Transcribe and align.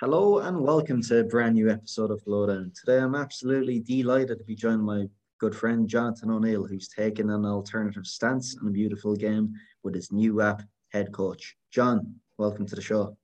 Hello 0.00 0.38
and 0.38 0.60
welcome 0.60 1.00
to 1.02 1.20
a 1.20 1.24
brand 1.24 1.54
new 1.54 1.70
episode 1.70 2.10
of 2.10 2.20
Lowdown. 2.26 2.72
Today 2.74 2.98
I'm 2.98 3.14
absolutely 3.14 3.78
delighted 3.78 4.38
to 4.38 4.44
be 4.44 4.56
joined 4.56 4.84
by 4.84 4.96
my 4.96 5.08
good 5.38 5.54
friend 5.54 5.88
Jonathon 5.88 6.32
O'Neill, 6.32 6.66
who's 6.66 6.88
taken 6.88 7.30
an 7.30 7.46
alternative 7.46 8.04
stance 8.04 8.56
on 8.60 8.66
a 8.66 8.72
beautiful 8.72 9.14
game 9.14 9.54
with 9.84 9.94
his 9.94 10.10
new 10.10 10.40
app, 10.40 10.62
Head 10.90 11.12
Coach. 11.12 11.56
John, 11.70 12.16
welcome 12.38 12.66
to 12.66 12.74
the 12.74 12.82
show. 12.82 13.16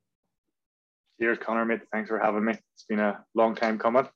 Cheers, 1.20 1.38
Connor, 1.38 1.64
mate. 1.64 1.80
Thanks 1.92 2.08
for 2.08 2.20
having 2.20 2.44
me. 2.44 2.52
It's 2.74 2.84
been 2.84 3.00
a 3.00 3.18
long 3.34 3.56
time 3.56 3.76
coming. 3.76 4.06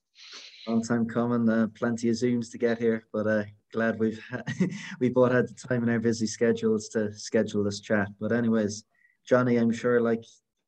Long 0.69 0.81
time 0.81 1.07
coming. 1.09 1.49
Uh, 1.49 1.67
plenty 1.75 2.09
of 2.09 2.15
Zooms 2.15 2.53
to 2.53 2.59
get 2.59 2.79
here, 2.79 3.05
but 3.13 3.27
uh, 3.27 3.43
glad 3.73 3.99
we've 3.99 4.25
we 5.01 5.09
both 5.09 5.33
had 5.33 5.49
the 5.49 5.55
time 5.55 5.83
in 5.83 5.89
our 5.89 5.99
busy 5.99 6.29
schedules 6.29 6.89
to 6.91 7.13
schedule 7.19 7.65
this 7.65 7.81
chat. 7.81 8.11
But 8.21 8.31
anyways, 8.31 8.85
Johnny, 9.27 9.57
I'm 9.57 9.73
sure 9.73 10.01
like 10.01 10.23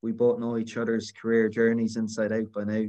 we 0.07 0.13
both 0.13 0.39
know 0.39 0.57
each 0.57 0.77
other's 0.77 1.11
career 1.11 1.49
journeys 1.49 1.97
inside 1.97 2.31
out 2.31 2.53
by 2.53 2.63
now. 2.63 2.85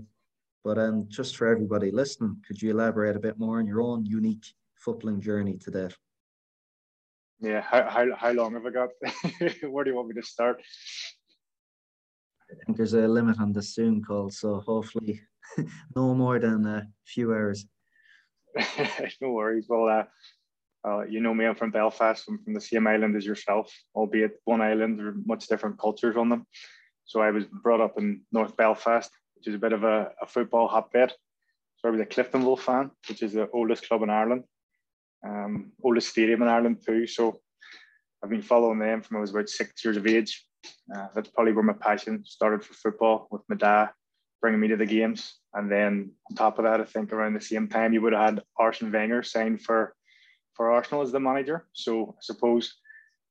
But 0.64 0.78
um, 0.78 1.06
just 1.08 1.36
for 1.36 1.48
everybody 1.48 1.90
listening, 1.90 2.38
could 2.46 2.62
you 2.62 2.70
elaborate 2.70 3.16
a 3.16 3.20
bit 3.20 3.40
more 3.40 3.58
on 3.58 3.66
your 3.66 3.82
own 3.82 4.06
unique 4.06 4.46
footballing 4.86 5.20
journey 5.20 5.58
to 5.64 5.72
that? 5.72 5.96
Yeah, 7.42 7.62
how, 7.62 7.90
how, 7.90 8.06
how 8.16 8.32
long 8.34 8.54
have 8.54 8.68
I 8.68 8.70
got? 8.70 8.90
Where 9.64 9.84
do 9.84 9.90
you 9.90 9.96
want 9.96 10.10
me 10.10 10.22
to 10.22 10.28
start? 10.28 10.62
I 12.52 12.54
think 12.64 12.78
there's 12.78 12.94
a 12.94 13.08
limit 13.08 13.40
on 13.40 13.52
the 13.52 13.64
Zoom 13.64 14.04
call, 14.04 14.30
so 14.30 14.60
hopefully 14.60 15.20
no 15.96 16.14
more 16.14 16.38
than 16.38 16.68
a 16.68 16.88
few 17.04 17.34
hours. 17.34 17.66
no 19.22 19.32
worries. 19.32 19.66
Well, 19.68 19.90
uh, 19.90 20.04
uh, 20.88 21.02
you 21.06 21.20
know 21.20 21.34
me, 21.34 21.46
I'm 21.46 21.56
from 21.56 21.72
Belfast. 21.72 22.26
I'm 22.30 22.38
from 22.44 22.54
the 22.54 22.62
same 22.62 22.86
island 22.86 23.16
as 23.16 23.26
yourself, 23.26 23.74
albeit 23.96 24.40
one 24.46 24.62
island, 24.62 25.02
are 25.02 25.16
much 25.26 25.48
different 25.48 25.80
cultures 25.80 26.16
on 26.16 26.30
them. 26.30 26.46
So 27.08 27.22
I 27.22 27.32
was 27.32 27.46
brought 27.46 27.82
up 27.82 27.98
in 27.98 28.22
North 28.32 28.56
Belfast, 28.56 29.10
which 29.36 29.48
is 29.48 29.56
a 29.56 29.60
bit 29.60 29.74
of 29.74 29.84
a, 29.84 30.12
a 30.22 30.28
football 30.28 30.68
hotbed. 30.68 31.12
So 31.78 31.88
I 31.88 31.92
was 31.92 32.02
a 32.02 32.06
Cliftonville 32.06 32.60
fan, 32.60 32.92
which 33.08 33.24
is 33.24 33.34
the 33.34 33.50
oldest 33.52 33.88
club 33.88 34.04
in 34.04 34.10
Ireland, 34.10 34.44
um, 35.26 35.72
oldest 35.84 36.10
stadium 36.10 36.42
in 36.42 36.48
Ireland 36.48 36.84
too. 36.86 37.08
So 37.08 37.40
I've 38.24 38.30
been 38.30 38.42
following 38.42 38.80
them 38.80 39.02
from 39.02 39.18
I 39.18 39.20
was 39.22 39.32
about 39.32 39.50
six 39.50 39.84
years 39.84 39.98
of 39.98 40.06
age. 40.06 40.46
Uh, 40.94 41.08
that's 41.16 41.30
probably 41.30 41.54
where 41.54 41.64
my 41.64 41.74
passion 41.74 42.24
started 42.26 42.64
for 42.64 42.74
football 42.74 43.28
with 43.32 43.42
my 43.48 43.56
dad 43.56 43.90
bringing 44.42 44.60
me 44.60 44.68
to 44.68 44.78
the 44.78 44.86
games. 44.86 45.36
And 45.54 45.72
then 45.72 46.12
on 46.30 46.36
top 46.36 46.60
of 46.60 46.66
that, 46.66 46.82
I 46.82 46.86
think 46.86 47.12
around 47.12 47.34
the 47.34 47.42
same 47.42 47.68
time 47.68 47.94
you 47.94 48.02
would 48.02 48.14
have 48.14 48.36
had 48.36 48.44
Arsene 48.58 48.92
Wenger 48.92 49.24
signed 49.24 49.62
for 49.62 49.96
for 50.54 50.72
Arsenal 50.72 51.04
as 51.04 51.12
the 51.12 51.20
manager. 51.20 51.68
So 51.74 52.16
I 52.18 52.22
suppose 52.22 52.74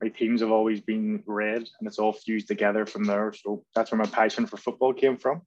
my 0.02 0.08
teams 0.08 0.41
have 0.41 0.50
always 0.50 0.80
been 0.80 1.22
red 1.27 1.58
and 1.58 1.86
it's 1.86 1.98
all 1.98 2.12
fused 2.12 2.48
together 2.48 2.86
from 2.86 3.05
there. 3.05 3.33
So 3.33 3.64
that's 3.75 3.91
where 3.91 3.98
my 3.98 4.06
passion 4.06 4.47
for 4.47 4.56
football 4.56 4.92
came 4.92 5.16
from. 5.16 5.42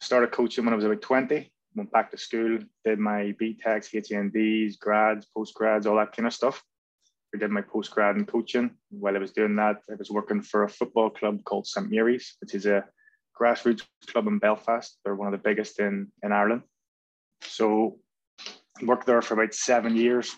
Started 0.00 0.32
coaching 0.32 0.64
when 0.64 0.72
I 0.72 0.76
was 0.76 0.84
about 0.84 1.02
20, 1.02 1.50
went 1.74 1.92
back 1.92 2.10
to 2.10 2.18
school, 2.18 2.58
did 2.84 2.98
my 2.98 3.34
BTECs, 3.40 3.94
HNDs, 3.94 4.78
grads, 4.78 5.26
postgrads, 5.36 5.86
all 5.86 5.96
that 5.96 6.14
kind 6.14 6.26
of 6.26 6.34
stuff. 6.34 6.62
I 7.34 7.38
did 7.38 7.50
my 7.50 7.62
postgrad 7.62 8.16
in 8.16 8.24
coaching. 8.24 8.70
While 8.90 9.16
I 9.16 9.20
was 9.20 9.32
doing 9.32 9.56
that, 9.56 9.82
I 9.90 9.94
was 9.94 10.10
working 10.10 10.42
for 10.42 10.64
a 10.64 10.68
football 10.68 11.10
club 11.10 11.44
called 11.44 11.66
St 11.66 11.90
Mary's, 11.90 12.36
which 12.40 12.54
is 12.54 12.66
a 12.66 12.84
grassroots 13.38 13.82
club 14.06 14.26
in 14.26 14.38
Belfast. 14.38 14.98
They're 15.04 15.14
one 15.14 15.28
of 15.28 15.32
the 15.32 15.48
biggest 15.48 15.78
in, 15.78 16.10
in 16.22 16.32
Ireland. 16.32 16.62
So 17.42 17.98
worked 18.82 19.06
there 19.06 19.22
for 19.22 19.34
about 19.34 19.54
seven 19.54 19.94
years. 19.94 20.34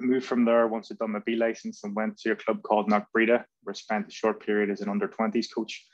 Moved 0.00 0.26
from 0.26 0.44
there 0.44 0.66
once 0.68 0.90
I'd 0.90 0.98
done 0.98 1.12
my 1.12 1.20
B 1.24 1.36
license 1.36 1.82
and 1.84 1.94
went 1.94 2.18
to 2.18 2.32
a 2.32 2.36
club 2.36 2.62
called 2.62 2.90
Knockbreda, 2.90 3.44
where 3.62 3.70
I 3.70 3.72
spent 3.72 4.08
a 4.08 4.12
short 4.12 4.44
period 4.44 4.70
as 4.70 4.80
an 4.80 4.88
under 4.88 5.08
20s 5.08 5.46
coach. 5.54 5.86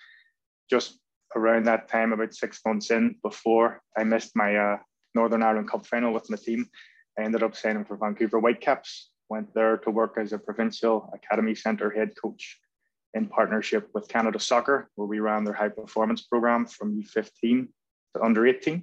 Just 0.70 0.98
around 1.36 1.64
that 1.66 1.88
time, 1.88 2.12
about 2.12 2.34
six 2.34 2.60
months 2.66 2.90
in, 2.90 3.16
before 3.22 3.82
I 3.96 4.04
missed 4.04 4.36
my 4.36 4.56
uh, 4.56 4.78
Northern 5.14 5.42
Ireland 5.42 5.70
Cup 5.70 5.86
final 5.86 6.12
with 6.12 6.28
my 6.30 6.36
team, 6.36 6.66
I 7.18 7.22
ended 7.22 7.42
up 7.42 7.56
signing 7.56 7.84
for 7.84 7.96
Vancouver 7.96 8.40
Whitecaps. 8.40 9.10
Went 9.28 9.54
there 9.54 9.78
to 9.78 9.90
work 9.90 10.16
as 10.18 10.32
a 10.32 10.38
provincial 10.38 11.10
academy 11.14 11.54
centre 11.54 11.90
head 11.90 12.10
coach 12.20 12.58
in 13.14 13.26
partnership 13.26 13.88
with 13.94 14.08
Canada 14.08 14.38
Soccer, 14.38 14.90
where 14.96 15.06
we 15.06 15.20
ran 15.20 15.44
their 15.44 15.54
high 15.54 15.68
performance 15.68 16.22
program 16.22 16.66
from 16.66 17.00
U15 17.00 17.68
to 18.16 18.22
under 18.22 18.46
18. 18.46 18.82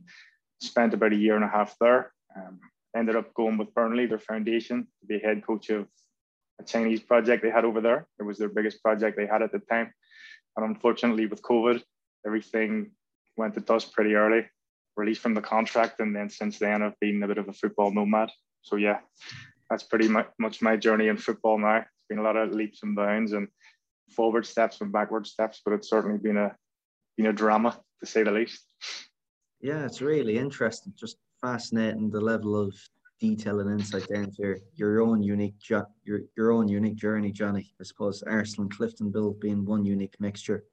Spent 0.62 0.94
about 0.94 1.14
a 1.14 1.18
year 1.18 1.36
and 1.36 1.44
a 1.44 1.50
half 1.50 1.76
there. 1.80 2.14
Um, 2.36 2.60
ended 2.96 3.16
up 3.16 3.34
going 3.34 3.58
with 3.58 3.74
Burnley, 3.74 4.06
their 4.06 4.20
foundation, 4.20 4.88
to 5.00 5.06
be 5.08 5.20
head 5.20 5.46
coach 5.46 5.70
of 5.70 5.88
a 6.60 6.64
Chinese 6.64 7.00
project 7.02 7.44
they 7.44 7.50
had 7.50 7.66
over 7.66 7.82
there. 7.82 8.08
It 8.20 8.24
was 8.24 8.38
their 8.38 8.50
biggest 8.50 8.84
project 8.84 9.18
they 9.18 9.26
had 9.26 9.42
at 9.42 9.52
the 9.52 9.60
time. 9.60 9.94
And 10.58 10.66
unfortunately, 10.66 11.26
with 11.26 11.42
COVID, 11.42 11.82
everything 12.26 12.92
went 13.38 13.54
to 13.56 13.62
dust 13.62 13.94
pretty 13.94 14.16
early, 14.16 14.46
released 14.98 15.22
from 15.22 15.34
the 15.34 15.42
contract. 15.42 16.00
And 16.00 16.16
then 16.16 16.30
since 16.30 16.60
then, 16.60 16.82
I've 16.82 17.00
been 17.00 17.24
a 17.24 17.28
bit 17.28 17.38
of 17.38 17.48
a 17.48 17.54
football 17.54 17.92
nomad. 17.92 18.30
So, 18.62 18.76
yeah, 18.76 19.00
that's 19.70 19.84
pretty 19.84 20.10
much 20.10 20.62
my 20.62 20.76
journey 20.76 21.08
in 21.08 21.18
football 21.18 21.58
now. 21.58 21.78
It's 21.78 22.08
been 22.10 22.20
a 22.20 22.24
lot 22.24 22.36
of 22.36 22.52
leaps 22.52 22.84
and 22.84 22.96
bounds 22.96 23.32
and 23.32 23.48
forward 24.14 24.46
steps 24.46 24.82
and 24.82 24.92
backward 24.92 25.26
steps, 25.26 25.62
but 25.64 25.74
it's 25.74 25.90
certainly 25.90 26.18
been 26.18 26.38
a 26.38 26.56
been 27.18 27.28
a 27.28 27.34
drama 27.34 27.80
to 28.00 28.06
say 28.06 28.24
the 28.24 28.32
least. 28.32 28.62
Yeah, 29.62 29.86
it's 29.86 30.02
really 30.02 30.38
interesting. 30.38 30.94
Just 30.98 31.18
fascinating 31.42 32.10
the 32.10 32.22
level 32.22 32.56
of 32.56 32.76
detail 33.20 33.60
and 33.60 33.70
insight 33.80 34.08
down 34.08 34.32
to 34.32 34.58
your 34.76 35.02
own 35.02 35.22
unique 35.22 35.58
jo- 35.60 35.86
your 36.04 36.22
your 36.38 36.52
own 36.52 36.68
unique 36.68 36.96
journey, 36.96 37.32
Johnny. 37.32 37.74
I 37.80 37.84
suppose 37.84 38.24
Arsenal 38.24 38.68
and 38.68 38.78
Cliftonville 38.78 39.40
being 39.40 39.66
one 39.66 39.86
unique 39.86 40.16
mixture, 40.20 40.64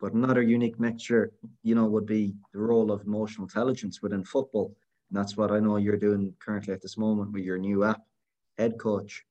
but 0.00 0.12
another 0.12 0.42
unique 0.42 0.78
mixture, 0.78 1.32
you 1.62 1.74
know, 1.74 1.86
would 1.86 2.06
be 2.06 2.34
the 2.52 2.58
role 2.58 2.92
of 2.92 3.02
emotional 3.02 3.46
intelligence 3.46 4.02
within 4.02 4.24
football. 4.24 4.74
And 5.10 5.18
that's 5.18 5.36
what 5.36 5.52
I 5.52 5.60
know 5.60 5.76
you're 5.76 5.96
doing 5.96 6.34
currently 6.38 6.74
at 6.74 6.82
this 6.82 6.98
moment 6.98 7.32
with 7.32 7.44
your 7.44 7.58
new 7.58 7.84
app, 7.84 8.02
Head 8.58 8.78
Coach. 8.78 9.24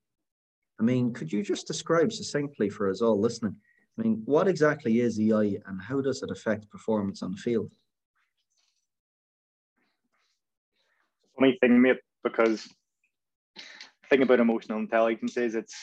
I 0.79 0.83
mean, 0.83 1.13
could 1.13 1.31
you 1.31 1.43
just 1.43 1.67
describe 1.67 2.11
succinctly 2.11 2.69
for 2.69 2.89
us 2.89 3.01
all 3.01 3.19
listening? 3.19 3.55
I 3.97 4.01
mean, 4.01 4.21
what 4.25 4.47
exactly 4.47 4.99
is 4.99 5.19
EI 5.19 5.61
and 5.65 5.81
how 5.81 6.01
does 6.01 6.21
it 6.21 6.31
affect 6.31 6.69
performance 6.69 7.23
on 7.23 7.31
the 7.31 7.37
field? 7.37 7.71
Funny 11.45 11.57
thing, 11.61 11.81
mate, 11.81 11.99
because 12.23 12.67
the 13.55 13.61
thing 14.09 14.23
about 14.23 14.39
emotional 14.39 14.79
intelligence 14.79 15.37
is 15.37 15.53
it's 15.53 15.75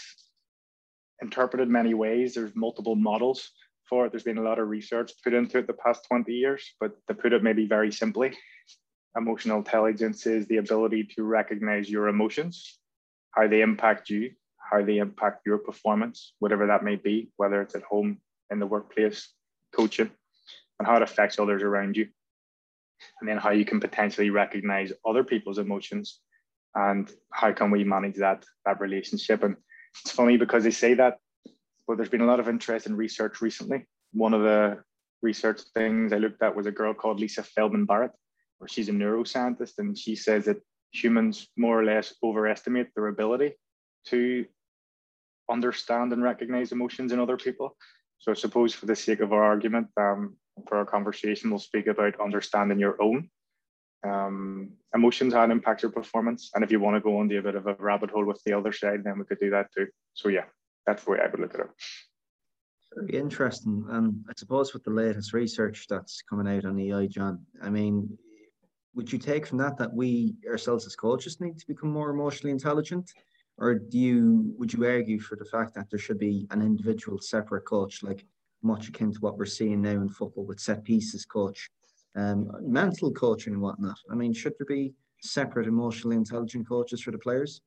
interpreted 1.20 1.68
many 1.68 1.94
ways. 1.94 2.34
There's 2.34 2.50
multiple 2.56 2.96
models 2.96 3.50
for 3.88 4.06
it. 4.06 4.12
There's 4.12 4.24
been 4.24 4.38
a 4.38 4.42
lot 4.42 4.58
of 4.58 4.68
research 4.68 5.12
put 5.22 5.34
into 5.34 5.58
it 5.58 5.66
the 5.68 5.72
past 5.74 6.04
20 6.08 6.32
years, 6.32 6.74
but 6.80 6.92
to 7.06 7.14
put 7.14 7.32
it 7.32 7.44
maybe 7.44 7.66
very 7.66 7.92
simply, 7.92 8.32
emotional 9.16 9.58
intelligence 9.58 10.26
is 10.26 10.46
the 10.46 10.56
ability 10.56 11.08
to 11.14 11.22
recognize 11.22 11.88
your 11.88 12.08
emotions, 12.08 12.80
how 13.30 13.46
they 13.46 13.60
impact 13.60 14.10
you, 14.10 14.30
how 14.58 14.82
they 14.82 14.96
impact 14.96 15.42
your 15.46 15.58
performance, 15.58 16.34
whatever 16.40 16.66
that 16.66 16.82
may 16.82 16.96
be, 16.96 17.30
whether 17.36 17.62
it's 17.62 17.76
at 17.76 17.82
home, 17.82 18.18
in 18.50 18.58
the 18.58 18.66
workplace, 18.66 19.32
coaching, 19.72 20.10
and 20.78 20.88
how 20.88 20.96
it 20.96 21.02
affects 21.02 21.38
others 21.38 21.62
around 21.62 21.96
you 21.96 22.08
and 23.20 23.28
then 23.28 23.38
how 23.38 23.50
you 23.50 23.64
can 23.64 23.80
potentially 23.80 24.30
recognize 24.30 24.92
other 25.06 25.24
people's 25.24 25.58
emotions 25.58 26.20
and 26.74 27.12
how 27.32 27.52
can 27.52 27.70
we 27.70 27.84
manage 27.84 28.16
that 28.16 28.44
that 28.64 28.80
relationship. 28.80 29.42
And 29.42 29.56
it's 30.04 30.12
funny 30.12 30.36
because 30.36 30.64
they 30.64 30.70
say 30.70 30.94
that 30.94 31.18
but 31.86 31.96
there's 31.96 32.08
been 32.08 32.20
a 32.20 32.26
lot 32.26 32.40
of 32.40 32.48
interest 32.48 32.86
in 32.86 32.96
research 32.96 33.40
recently. 33.42 33.84
One 34.12 34.34
of 34.34 34.42
the 34.42 34.82
research 35.22 35.60
things 35.74 36.12
i 36.12 36.18
looked 36.18 36.42
at 36.42 36.54
was 36.54 36.66
a 36.66 36.72
girl 36.72 36.92
called 36.92 37.20
lisa 37.20 37.42
feldman 37.42 37.84
barrett 37.84 38.10
where 38.58 38.68
she's 38.68 38.88
a 38.88 38.92
neuroscientist 38.92 39.78
and 39.78 39.96
she 39.96 40.14
says 40.14 40.44
that 40.44 40.60
humans 40.92 41.48
more 41.56 41.80
or 41.80 41.84
less 41.84 42.14
overestimate 42.22 42.88
their 42.94 43.06
ability 43.06 43.52
to 44.06 44.44
understand 45.50 46.12
and 46.12 46.22
recognize 46.22 46.72
emotions 46.72 47.12
in 47.12 47.20
other 47.20 47.36
people. 47.36 47.76
So 48.18 48.32
i 48.32 48.34
suppose 48.34 48.74
for 48.74 48.86
the 48.86 48.96
sake 48.96 49.20
of 49.20 49.32
our 49.32 49.42
argument 49.42 49.88
um, 49.96 50.36
for 50.68 50.78
our 50.78 50.84
conversation, 50.84 51.50
we'll 51.50 51.58
speak 51.58 51.86
about 51.86 52.20
understanding 52.20 52.78
your 52.78 53.00
own 53.00 53.28
um, 54.04 54.72
emotions, 54.94 55.34
how 55.34 55.44
it 55.44 55.50
impacts 55.50 55.82
your 55.82 55.92
performance. 55.92 56.50
And 56.54 56.64
if 56.64 56.70
you 56.70 56.80
want 56.80 56.96
to 56.96 57.00
go 57.00 57.20
into 57.20 57.38
a 57.38 57.42
bit 57.42 57.54
of 57.54 57.66
a 57.66 57.76
rabbit 57.78 58.10
hole 58.10 58.24
with 58.24 58.42
the 58.44 58.56
other 58.56 58.72
side, 58.72 59.04
then 59.04 59.18
we 59.18 59.24
could 59.24 59.40
do 59.40 59.50
that 59.50 59.72
too. 59.76 59.86
So 60.14 60.28
yeah, 60.28 60.44
that's 60.86 61.04
the 61.04 61.12
way 61.12 61.18
I 61.22 61.28
would 61.28 61.40
look 61.40 61.54
at 61.54 61.60
it. 61.60 61.66
Very 62.94 63.20
interesting. 63.20 63.86
And 63.88 64.24
I 64.28 64.32
suppose 64.36 64.74
with 64.74 64.84
the 64.84 64.90
latest 64.90 65.32
research 65.32 65.86
that's 65.88 66.22
coming 66.22 66.48
out 66.48 66.64
on 66.64 66.78
EI, 66.78 67.08
John, 67.08 67.44
I 67.62 67.70
mean, 67.70 68.18
would 68.94 69.10
you 69.10 69.18
take 69.18 69.46
from 69.46 69.58
that 69.58 69.78
that 69.78 69.92
we 69.92 70.34
ourselves 70.46 70.86
as 70.86 70.94
coaches 70.94 71.40
need 71.40 71.58
to 71.58 71.66
become 71.66 71.90
more 71.90 72.10
emotionally 72.10 72.52
intelligent? 72.52 73.10
Or 73.56 73.74
do 73.74 73.98
you 73.98 74.54
would 74.58 74.72
you 74.72 74.84
argue 74.84 75.20
for 75.20 75.36
the 75.36 75.44
fact 75.44 75.74
that 75.74 75.88
there 75.90 75.98
should 75.98 76.18
be 76.18 76.46
an 76.50 76.62
individual 76.62 77.18
separate 77.20 77.64
coach 77.64 78.02
like 78.02 78.24
much 78.62 78.88
akin 78.88 79.12
to 79.12 79.20
what 79.20 79.38
we're 79.38 79.46
seeing 79.46 79.82
now 79.82 79.90
in 79.90 80.08
football 80.08 80.44
with 80.44 80.60
set 80.60 80.84
pieces 80.84 81.24
coach, 81.24 81.68
um, 82.16 82.50
mental 82.60 83.12
coaching 83.12 83.54
and 83.54 83.62
whatnot. 83.62 83.98
I 84.10 84.14
mean, 84.14 84.32
should 84.32 84.54
there 84.58 84.66
be 84.66 84.94
separate 85.20 85.66
emotionally 85.66 86.16
intelligent 86.16 86.68
coaches 86.68 87.02
for 87.02 87.10
the 87.10 87.18
players? 87.18 87.60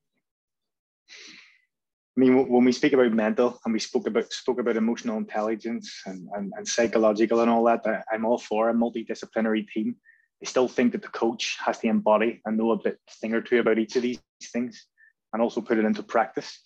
I 2.18 2.22
mean, 2.22 2.48
when 2.48 2.64
we 2.64 2.72
speak 2.72 2.94
about 2.94 3.12
mental 3.12 3.60
and 3.66 3.74
we 3.74 3.80
spoke 3.80 4.08
about 4.08 4.32
spoke 4.32 4.60
about 4.60 4.78
emotional 4.78 5.18
intelligence 5.18 6.02
and, 6.06 6.30
and, 6.34 6.54
and 6.56 6.68
psychological 6.68 7.42
and 7.42 7.52
all 7.52 7.66
that, 7.66 7.84
I'm 8.12 8.26
all 8.26 8.38
for 8.38 8.70
a 8.70 8.74
multidisciplinary 8.74 9.68
team. 9.68 9.98
I 10.42 10.46
still 10.46 10.70
think 10.70 10.94
that 10.94 11.02
the 11.02 11.10
coach 11.10 11.58
has 11.66 11.80
to 11.80 11.88
embody 11.88 12.42
and 12.46 12.58
know 12.58 12.72
a 12.72 12.82
bit 12.82 13.00
thing 13.20 13.34
or 13.34 13.42
two 13.42 13.60
about 13.60 13.80
each 13.80 13.96
of 13.98 14.02
these 14.02 14.22
things 14.54 14.88
and 15.34 15.42
also 15.42 15.60
put 15.60 15.78
it 15.78 15.86
into 15.86 16.04
practice. 16.04 16.62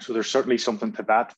So 0.00 0.12
there's 0.12 0.30
certainly 0.30 0.58
something 0.58 0.92
to 0.92 1.02
that. 1.04 1.34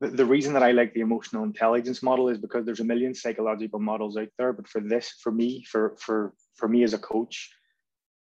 The, 0.00 0.24
reason 0.24 0.52
that 0.52 0.62
I 0.62 0.70
like 0.70 0.94
the 0.94 1.00
emotional 1.00 1.42
intelligence 1.42 2.04
model 2.04 2.28
is 2.28 2.38
because 2.38 2.64
there's 2.64 2.78
a 2.78 2.84
million 2.84 3.14
psychological 3.14 3.80
models 3.80 4.16
out 4.16 4.28
there. 4.38 4.52
But 4.52 4.68
for 4.68 4.80
this, 4.80 5.14
for 5.20 5.32
me, 5.32 5.64
for 5.64 5.96
for 5.98 6.34
for 6.54 6.68
me 6.68 6.84
as 6.84 6.94
a 6.94 6.98
coach, 6.98 7.50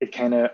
it 0.01 0.11
kind 0.11 0.35
of 0.35 0.51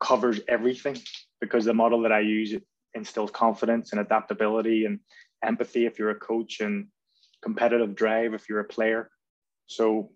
covers 0.00 0.40
everything 0.48 0.98
because 1.40 1.64
the 1.64 1.74
model 1.74 2.02
that 2.02 2.12
I 2.12 2.20
use 2.20 2.54
instills 2.94 3.30
confidence 3.30 3.92
and 3.92 4.00
adaptability 4.00 4.84
and 4.84 4.98
empathy 5.44 5.86
if 5.86 5.98
you're 5.98 6.10
a 6.10 6.18
coach 6.18 6.60
and 6.60 6.88
competitive 7.42 7.94
drive 7.94 8.34
if 8.34 8.48
you're 8.48 8.60
a 8.60 8.64
player. 8.64 9.10
So 9.66 10.10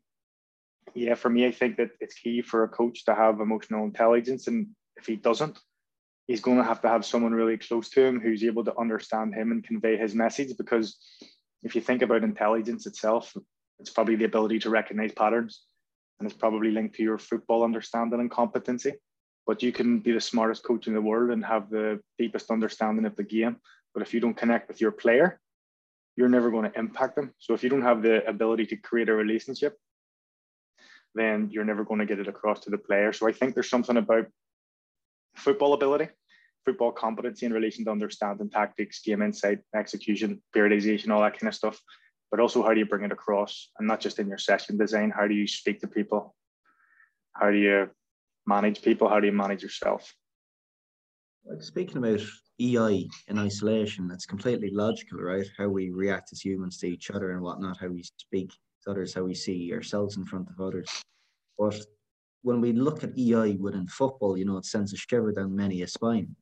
yeah, 0.95 1.15
for 1.15 1.31
me, 1.31 1.47
I 1.47 1.53
think 1.53 1.77
that 1.77 1.91
it's 2.01 2.15
key 2.15 2.43
for 2.43 2.65
a 2.65 2.69
coach 2.69 3.05
to 3.05 3.15
have 3.15 3.41
emotional 3.41 3.85
intelligence. 3.85 4.49
And 4.49 4.69
if 4.97 5.07
he 5.07 5.17
doesn't, 5.17 5.59
he's 6.31 6.41
going 6.41 6.59
to 6.59 6.65
have 6.65 6.81
to 6.83 6.89
have 6.89 7.05
someone 7.05 7.33
really 7.33 7.59
close 7.59 7.89
to 7.91 8.05
him 8.05 8.21
who's 8.21 8.45
able 8.45 8.65
to 8.65 8.79
understand 8.79 9.35
him 9.35 9.51
and 9.53 9.65
convey 9.65 9.97
his 9.97 10.15
message. 10.15 10.57
Because 10.57 10.97
if 11.63 11.75
you 11.75 11.81
think 11.81 12.03
about 12.03 12.23
intelligence 12.23 12.87
itself, 12.87 13.35
it's 13.81 13.91
probably 13.91 14.17
the 14.17 14.25
ability 14.25 14.59
to 14.61 14.71
recognize 14.71 15.13
patterns 15.13 15.63
and 16.19 16.29
it's 16.29 16.37
probably 16.37 16.71
linked 16.71 16.95
to 16.97 17.03
your 17.03 17.19
football 17.19 17.65
understanding 17.65 18.21
and 18.21 18.31
competency 18.31 18.93
but 19.47 19.65
you 19.65 19.73
can 19.73 19.99
be 19.99 20.13
the 20.13 20.21
smartest 20.21 20.63
coach 20.63 20.87
in 20.87 20.95
the 20.95 21.01
world 21.01 21.31
and 21.31 21.45
have 21.45 21.71
the 21.71 22.01
deepest 22.19 22.53
understanding 22.53 23.05
of 23.05 23.17
the 23.17 23.25
game. 23.25 23.57
But 23.93 24.03
if 24.03 24.15
you 24.15 24.21
don't 24.21 24.37
connect 24.37 24.69
with 24.69 24.81
your 24.81 24.93
player, 24.93 25.41
you're 26.17 26.29
never 26.29 26.53
going 26.53 26.71
to 26.71 26.79
impact 26.79 27.17
them. 27.17 27.33
So 27.39 27.55
if 27.55 27.65
you 27.65 27.69
don't 27.69 27.83
have 27.83 28.01
the 28.01 28.25
ability 28.29 28.67
to 28.67 28.77
create 28.77 29.09
a 29.09 29.13
relationship, 29.13 29.77
then 31.17 31.49
you're 31.51 31.65
never 31.65 31.85
going 31.85 31.99
to 31.99 32.07
get 32.07 32.21
it 32.21 32.29
across 32.29 32.61
to 32.61 32.71
the 32.71 32.79
player. 32.79 33.13
So 33.13 33.27
I 33.27 33.33
think 33.33 33.55
there's 33.55 33.69
something 33.69 33.97
about 33.97 34.27
football 35.35 35.73
ability, 35.73 36.11
football 36.65 36.93
competency 36.93 37.47
in 37.47 37.53
relation 37.53 37.85
to 37.85 37.91
understanding 37.91 38.51
tactics, 38.51 39.01
game 39.03 39.23
insight, 39.23 39.61
execution, 39.75 40.43
periodization, 40.55 41.11
all 41.11 41.23
that 41.23 41.39
kind 41.39 41.49
of 41.49 41.55
stuff. 41.55 41.81
But 42.31 42.41
also, 42.41 42.63
how 42.63 42.73
do 42.73 42.79
you 42.79 42.87
bring 42.87 43.05
it 43.05 43.13
across? 43.13 43.71
And 43.79 43.89
not 43.89 44.01
just 44.01 44.19
in 44.19 44.29
your 44.29 44.39
session 44.39 44.77
design, 44.77 45.11
how 45.11 45.27
do 45.27 45.35
you 45.35 45.47
speak 45.47 45.81
to 45.81 45.89
people? 45.89 46.35
How 47.33 47.51
do 47.51 47.57
you 47.57 47.91
manage 48.47 48.83
people? 48.83 49.09
How 49.09 49.21
do 49.21 49.27
you 49.27 49.33
manage 49.33 49.63
yourself? 49.63 50.15
Like 51.45 51.63
speaking 51.63 51.97
about 51.97 52.21
EI 52.61 53.09
in 53.29 53.39
isolation, 53.39 54.11
it's 54.13 54.27
completely 54.27 54.71
logical, 54.71 55.21
right? 55.21 55.47
How 55.57 55.69
we 55.69 55.91
react 55.91 56.31
as 56.33 56.45
humans 56.45 56.79
to 56.79 56.87
each 56.87 57.11
other 57.11 57.33
and 57.33 57.43
whatnot, 57.43 57.79
how 57.81 57.89
we 57.89 58.05
speak 58.19 58.51
to 58.85 58.91
others, 58.91 59.15
how 59.15 59.23
we 59.23 59.35
see 59.35 59.73
ourselves 59.73 60.17
in 60.17 60.25
front 60.25 60.49
of 60.51 60.61
others. 60.61 60.89
But 61.59 61.81
when 62.43 62.61
we 62.61 62.73
look 62.73 63.03
at 63.03 63.19
EI 63.19 63.57
within 63.57 63.87
football, 63.87 64.37
you 64.37 64.45
know, 64.45 64.57
it 64.57 64.65
sends 64.67 64.93
a 64.93 64.97
shiver 64.97 65.33
down 65.33 65.57
many 65.57 65.83
a 65.83 65.87
spine. 65.87 66.37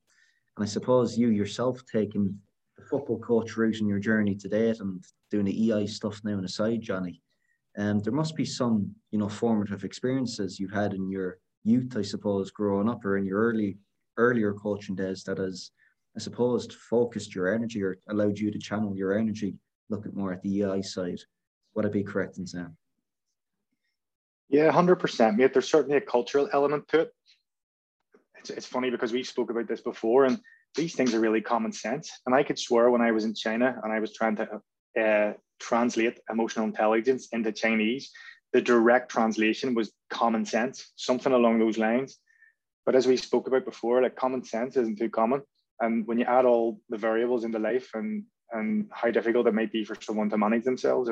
And 0.59 0.65
I 0.65 0.69
suppose 0.69 1.17
you 1.17 1.29
yourself 1.29 1.81
taking 1.87 2.37
the 2.77 2.83
football 2.83 3.21
coach 3.21 3.57
route 3.57 3.79
in 3.79 3.87
your 3.87 4.01
journey 4.01 4.35
to 4.35 4.49
date 4.49 4.81
and 4.81 5.05
doing 5.31 5.45
the 5.45 5.71
EI 5.71 5.87
stuff 5.87 6.21
now 6.25 6.33
on 6.33 6.43
the 6.43 6.49
side, 6.49 6.83
Johnny, 6.83 7.23
um, 7.79 8.01
there 8.01 8.13
must 8.13 8.35
be 8.35 8.45
some, 8.45 8.93
you 9.13 9.21
know, 9.21 9.29
formative 9.29 9.85
experiences 9.85 10.59
you've 10.59 10.73
had 10.73 10.95
in 10.95 11.09
your 11.09 11.39
youth, 11.63 11.97
I 11.97 12.03
suppose, 12.03 12.51
growing 12.51 12.89
up 12.89 13.05
or 13.05 13.19
in 13.19 13.25
your 13.25 13.39
early 13.39 13.79
earlier 14.17 14.53
coaching 14.53 14.97
days 14.97 15.23
that 15.23 15.39
has, 15.39 15.71
I 16.17 16.19
suppose, 16.19 16.67
focused 16.91 17.37
your 17.37 17.55
energy 17.55 17.81
or 17.81 18.01
allowed 18.09 18.37
you 18.37 18.51
to 18.51 18.59
channel 18.59 18.97
your 18.97 19.17
energy 19.17 19.55
looking 19.91 20.13
more 20.17 20.33
at 20.33 20.43
the 20.43 20.65
EI 20.65 20.83
side. 20.83 21.21
Would 21.77 21.87
I 21.87 21.89
be 21.89 22.03
correct 22.03 22.39
in 22.39 22.49
saying? 22.49 22.77
Yeah, 24.49 24.73
hundred 24.73 24.97
percent, 24.97 25.37
mate. 25.37 25.53
There's 25.53 25.71
certainly 25.71 25.99
a 25.99 26.01
cultural 26.01 26.49
element 26.53 26.89
to 26.89 27.03
it. 27.03 27.15
It's, 28.39 28.51
it's 28.51 28.67
funny 28.67 28.91
because 28.91 29.13
we 29.13 29.23
spoke 29.23 29.51
about 29.51 29.69
this 29.69 29.81
before, 29.81 30.25
and 30.25 30.41
these 30.75 30.95
things 30.95 31.15
are 31.15 31.21
really 31.21 31.41
common 31.41 31.73
sense. 31.73 32.11
And 32.27 32.35
I 32.35 32.43
could 32.43 32.59
swear 32.59 32.91
when 32.91 33.01
I 33.01 33.13
was 33.13 33.25
in 33.25 33.35
China 33.35 33.79
and 33.83 33.93
I 33.93 34.01
was 34.01 34.13
trying 34.13 34.37
to 34.37 34.61
uh, 35.01 35.33
translate 35.61 36.21
emotional 36.31 36.67
intelligence 36.67 37.29
into 37.33 37.53
Chinese, 37.53 38.11
the 38.53 38.61
direct 38.61 39.11
translation 39.11 39.75
was 39.75 39.93
common 40.11 40.45
sense, 40.45 40.93
something 40.97 41.33
along 41.33 41.59
those 41.59 41.79
lines. 41.79 42.19
But 42.87 42.95
as 42.95 43.07
we 43.07 43.17
spoke 43.17 43.47
about 43.47 43.65
before, 43.65 44.03
like 44.03 44.17
common 44.17 44.45
sense 44.45 44.77
isn't 44.77 44.99
too 44.99 45.11
common. 45.11 45.43
And 45.81 46.07
when 46.07 46.19
you 46.19 46.25
add 46.25 46.45
all 46.45 46.81
the 46.89 46.97
variables 46.97 47.45
into 47.45 47.59
life 47.59 47.91
and 47.95 48.25
and 48.51 48.89
how 48.91 49.11
difficult 49.11 49.47
it 49.47 49.53
might 49.53 49.73
be 49.73 49.85
for 49.85 49.95
someone 50.01 50.31
to 50.31 50.39
manage 50.39 50.65
themselves, 50.65 51.11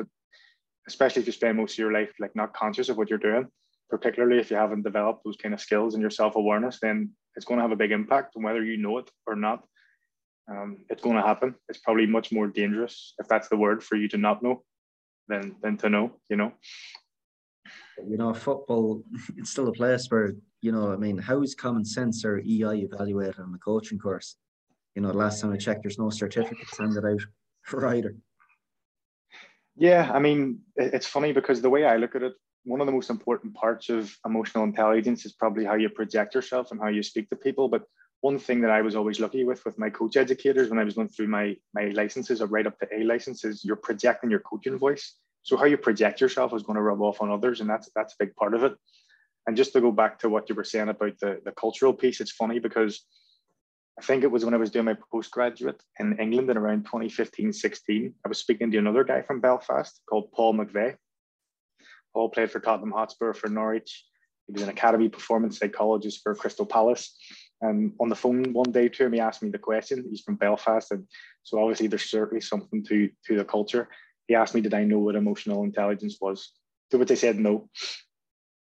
especially 0.87 1.21
if 1.21 1.27
you 1.27 1.33
spend 1.33 1.57
most 1.57 1.73
of 1.73 1.77
your 1.77 1.91
life 1.91 2.11
like 2.19 2.35
not 2.35 2.53
conscious 2.53 2.89
of 2.89 2.97
what 2.97 3.11
you're 3.11 3.19
doing, 3.19 3.47
particularly 3.89 4.39
if 4.39 4.51
you 4.51 4.57
haven't 4.57 4.83
developed 4.83 5.23
those 5.23 5.37
kind 5.37 5.53
of 5.53 5.61
skills 5.61 5.93
and 5.93 6.01
your 6.01 6.11
self-awareness, 6.11 6.79
then 6.81 7.11
it's 7.35 7.45
going 7.45 7.57
to 7.57 7.61
have 7.61 7.71
a 7.71 7.75
big 7.75 7.91
impact 7.91 8.35
on 8.35 8.43
whether 8.43 8.63
you 8.63 8.77
know 8.77 8.97
it 8.97 9.09
or 9.25 9.35
not. 9.35 9.63
Um, 10.49 10.85
it's 10.89 11.03
going 11.03 11.15
to 11.15 11.21
happen. 11.21 11.55
It's 11.69 11.79
probably 11.79 12.05
much 12.05 12.31
more 12.31 12.47
dangerous, 12.47 13.13
if 13.19 13.27
that's 13.27 13.49
the 13.49 13.57
word, 13.57 13.83
for 13.83 13.95
you 13.95 14.07
to 14.09 14.17
not 14.17 14.41
know 14.41 14.63
than 15.27 15.55
than 15.61 15.77
to 15.77 15.89
know. 15.89 16.13
You 16.29 16.37
know, 16.37 16.53
you 18.05 18.17
know, 18.17 18.33
football, 18.33 19.03
it's 19.37 19.51
still 19.51 19.67
a 19.67 19.73
place 19.73 20.07
where, 20.09 20.33
you 20.61 20.71
know, 20.71 20.91
I 20.91 20.97
mean, 20.97 21.17
how 21.17 21.41
is 21.41 21.55
common 21.55 21.85
sense 21.85 22.23
or 22.25 22.39
EI 22.39 22.87
evaluated 22.89 23.39
on 23.39 23.51
the 23.51 23.57
coaching 23.57 23.99
course? 23.99 24.35
You 24.95 25.01
know, 25.01 25.09
the 25.09 25.17
last 25.17 25.41
time 25.41 25.53
I 25.53 25.57
checked, 25.57 25.83
there's 25.83 25.99
no 25.99 26.09
certificates 26.09 26.77
handed 26.77 27.05
out 27.05 27.21
for 27.63 27.87
either. 27.87 28.15
Yeah, 29.75 30.09
I 30.11 30.19
mean, 30.19 30.61
it's 30.75 31.05
funny 31.05 31.33
because 31.33 31.61
the 31.61 31.69
way 31.69 31.85
I 31.85 31.97
look 31.97 32.15
at 32.15 32.23
it, 32.23 32.33
one 32.67 32.81
of 32.81 32.85
the 32.85 32.91
most 32.91 33.09
important 33.09 33.53
parts 33.53 33.87
of 33.87 34.13
emotional 34.25 34.65
intelligence 34.65 35.25
is 35.25 35.31
probably 35.31 35.63
how 35.63 35.75
you 35.75 35.87
project 35.87 36.35
yourself 36.35 36.71
and 36.71 36.81
how 36.81 36.89
you 36.89 37.01
speak 37.01 37.29
to 37.29 37.35
people. 37.35 37.69
But 37.69 37.83
one 38.19 38.37
thing 38.37 38.59
that 38.61 38.71
I 38.71 38.81
was 38.81 38.95
always 38.95 39.21
lucky 39.21 39.45
with 39.45 39.63
with 39.63 39.79
my 39.79 39.89
coach 39.89 40.17
educators 40.17 40.69
when 40.69 40.79
I 40.79 40.83
was 40.83 40.95
going 40.95 41.07
through 41.07 41.29
my 41.29 41.55
my 41.73 41.85
licenses 42.01 42.41
or 42.41 42.47
right 42.47 42.67
up 42.67 42.77
to 42.79 42.87
A 42.93 43.03
licenses, 43.03 43.63
you're 43.63 43.77
projecting 43.77 44.29
your 44.29 44.41
coaching 44.41 44.77
voice. 44.77 45.15
So 45.43 45.55
how 45.55 45.63
you 45.63 45.77
project 45.77 46.19
yourself 46.19 46.53
is 46.53 46.63
going 46.63 46.75
to 46.75 46.81
rub 46.81 47.01
off 47.01 47.21
on 47.21 47.31
others, 47.31 47.61
and 47.61 47.69
that's 47.69 47.89
that's 47.95 48.13
a 48.13 48.17
big 48.19 48.35
part 48.35 48.53
of 48.53 48.63
it. 48.63 48.75
And 49.47 49.55
just 49.55 49.71
to 49.73 49.81
go 49.81 49.93
back 49.93 50.19
to 50.19 50.29
what 50.29 50.49
you 50.49 50.55
were 50.55 50.65
saying 50.65 50.89
about 50.89 51.17
the, 51.21 51.39
the 51.45 51.53
cultural 51.53 51.93
piece, 51.93 52.19
it's 52.19 52.33
funny 52.33 52.59
because 52.59 53.05
I 53.97 54.01
think 54.01 54.23
it 54.23 54.31
was 54.31 54.43
when 54.43 54.53
I 54.53 54.57
was 54.57 54.71
doing 54.71 54.85
my 54.85 54.97
postgraduate 55.09 55.81
in 55.99 56.19
England 56.19 56.49
in 56.49 56.57
around 56.57 56.83
2015, 56.83 57.53
16. 57.53 58.13
I 58.25 58.27
was 58.27 58.39
speaking 58.39 58.69
to 58.71 58.77
another 58.77 59.05
guy 59.05 59.21
from 59.21 59.39
Belfast 59.39 60.01
called 60.09 60.33
Paul 60.33 60.53
McVeigh. 60.55 60.97
Paul 62.13 62.29
played 62.29 62.51
for 62.51 62.59
Tottenham 62.59 62.91
Hotspur 62.91 63.33
for 63.33 63.49
Norwich. 63.49 64.05
He 64.47 64.53
was 64.53 64.61
an 64.61 64.69
academy 64.69 65.09
performance 65.09 65.59
psychologist 65.59 66.21
for 66.23 66.33
Crystal 66.35 66.65
Palace. 66.65 67.15
And 67.61 67.93
on 67.99 68.09
the 68.09 68.15
phone 68.15 68.53
one 68.53 68.71
day 68.71 68.87
to 68.87 69.05
him, 69.05 69.13
he 69.13 69.19
asked 69.19 69.43
me 69.43 69.49
the 69.49 69.57
question. 69.57 70.05
He's 70.09 70.21
from 70.21 70.35
Belfast. 70.35 70.91
And 70.91 71.05
so 71.43 71.59
obviously 71.59 71.87
there's 71.87 72.09
certainly 72.09 72.41
something 72.41 72.83
to, 72.85 73.09
to 73.25 73.37
the 73.37 73.43
culture 73.43 73.89
he 74.27 74.35
asked 74.35 74.53
me, 74.53 74.61
did 74.61 74.73
I 74.73 74.83
know 74.83 74.99
what 74.99 75.15
emotional 75.15 75.63
intelligence 75.63 76.17
was? 76.19 76.51
To 76.91 76.97
which 76.97 77.11
I 77.11 77.15
said 77.15 77.39
no. 77.39 77.69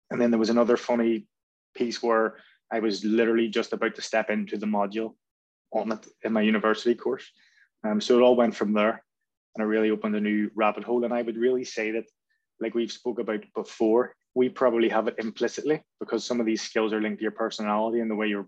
And 0.09 0.19
then 0.19 0.31
there 0.31 0.39
was 0.39 0.49
another 0.49 0.77
funny 0.77 1.27
piece 1.75 2.01
where 2.01 2.37
I 2.71 2.79
was 2.79 3.03
literally 3.03 3.49
just 3.49 3.73
about 3.73 3.95
to 3.95 4.01
step 4.01 4.29
into 4.29 4.57
the 4.57 4.65
module 4.65 5.15
on 5.71 5.91
it 5.91 6.07
in 6.23 6.33
my 6.33 6.41
university 6.41 6.95
course. 6.95 7.29
Um, 7.83 8.01
so 8.01 8.17
it 8.17 8.21
all 8.21 8.35
went 8.35 8.55
from 8.55 8.73
there 8.73 9.03
and 9.55 9.63
it 9.63 9.67
really 9.67 9.91
opened 9.91 10.15
a 10.15 10.21
new 10.21 10.49
rabbit 10.55 10.83
hole. 10.83 11.03
And 11.03 11.13
I 11.13 11.21
would 11.21 11.37
really 11.37 11.63
say 11.65 11.91
that, 11.91 12.05
like 12.59 12.75
we've 12.75 12.91
spoke 12.91 13.19
about 13.19 13.43
before, 13.55 14.13
we 14.35 14.49
probably 14.49 14.89
have 14.89 15.07
it 15.07 15.15
implicitly 15.17 15.81
because 15.99 16.23
some 16.23 16.39
of 16.39 16.45
these 16.45 16.61
skills 16.61 16.93
are 16.93 17.01
linked 17.01 17.19
to 17.19 17.23
your 17.23 17.31
personality 17.31 17.99
and 17.99 18.09
the 18.09 18.15
way 18.15 18.27
you're 18.27 18.47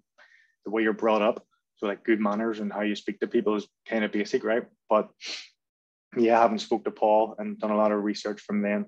the 0.65 0.71
way 0.71 0.83
you're 0.83 0.93
brought 0.93 1.21
up. 1.21 1.43
So 1.77 1.87
like 1.87 2.03
good 2.03 2.19
manners 2.19 2.59
and 2.59 2.71
how 2.71 2.81
you 2.81 2.95
speak 2.95 3.19
to 3.19 3.27
people 3.27 3.55
is 3.55 3.67
kind 3.87 4.03
of 4.03 4.11
basic, 4.11 4.43
right? 4.43 4.63
But 4.89 5.09
yeah, 6.15 6.37
I 6.37 6.41
haven't 6.41 6.59
spoke 6.59 6.83
to 6.85 6.91
Paul 6.91 7.35
and 7.39 7.57
done 7.57 7.71
a 7.71 7.77
lot 7.77 7.91
of 7.91 8.03
research 8.03 8.41
from 8.41 8.61
them. 8.61 8.85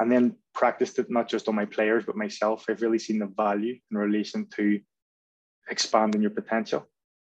And 0.00 0.10
then 0.10 0.36
practiced 0.54 0.98
it 0.98 1.10
not 1.10 1.28
just 1.28 1.48
on 1.48 1.54
my 1.54 1.66
players, 1.66 2.04
but 2.04 2.16
myself. 2.16 2.64
I've 2.68 2.82
really 2.82 2.98
seen 2.98 3.18
the 3.18 3.26
value 3.26 3.78
in 3.90 3.98
relation 3.98 4.48
to 4.56 4.80
expanding 5.68 6.22
your 6.22 6.30
potential, 6.30 6.88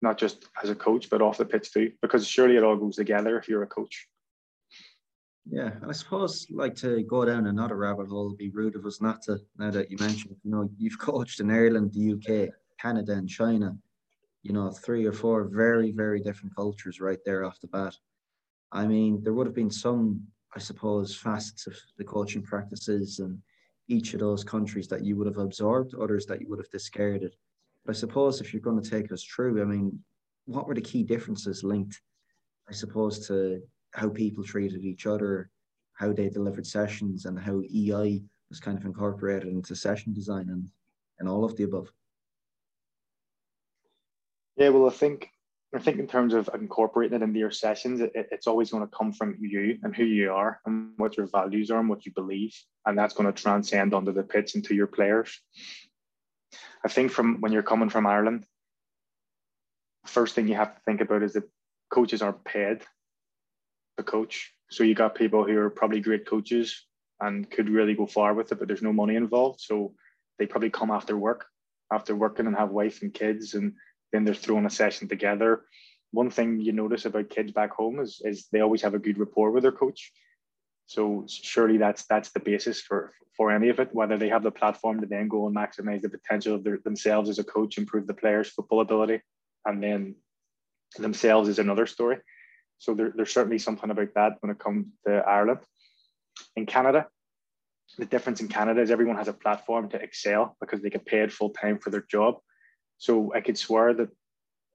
not 0.01 0.17
just 0.17 0.45
as 0.63 0.69
a 0.69 0.75
coach, 0.75 1.09
but 1.09 1.21
off 1.21 1.38
the 1.38 1.45
pitch 1.45 1.71
too, 1.71 1.91
because 2.01 2.25
surely 2.25 2.55
it 2.55 2.63
all 2.63 2.77
goes 2.77 2.95
together 2.95 3.38
if 3.38 3.47
you're 3.47 3.63
a 3.63 3.67
coach. 3.67 4.07
Yeah, 5.50 5.72
I 5.88 5.94
suppose 5.94 6.46
like 6.50 6.75
to 6.77 7.04
go 7.04 7.24
down 7.24 7.48
another 7.48 7.77
rabbit 7.77 8.08
hole 8.08 8.27
would 8.27 8.38
be 8.38 8.50
rude 8.50 8.75
of 8.75 8.86
us 8.86 9.01
not 9.01 9.22
to. 9.24 9.39
Now 9.58 9.72
that 9.72 9.89
you 9.89 9.98
mentioned, 10.00 10.36
you 10.44 10.51
know, 10.51 10.70
you've 10.77 11.00
coached 11.00 11.39
in 11.39 11.50
Ireland, 11.50 11.94
the 11.94 12.13
UK, 12.13 12.50
Canada, 12.80 13.13
and 13.13 13.30
China. 13.30 13.77
You 14.44 14.54
know, 14.54 14.72
three 14.72 15.06
or 15.06 15.13
four 15.13 15.46
very, 15.46 15.92
very 15.92 16.22
different 16.22 16.56
cultures 16.56 17.01
right 17.01 17.20
there 17.25 17.44
off 17.44 17.60
the 17.60 17.68
bat. 17.68 17.96
I 18.72 18.86
mean, 18.88 19.22
there 19.24 19.34
would 19.34 19.48
have 19.48 19.56
been 19.56 19.72
some, 19.72 20.22
I 20.56 20.60
suppose, 20.60 21.16
facets 21.16 21.68
of 21.68 21.75
the 21.98 22.04
coaching 22.04 22.44
practices 22.44 23.20
and 23.20 23.39
each 23.88 24.13
of 24.13 24.20
those 24.20 24.44
countries 24.44 24.88
that 24.89 25.04
you 25.06 25.16
would 25.16 25.27
have 25.27 25.38
absorbed, 25.38 25.96
others 25.96 26.25
that 26.25 26.42
you 26.42 26.50
would 26.50 26.60
have 26.60 26.70
discarded. 26.70 27.36
But 27.86 27.96
I 27.96 28.00
suppose 28.00 28.42
if 28.42 28.54
you're 28.54 28.62
going 28.62 28.82
to 28.82 28.89
take 28.89 29.12
us 29.12 29.24
through, 29.24 29.62
I 29.62 29.66
mean, 29.66 29.98
what 30.46 30.68
were 30.68 30.75
the 30.75 30.82
key 30.82 31.04
differences 31.04 31.63
linked, 31.63 32.01
I 32.70 32.74
suppose, 32.74 33.27
to 33.27 33.62
how 33.94 34.10
people 34.10 34.44
treated 34.44 34.84
each 34.84 35.06
other, 35.06 35.50
how 35.94 36.13
they 36.13 36.29
delivered 36.29 36.67
sessions, 36.67 37.25
and 37.25 37.39
how 37.39 37.62
EI 37.62 38.22
was 38.50 38.60
kind 38.60 38.77
of 38.77 38.86
incorporated 38.86 39.50
into 39.50 39.75
session 39.75 40.13
design 40.13 40.50
and, 40.50 40.70
and 41.20 41.27
all 41.27 41.44
of 41.44 41.56
the 41.56 41.63
above? 41.63 41.91
Yeah, 44.56 44.70
well, 44.70 44.88
I 44.88 44.91
think 44.91 45.29
I 45.75 45.79
think 45.79 46.00
in 46.00 46.08
terms 46.08 46.34
of 46.34 46.50
incorporating 46.53 47.22
it 47.22 47.24
into 47.24 47.39
your 47.39 47.51
sessions, 47.51 48.00
it, 48.00 48.12
it's 48.15 48.48
always 48.48 48.72
going 48.72 48.88
to 48.88 48.96
come 48.96 49.12
from 49.12 49.36
you 49.39 49.77
and 49.84 49.94
who 49.94 50.06
you 50.06 50.32
are 50.32 50.62
and 50.65 50.94
what 50.96 51.17
your 51.17 51.27
values 51.27 51.70
are 51.70 51.79
and 51.79 51.89
what 51.89 52.06
you 52.06 52.13
believe. 52.13 52.56
And 52.86 52.98
that's 52.98 53.13
going 53.13 53.32
to 53.32 53.41
transcend 53.41 53.94
onto 53.94 54.13
the 54.13 54.24
pitch 54.24 54.56
and 54.56 54.63
to 54.63 54.74
your 54.74 54.88
players. 54.88 55.39
I 56.86 56.88
think 56.88 57.12
from 57.12 57.41
when 57.41 57.51
you're 57.51 57.63
coming 57.63 57.89
from 57.89 58.08
Ireland, 58.08 58.46
first 60.06 60.36
thing 60.36 60.48
you 60.48 60.56
have 60.56 60.74
to 60.74 60.82
think 60.86 61.01
about 61.01 61.22
is 61.22 61.34
that 61.34 61.50
coaches 61.91 62.22
are 62.22 62.34
paid 62.34 62.82
to 63.98 64.04
coach. 64.04 64.54
So 64.70 64.84
you 64.84 64.96
got 64.96 65.16
people 65.16 65.46
who 65.46 65.58
are 65.60 65.70
probably 65.70 66.00
great 66.00 66.25
coaches 66.25 66.86
and 67.20 67.50
could 67.50 67.70
really 67.70 67.96
go 67.96 68.06
far 68.06 68.34
with 68.34 68.51
it, 68.51 68.60
but 68.60 68.68
there's 68.68 68.82
no 68.82 68.94
money 68.94 69.16
involved. 69.16 69.62
So 69.62 69.94
they 70.38 70.46
probably 70.46 70.70
come 70.70 70.92
after 70.92 71.18
work, 71.18 71.46
after 71.92 72.16
working 72.16 72.48
and 72.48 72.56
have 72.56 72.70
wife 72.70 73.01
and 73.01 73.13
kids, 73.13 73.54
and 73.54 73.74
then 74.12 74.24
they're 74.24 74.34
throwing 74.34 74.66
a 74.66 74.70
session 74.70 75.08
together. 75.08 75.63
One 76.12 76.30
thing 76.30 76.60
you 76.60 76.72
notice 76.72 77.06
about 77.06 77.30
kids 77.30 77.51
back 77.51 77.72
home 77.72 78.00
is, 78.00 78.22
is 78.24 78.48
they 78.51 78.62
always 78.62 78.82
have 78.82 78.94
a 78.94 79.00
good 79.00 79.18
rapport 79.18 79.51
with 79.51 79.63
their 79.63 79.72
coach. 79.72 80.12
So 80.86 81.25
surely 81.27 81.77
that's 81.77 82.06
that's 82.06 82.32
the 82.32 82.39
basis 82.39 82.80
for 82.80 83.13
for 83.36 83.51
any 83.51 83.70
of 83.70 83.80
it. 83.80 83.94
Whether 83.94 84.18
they 84.18 84.30
have 84.30 84.44
the 84.44 84.51
platform 84.51 85.01
to 85.01 85.08
then 85.08 85.27
go 85.27 85.48
and 85.48 85.56
maximize 85.56 86.01
the 86.01 86.10
potential 86.10 86.56
of 86.56 86.63
their, 86.63 86.77
themselves 86.77 87.30
as 87.30 87.39
a 87.39 87.44
coach, 87.44 87.77
improve 87.77 88.08
the 88.08 88.13
players' 88.13 88.50
football 88.50 88.80
ability, 88.82 89.22
and 89.66 89.84
then 89.84 90.16
themselves 90.98 91.50
is 91.50 91.60
another 91.60 91.86
story. 91.86 92.18
So 92.79 92.93
there, 92.93 93.12
there's 93.15 93.34
certainly 93.34 93.60
something 93.60 93.89
about 93.89 94.13
that 94.15 94.38
when 94.41 94.51
it 94.51 94.60
comes 94.60 94.88
to 95.05 95.17
Ireland. 95.27 95.60
In 96.55 96.65
Canada, 96.65 97.07
the 97.98 98.05
difference 98.05 98.41
in 98.41 98.48
Canada 98.48 98.81
is 98.81 98.91
everyone 98.91 99.17
has 99.17 99.27
a 99.27 99.34
platform 99.34 99.89
to 99.89 99.98
excel 99.98 100.55
because 100.60 100.81
they 100.81 100.89
get 100.89 101.05
paid 101.05 101.34
full 101.34 101.50
time 101.50 101.79
for 101.79 101.89
their 101.89 102.05
job. 102.10 102.38
So 102.98 103.34
I 103.34 103.41
could 103.41 103.57
swear 103.57 103.93
that 103.96 104.10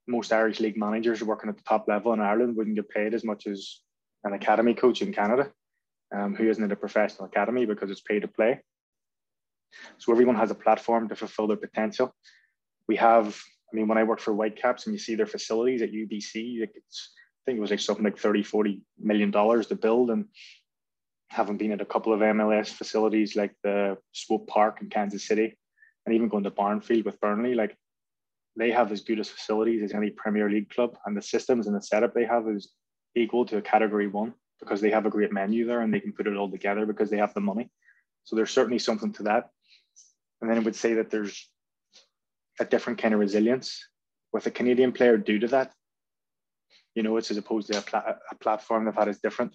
most 0.06 0.32
Irish 0.32 0.60
league 0.60 0.76
managers 0.76 1.22
working 1.22 1.48
at 1.48 1.56
the 1.56 1.62
top 1.62 1.86
level 1.88 2.12
in 2.12 2.20
Ireland 2.20 2.56
wouldn't 2.56 2.76
get 2.76 2.88
paid 2.88 3.14
as 3.14 3.24
much 3.24 3.46
as 3.46 3.80
an 4.24 4.32
academy 4.32 4.74
coach 4.74 5.02
in 5.02 5.12
Canada, 5.12 5.52
um, 6.14 6.34
who 6.34 6.48
isn't 6.48 6.62
in 6.62 6.72
a 6.72 6.76
professional 6.76 7.26
academy 7.26 7.66
because 7.66 7.90
it's 7.90 8.00
pay 8.00 8.20
to 8.20 8.28
play. 8.28 8.60
So 9.98 10.12
everyone 10.12 10.36
has 10.36 10.50
a 10.50 10.56
platform 10.56 11.08
to 11.08 11.16
fulfill 11.16 11.46
their 11.46 11.56
potential. 11.56 12.14
We 12.88 12.96
have, 12.96 13.40
I 13.72 13.76
mean, 13.76 13.88
when 13.88 13.98
I 13.98 14.04
worked 14.04 14.22
for 14.22 14.34
Whitecaps 14.34 14.86
and 14.86 14.94
you 14.94 14.98
see 14.98 15.14
their 15.14 15.26
facilities 15.26 15.82
at 15.82 15.92
UBC, 15.92 16.62
it's, 16.62 17.12
think 17.44 17.58
it 17.58 17.60
was 17.60 17.70
like 17.70 17.80
something 17.80 18.04
like 18.04 18.18
30, 18.18 18.42
40 18.42 18.82
million 18.98 19.30
dollars 19.30 19.66
to 19.68 19.74
build. 19.74 20.10
And 20.10 20.26
having 21.28 21.56
been 21.56 21.72
at 21.72 21.80
a 21.80 21.86
couple 21.86 22.12
of 22.12 22.20
MLS 22.20 22.68
facilities 22.68 23.36
like 23.36 23.54
the 23.62 23.96
Swope 24.12 24.46
Park 24.46 24.78
in 24.80 24.90
Kansas 24.90 25.26
City, 25.26 25.56
and 26.04 26.14
even 26.14 26.28
going 26.28 26.44
to 26.44 26.50
Barnfield 26.50 27.04
with 27.04 27.20
Burnley, 27.20 27.54
like 27.54 27.76
they 28.56 28.70
have 28.70 28.92
as 28.92 29.00
good 29.00 29.20
as 29.20 29.28
facilities 29.28 29.82
as 29.82 29.94
any 29.94 30.10
Premier 30.10 30.50
League 30.50 30.70
club, 30.70 30.96
and 31.06 31.16
the 31.16 31.22
systems 31.22 31.66
and 31.66 31.76
the 31.76 31.82
setup 31.82 32.14
they 32.14 32.24
have 32.24 32.48
is 32.48 32.72
equal 33.14 33.46
to 33.46 33.58
a 33.58 33.62
Category 33.62 34.08
One 34.08 34.34
because 34.60 34.80
they 34.80 34.90
have 34.90 35.06
a 35.06 35.10
great 35.10 35.32
menu 35.32 35.66
there 35.66 35.80
and 35.80 35.92
they 35.92 36.00
can 36.00 36.12
put 36.12 36.26
it 36.26 36.36
all 36.36 36.50
together 36.50 36.86
because 36.86 37.10
they 37.10 37.16
have 37.16 37.34
the 37.34 37.40
money. 37.40 37.70
So 38.24 38.36
there's 38.36 38.50
certainly 38.50 38.78
something 38.78 39.12
to 39.14 39.24
that. 39.24 39.50
And 40.40 40.50
then 40.50 40.58
I 40.58 40.60
would 40.60 40.76
say 40.76 40.94
that 40.94 41.10
there's 41.10 41.48
a 42.60 42.64
different 42.64 43.00
kind 43.00 43.14
of 43.14 43.20
resilience 43.20 43.84
with 44.32 44.46
a 44.46 44.50
Canadian 44.50 44.92
player 44.92 45.16
due 45.16 45.38
to 45.40 45.48
that. 45.48 45.72
You 46.94 47.02
know, 47.02 47.16
it's 47.16 47.30
as 47.30 47.36
opposed 47.36 47.72
to 47.72 47.78
a, 47.78 47.82
pla- 47.82 48.14
a 48.30 48.34
platform 48.36 48.84
they've 48.84 48.94
had 48.94 49.08
is 49.08 49.18
different. 49.18 49.54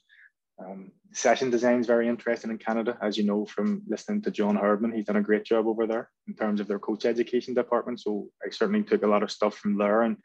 Um, 0.59 0.91
session 1.13 1.51
design 1.51 1.79
is 1.79 1.87
very 1.87 2.07
interesting 2.07 2.49
in 2.49 2.57
Canada, 2.57 2.97
as 3.01 3.17
you 3.17 3.23
know 3.23 3.45
from 3.45 3.83
listening 3.87 4.23
to 4.23 4.31
John 4.31 4.55
Herdman. 4.55 4.91
He's 4.91 5.05
done 5.05 5.17
a 5.17 5.21
great 5.21 5.45
job 5.45 5.67
over 5.67 5.85
there 5.85 6.09
in 6.27 6.33
terms 6.33 6.59
of 6.59 6.67
their 6.67 6.79
coach 6.79 7.05
education 7.05 7.53
department. 7.53 7.99
So 7.99 8.29
I 8.43 8.49
certainly 8.49 8.83
took 8.83 9.03
a 9.03 9.07
lot 9.07 9.23
of 9.23 9.31
stuff 9.31 9.55
from 9.55 9.77
there. 9.77 10.01
And 10.01 10.17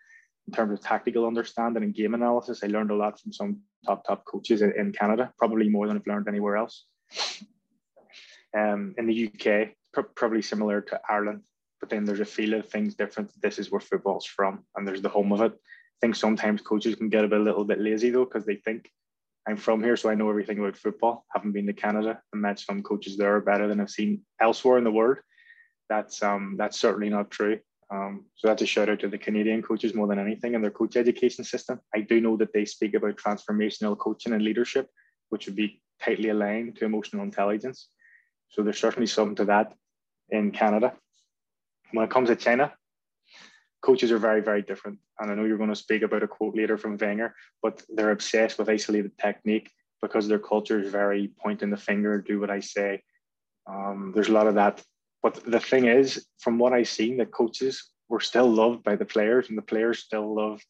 in 0.47 0.55
terms 0.55 0.73
of 0.73 0.85
tactical 0.85 1.27
understanding 1.27 1.83
and 1.83 1.95
game 1.95 2.15
analysis, 2.15 2.65
I 2.65 2.69
learned 2.69 2.91
a 2.91 2.97
lot 2.97 3.21
from 3.21 3.33
some 3.33 3.61
top 3.87 4.07
top 4.07 4.25
coaches 4.25 4.63
in, 4.63 4.73
in 4.79 4.93
Canada, 4.93 5.33
probably 5.39 5.69
more 5.69 5.87
than 5.87 5.97
I've 5.97 6.07
learned 6.07 6.29
anywhere 6.29 6.57
else. 6.57 6.87
Um, 8.57 8.95
in 8.99 9.07
the 9.07 9.29
UK, 9.29 9.71
pr- 9.93 10.13
probably 10.15 10.43
similar 10.43 10.81
to 10.83 11.01
Ireland, 11.09 11.43
but 11.81 11.91
then 11.91 12.05
there's 12.05 12.21
a 12.21 12.25
feel 12.25 12.55
of 12.55 12.69
things 12.69 12.95
different. 12.95 13.33
This 13.41 13.59
is 13.59 13.71
where 13.71 13.81
football's 13.81 14.27
from, 14.27 14.65
and 14.77 14.87
there's 14.87 15.03
the 15.03 15.09
home 15.09 15.33
of 15.33 15.41
it. 15.43 15.53
Think 16.03 16.17
sometimes 16.17 16.61
coaches 16.61 16.97
can 16.97 17.09
get 17.09 17.25
a, 17.25 17.29
bit, 17.29 17.41
a 17.41 17.43
little 17.43 17.65
bit 17.65 17.81
lazy 17.81 18.11
though, 18.11 18.25
because 18.25 18.45
they 18.45 18.57
think 18.57 18.91
I'm 19.49 19.57
from 19.57 19.83
here, 19.83 19.97
so 19.97 20.11
I 20.11 20.15
know 20.15 20.29
everything 20.29 20.59
about 20.59 20.77
football. 20.77 21.25
Haven't 21.35 21.53
been 21.53 21.67
to 21.67 21.73
Canada 21.73 22.21
and 22.33 22.43
met 22.43 22.59
some 22.61 22.83
coaches 22.83 23.17
there 23.17 23.41
better 23.41 23.67
than 23.67 23.81
I've 23.81 23.91
seen 23.91 24.23
elsewhere 24.41 24.79
in 24.79 24.85
the 24.85 24.93
world. 24.93 25.19
That's 25.89 26.23
um 26.23 26.57
that's 26.59 26.79
certainly 26.79 27.09
not 27.09 27.31
true. 27.31 27.59
Um, 27.91 28.25
so 28.37 28.49
that's 28.49 28.63
a 28.63 28.67
shout 28.67 28.89
out 28.89 29.01
to 29.01 29.09
the 29.09 29.19
Canadian 29.19 29.63
coaches 29.63 29.95
more 29.95 30.07
than 30.07 30.19
anything 30.19 30.55
and 30.55 30.65
their 30.65 30.71
coach 30.71 30.97
education 30.97 31.45
system. 31.45 31.81
I 31.95 32.01
do 32.01 32.21
know 32.21 32.37
that 32.39 32.53
they 32.53 32.65
speak 32.65 32.95
about 32.95 33.17
transformational 33.17 33.99
coaching 33.99 34.33
and 34.33 34.43
leadership, 34.43 34.89
which 35.29 35.47
would 35.47 35.57
be 35.57 35.83
tightly 36.01 36.31
aligned 36.31 36.77
to 36.77 36.87
emotional 36.87 37.23
intelligence. 37.23 37.89
So 38.49 38.63
there's 38.63 38.79
certainly 38.79 39.07
something 39.07 39.37
to 39.37 39.45
that 39.47 39.75
in 40.31 40.53
Canada. 40.53 40.95
When 41.91 42.05
it 42.05 42.11
comes 42.11 42.31
to 42.31 42.37
China, 42.37 42.73
coaches 43.83 44.13
are 44.13 44.19
very, 44.19 44.41
very 44.41 44.63
different. 44.63 44.99
And 45.19 45.31
I 45.31 45.35
know 45.35 45.45
you're 45.45 45.59
going 45.59 45.69
to 45.69 45.77
speak 45.77 46.03
about 46.03 46.23
a 46.23 46.29
quote 46.29 46.57
later 46.57 46.79
from 46.79 46.97
Wenger, 46.97 47.35
but 47.63 47.83
they're 47.89 48.13
obsessed 48.13 48.59
with 48.59 48.69
isolated 48.69 49.13
technique 49.19 49.71
because 50.01 50.27
their 50.27 50.39
culture 50.39 50.81
is 50.81 50.91
very 50.91 51.29
point 51.43 51.63
in 51.63 51.71
the 51.71 51.77
finger, 51.77 52.21
do 52.21 52.41
what 52.41 52.51
I 52.51 52.61
say. 52.61 53.03
Um, 53.67 54.13
there's 54.15 54.29
a 54.29 54.33
lot 54.33 54.47
of 54.47 54.55
that. 54.55 54.83
But 55.23 55.43
the 55.45 55.61
thing 55.61 55.87
is, 55.87 56.27
from 56.39 56.59
what 56.59 56.73
I've 56.73 56.89
seen, 56.89 57.17
the 57.17 57.27
coaches 57.27 57.91
were 58.09 58.21
still 58.21 58.49
loved 58.49 58.83
by 58.83 58.97
the 58.97 59.05
players, 59.05 59.49
and 59.49 59.57
the 59.57 59.63
players 59.63 60.01
still 60.01 60.35
loved 60.35 60.65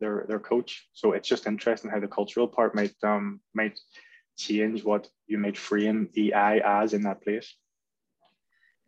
their 0.00 0.24
their 0.28 0.40
coach. 0.40 0.88
So 0.92 1.12
it's 1.12 1.28
just 1.28 1.46
interesting 1.46 1.90
how 1.90 2.00
the 2.00 2.08
cultural 2.08 2.48
part 2.48 2.74
might 2.74 2.94
um 3.04 3.40
might 3.54 3.78
change 4.36 4.84
what 4.84 5.08
you 5.26 5.38
might 5.38 5.56
frame 5.56 6.08
EI 6.16 6.60
as 6.64 6.92
in 6.92 7.02
that 7.02 7.22
place. 7.22 7.54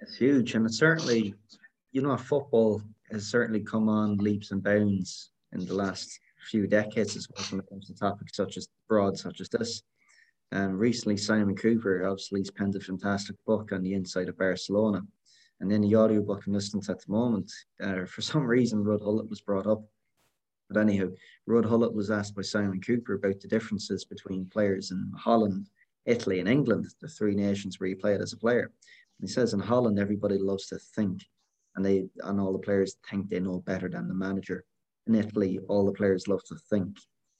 It's 0.01 0.17
huge, 0.17 0.55
and 0.55 0.67
it's 0.67 0.79
certainly, 0.79 1.35
you 1.93 2.03
know, 2.03 2.17
football 2.17 2.83
has 3.13 3.27
certainly 3.27 3.61
come 3.61 3.89
on 3.89 4.17
leaps 4.19 4.51
and 4.51 4.63
bounds 4.63 5.31
in 5.53 5.65
the 5.67 5.75
last 5.75 6.19
few 6.49 6.67
decades 6.67 7.17
as 7.17 7.29
well 7.31 7.45
when 7.51 7.61
it 7.61 7.69
comes 7.69 7.87
to 7.87 7.95
topics 7.95 8.37
such 8.37 8.57
as 8.57 8.69
broad 8.89 9.19
such 9.19 9.41
as 9.41 9.49
this. 9.49 9.83
And 10.53 10.79
recently, 10.79 11.17
Simon 11.17 11.55
Kuper 11.55 12.11
obviously 12.11 12.41
has 12.41 12.51
penned 12.51 12.75
a 12.75 12.81
fantastic 12.81 13.37
book 13.47 13.73
on 13.73 13.83
the 13.83 13.95
inside 13.95 14.29
of 14.29 14.39
Barcelona. 14.39 15.03
And 15.61 15.71
in 15.71 15.83
the 15.83 15.95
audiobook 15.95 16.47
I'm 16.47 16.55
listening 16.55 16.83
to 16.85 16.93
at 16.93 17.05
the 17.05 17.13
moment, 17.13 17.53
uh, 17.83 18.05
for 18.07 18.23
some 18.23 18.45
reason, 18.45 18.83
Ruud 18.83 19.01
Gullit 19.01 19.29
was 19.29 19.43
brought 19.43 19.67
up. 19.67 19.83
But 20.69 20.81
anyhow, 20.81 21.09
Ruud 21.49 21.69
Gullit 21.69 21.93
was 21.93 22.11
asked 22.11 22.35
by 22.35 22.43
Simon 22.43 22.81
Kuper 22.81 23.17
about 23.17 23.41
the 23.41 23.49
differences 23.49 24.05
between 24.05 24.47
players 24.47 24.91
in 24.91 25.13
Holland, 25.17 25.69
Italy, 26.07 26.41
and 26.41 26.49
England, 26.49 26.87
the 27.01 27.09
three 27.09 27.35
nations 27.35 27.79
where 27.79 27.89
he 27.89 27.95
played 27.95 28.21
as 28.21 28.33
a 28.33 28.39
player. 28.39 28.73
And 29.21 29.29
he 29.29 29.33
says 29.33 29.53
in 29.53 29.61
Holland, 29.61 29.99
everybody 29.99 30.39
loves 30.39 30.67
to 30.69 30.79
think 30.79 31.21
and 31.77 31.85
they 31.85 32.09
and 32.23 32.41
all 32.41 32.53
the 32.53 32.59
players 32.59 32.97
think 33.09 33.29
they 33.29 33.41
know 33.41 33.61
better 33.61 33.89
than 33.89 34.09
the 34.09 34.15
manager. 34.15 34.65
In 35.07 35.15
Italy, 35.15 35.59
all 35.69 35.87
the 35.87 35.93
players 35.93 36.29
love 36.29 36.43
to 36.45 36.57
think, 36.69 36.97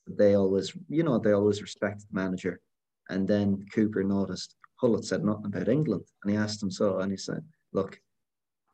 they 0.09 0.35
always, 0.35 0.73
you 0.89 1.03
know, 1.03 1.19
they 1.19 1.33
always 1.33 1.63
respect 1.63 2.01
the 2.01 2.07
manager. 2.19 2.61
And 3.09 3.27
then 3.27 3.65
Kuper 3.75 4.05
noticed 4.05 4.57
Gullit 4.81 5.05
said 5.05 5.25
nothing 5.25 5.47
about 5.47 5.69
England, 5.69 6.05
and 6.23 6.31
he 6.31 6.39
asked 6.39 6.63
him 6.63 6.71
so, 6.71 7.01
and 7.01 7.11
he 7.11 7.17
said, 7.17 7.45
"Look, 7.73 8.01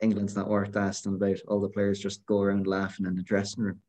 England's 0.00 0.36
not 0.36 0.48
worth 0.48 0.76
asking 0.76 1.14
about. 1.14 1.40
All 1.48 1.60
the 1.60 1.68
players 1.68 1.98
just 1.98 2.24
go 2.26 2.42
around 2.42 2.66
laughing 2.66 3.06
in 3.06 3.16
the 3.16 3.22
dressing 3.22 3.64
room." 3.64 3.80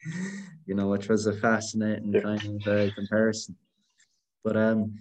you 0.66 0.74
know, 0.74 0.88
which 0.88 1.08
was 1.08 1.26
a 1.26 1.32
fascinating 1.32 2.12
yeah. 2.12 2.20
kind 2.20 2.62
of 2.66 2.66
uh, 2.66 2.94
comparison. 2.94 3.56
But 4.42 4.56
um, 4.56 4.94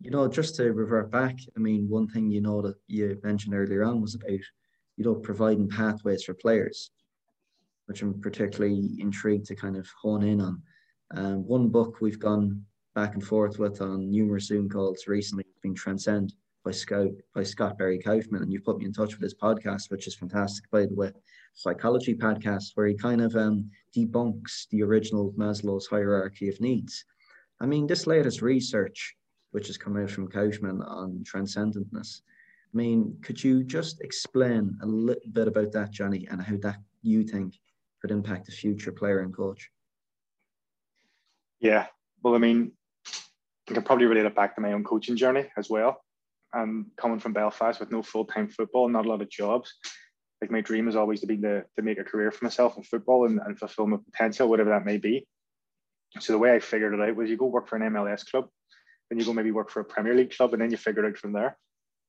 you 0.00 0.10
know, 0.10 0.26
just 0.28 0.56
to 0.56 0.72
revert 0.72 1.10
back, 1.10 1.38
I 1.56 1.60
mean, 1.60 1.88
one 1.88 2.08
thing 2.08 2.30
you 2.30 2.40
know 2.40 2.62
that 2.62 2.76
you 2.86 3.20
mentioned 3.22 3.54
earlier 3.54 3.84
on 3.84 4.00
was 4.00 4.14
about 4.14 4.40
you 4.98 5.04
know, 5.04 5.14
providing 5.14 5.68
pathways 5.68 6.24
for 6.24 6.34
players, 6.34 6.90
which 7.86 8.02
I'm 8.02 8.20
particularly 8.20 8.96
intrigued 8.98 9.46
to 9.46 9.54
kind 9.54 9.76
of 9.76 9.88
hone 10.02 10.24
in 10.24 10.40
on. 10.40 10.62
Um, 11.14 11.46
one 11.46 11.68
book 11.68 12.00
we've 12.00 12.18
gone 12.18 12.64
back 12.96 13.14
and 13.14 13.24
forth 13.24 13.60
with 13.60 13.80
on 13.80 14.10
numerous 14.10 14.48
Zoom 14.48 14.68
calls 14.68 15.06
recently 15.06 15.44
has 15.44 15.60
been 15.62 15.74
Transcend 15.74 16.34
by 16.64 16.72
Scott 16.72 17.10
by 17.32 17.44
Scott 17.44 17.78
Barry 17.78 18.00
Kaufman, 18.00 18.42
and 18.42 18.52
you've 18.52 18.64
put 18.64 18.78
me 18.78 18.86
in 18.86 18.92
touch 18.92 19.14
with 19.14 19.22
his 19.22 19.36
podcast, 19.36 19.88
which 19.88 20.08
is 20.08 20.16
fantastic, 20.16 20.68
by 20.72 20.84
the 20.84 20.94
way, 20.96 21.12
psychology 21.54 22.14
podcast, 22.16 22.72
where 22.74 22.88
he 22.88 22.94
kind 22.94 23.20
of 23.20 23.36
um, 23.36 23.70
debunks 23.96 24.68
the 24.70 24.82
original 24.82 25.32
Maslow's 25.38 25.86
hierarchy 25.86 26.48
of 26.48 26.60
needs. 26.60 27.04
I 27.60 27.66
mean, 27.66 27.86
this 27.86 28.08
latest 28.08 28.42
research, 28.42 29.14
which 29.52 29.68
has 29.68 29.78
come 29.78 29.96
out 29.96 30.10
from 30.10 30.26
Kaufman 30.26 30.82
on 30.82 31.22
transcendentness, 31.24 32.22
I 32.72 32.76
mean, 32.76 33.16
could 33.22 33.42
you 33.42 33.64
just 33.64 34.02
explain 34.02 34.76
a 34.82 34.86
little 34.86 35.30
bit 35.32 35.48
about 35.48 35.72
that, 35.72 35.90
Johnny, 35.90 36.26
and 36.30 36.42
how 36.42 36.56
that 36.62 36.76
you 37.02 37.24
think 37.24 37.54
could 38.00 38.10
impact 38.10 38.48
a 38.48 38.52
future 38.52 38.92
player 38.92 39.20
and 39.20 39.34
coach? 39.34 39.70
Yeah, 41.60 41.86
well, 42.22 42.34
I 42.34 42.38
mean, 42.38 42.72
I 43.68 43.74
can 43.74 43.82
probably 43.82 44.06
relate 44.06 44.26
it 44.26 44.36
back 44.36 44.54
to 44.54 44.60
my 44.60 44.72
own 44.72 44.84
coaching 44.84 45.16
journey 45.16 45.46
as 45.56 45.70
well. 45.70 46.02
And 46.52 46.86
coming 46.96 47.18
from 47.18 47.32
Belfast 47.32 47.80
with 47.80 47.90
no 47.90 48.02
full 48.02 48.26
time 48.26 48.48
football, 48.48 48.88
not 48.88 49.06
a 49.06 49.08
lot 49.08 49.22
of 49.22 49.30
jobs. 49.30 49.74
Like 50.40 50.50
my 50.50 50.60
dream 50.60 50.88
is 50.88 50.96
always 50.96 51.20
to 51.20 51.26
be 51.26 51.36
to, 51.38 51.64
to 51.76 51.82
make 51.82 51.98
a 51.98 52.04
career 52.04 52.30
for 52.30 52.44
myself 52.44 52.76
in 52.76 52.84
football 52.84 53.26
and, 53.26 53.40
and 53.44 53.58
fulfill 53.58 53.86
my 53.86 53.96
potential, 54.12 54.48
whatever 54.48 54.70
that 54.70 54.84
may 54.84 54.98
be. 54.98 55.26
So 56.20 56.32
the 56.32 56.38
way 56.38 56.54
I 56.54 56.60
figured 56.60 56.94
it 56.94 57.00
out 57.00 57.16
was 57.16 57.28
you 57.28 57.36
go 57.36 57.46
work 57.46 57.68
for 57.68 57.76
an 57.76 57.92
MLS 57.92 58.30
club, 58.30 58.48
then 59.10 59.18
you 59.18 59.24
go 59.24 59.32
maybe 59.32 59.50
work 59.50 59.70
for 59.70 59.80
a 59.80 59.84
Premier 59.84 60.14
League 60.14 60.34
club, 60.34 60.52
and 60.52 60.62
then 60.62 60.70
you 60.70 60.76
figure 60.76 61.04
it 61.04 61.08
out 61.08 61.18
from 61.18 61.32
there. 61.32 61.56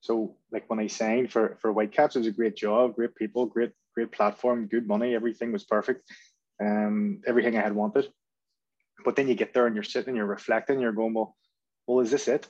So 0.02 0.36
like 0.52 0.70
when 0.70 0.80
I 0.80 0.88
signed 0.88 1.32
for 1.32 1.58
for 1.62 1.72
Whitecaps, 1.72 2.16
it 2.16 2.20
was 2.20 2.28
a 2.28 2.32
great 2.32 2.56
job, 2.56 2.96
great 2.96 3.16
people, 3.16 3.46
great 3.46 3.72
great 3.94 4.12
platform, 4.12 4.68
good 4.68 4.88
money, 4.88 5.14
everything 5.14 5.52
was 5.52 5.64
perfect, 5.64 6.04
um, 6.62 7.22
everything 7.28 7.58
I 7.58 7.62
had 7.62 7.76
wanted. 7.76 8.08
But 9.04 9.16
then 9.16 9.28
you 9.28 9.36
get 9.36 9.54
there 9.54 9.66
and 9.66 9.76
you're 9.76 9.84
sitting, 9.84 10.16
you're 10.16 10.26
reflecting, 10.26 10.80
you're 10.80 10.92
going, 10.92 11.14
well, 11.14 11.36
well, 11.88 12.00
is 12.02 12.12
this 12.12 12.28
it? 12.28 12.48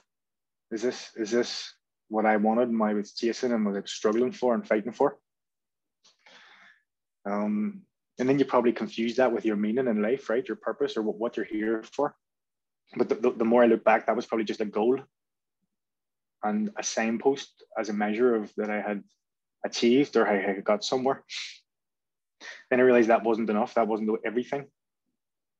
Is 0.72 0.82
this 0.82 1.12
is 1.16 1.32
this 1.32 1.74
what 2.10 2.26
I 2.26 2.38
wanted 2.38 2.70
and 2.70 2.84
I 2.84 2.94
was 2.94 3.14
chasing 3.14 3.52
and 3.52 3.66
was 3.66 3.92
struggling 3.92 4.32
for 4.32 4.54
and 4.54 4.68
fighting 4.68 4.92
for? 4.92 5.18
Um, 7.26 7.82
and 8.20 8.28
then 8.28 8.38
you 8.38 8.46
probably 8.46 8.74
confuse 8.74 9.16
that 9.16 9.32
with 9.32 9.46
your 9.46 9.56
meaning 9.56 9.88
in 9.88 10.02
life, 10.02 10.30
right? 10.30 10.48
Your 10.48 10.58
purpose 10.58 10.98
or 10.98 11.04
what 11.04 11.38
you're 11.38 11.46
here 11.46 11.84
for. 11.84 12.16
But 12.98 13.08
the, 13.10 13.16
the, 13.16 13.32
the 13.32 13.46
more 13.46 13.64
I 13.64 13.68
look 13.68 13.84
back, 13.84 14.08
that 14.08 14.16
was 14.16 14.26
probably 14.26 14.46
just 14.46 14.62
a 14.62 14.66
goal 14.66 15.00
and 16.44 16.70
a 16.78 16.84
signpost 16.84 17.64
as 17.78 17.90
a 17.90 17.94
measure 17.94 18.36
of 18.36 18.52
that 18.58 18.70
I 18.70 18.82
had 18.82 19.04
achieved 19.66 20.16
or 20.16 20.28
I 20.28 20.40
had 20.40 20.64
got 20.64 20.84
somewhere. 20.84 21.24
Then 22.70 22.80
I 22.80 22.84
realized 22.84 23.10
that 23.10 23.24
wasn't 23.24 23.50
enough. 23.50 23.74
That 23.74 23.88
wasn't 23.88 24.10
everything 24.26 24.68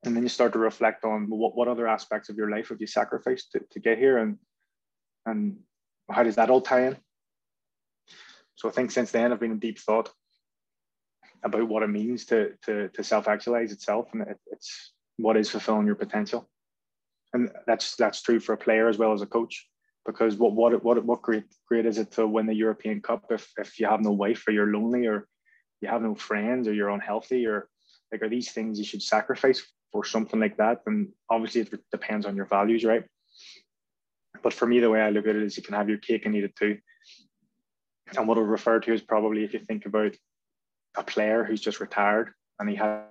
and 0.04 0.16
then 0.16 0.24
you 0.24 0.30
start 0.30 0.54
to 0.54 0.60
reflect 0.60 1.04
on 1.04 1.30
what, 1.30 1.56
what 1.56 1.68
other 1.68 1.88
aspects 1.88 2.30
of 2.30 2.38
your 2.38 2.50
life 2.50 2.70
have 2.70 2.80
you 2.80 2.88
sacrificed 2.88 3.52
to, 3.52 3.60
to 3.72 3.80
get 3.80 3.98
here 3.98 4.18
and 4.18 4.38
and 5.26 5.58
how 6.10 6.24
does 6.24 6.36
that 6.36 6.50
all 6.50 6.62
tie 6.62 6.88
in 6.88 6.98
so 8.56 8.70
i 8.70 8.72
think 8.72 8.92
since 8.92 9.12
then 9.12 9.32
i've 9.32 9.40
been 9.40 9.52
in 9.52 9.60
deep 9.60 9.80
thought 9.80 10.10
about 11.44 11.68
what 11.68 11.84
it 11.84 11.88
means 11.88 12.26
to 12.26 12.52
to, 12.64 12.90
to 12.90 13.04
self-actualize 13.04 13.72
itself 13.72 14.08
and 14.14 14.22
it, 14.24 14.40
it's 14.52 14.94
what 15.18 15.38
is 15.38 15.50
fulfilling 15.50 15.86
your 15.86 15.96
potential 15.96 16.50
and 17.34 17.52
that's 17.68 17.96
that's 17.96 18.22
true 18.22 18.40
for 18.40 18.54
a 18.54 18.58
player 18.58 18.88
as 18.88 18.98
well 18.98 19.14
as 19.14 19.22
a 19.22 19.26
coach 19.26 19.68
because 20.10 20.36
what 20.42 20.54
what 20.54 20.84
what 20.84 21.04
what 21.10 21.22
great 21.22 21.48
great 21.68 21.86
is 21.86 21.98
it 21.98 22.10
to 22.12 22.26
win 22.36 22.48
the 22.48 22.62
european 22.66 22.98
cup 23.08 23.22
if 23.38 23.44
if 23.64 23.80
you 23.80 23.86
have 23.86 24.02
no 24.02 24.14
wife 24.24 24.42
or 24.48 24.52
you're 24.52 24.74
lonely 24.78 25.04
or 25.12 25.18
you 25.82 25.88
have 25.94 26.02
no 26.02 26.16
friends 26.16 26.68
or 26.68 26.74
you're 26.74 26.96
unhealthy 26.98 27.42
or 27.46 27.58
like 28.12 28.22
are 28.24 28.30
these 28.30 28.52
things 28.52 28.80
you 28.80 28.86
should 28.86 29.04
sacrifice 29.16 29.62
for 29.92 30.04
something 30.06 30.40
like 30.40 30.58
that. 30.58 30.82
And 30.86 31.10
obviously, 31.30 31.62
it 31.62 31.74
depends 31.92 32.26
on 32.26 32.36
your 32.36 32.46
values, 32.46 32.84
right? 32.84 33.04
But 34.42 34.54
for 34.54 34.66
me, 34.66 34.80
the 34.80 34.90
way 34.90 35.02
I 35.02 35.10
look 35.10 35.28
at 35.28 35.36
it 35.36 35.44
is 35.44 35.58
you 35.58 35.64
can 35.64 35.76
have 35.76 35.90
your 35.90 35.98
cake 35.98 36.26
and 36.26 36.36
eat 36.36 36.44
it 36.44 36.56
too. 36.56 36.78
And 38.18 38.28
what 38.28 38.38
I'll 38.38 38.44
refer 38.44 38.80
to 38.80 38.94
is 38.94 39.02
probably 39.02 39.44
if 39.44 39.54
you 39.54 39.60
think 39.60 39.86
about 39.86 40.16
a 40.98 41.04
player 41.04 41.44
who's 41.44 41.62
just 41.62 41.80
retired 41.80 42.32
and 42.60 42.70
he 42.70 42.76
has, 42.76 43.04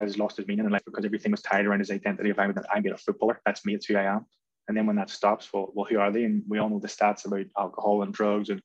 has 0.00 0.18
lost 0.18 0.36
his 0.36 0.46
meaning 0.46 0.64
in 0.64 0.72
life 0.72 0.84
because 0.86 1.04
everything 1.04 1.32
was 1.32 1.42
tied 1.42 1.66
around 1.66 1.80
his 1.80 1.90
identity 1.90 2.30
of 2.30 2.38
I'm, 2.38 2.54
I'm 2.72 2.86
a 2.86 2.96
footballer. 2.96 3.40
That's 3.44 3.66
me. 3.66 3.74
It's 3.74 3.86
who 3.86 3.96
I 3.96 4.04
am. 4.04 4.26
And 4.68 4.76
then 4.76 4.86
when 4.86 4.96
that 4.96 5.10
stops, 5.10 5.50
well, 5.52 5.70
well, 5.74 5.86
who 5.86 5.98
are 5.98 6.12
they? 6.12 6.24
And 6.24 6.42
we 6.46 6.58
all 6.58 6.68
know 6.68 6.78
the 6.78 6.88
stats 6.88 7.24
about 7.24 7.46
alcohol 7.58 8.02
and 8.02 8.12
drugs 8.12 8.50
and 8.50 8.62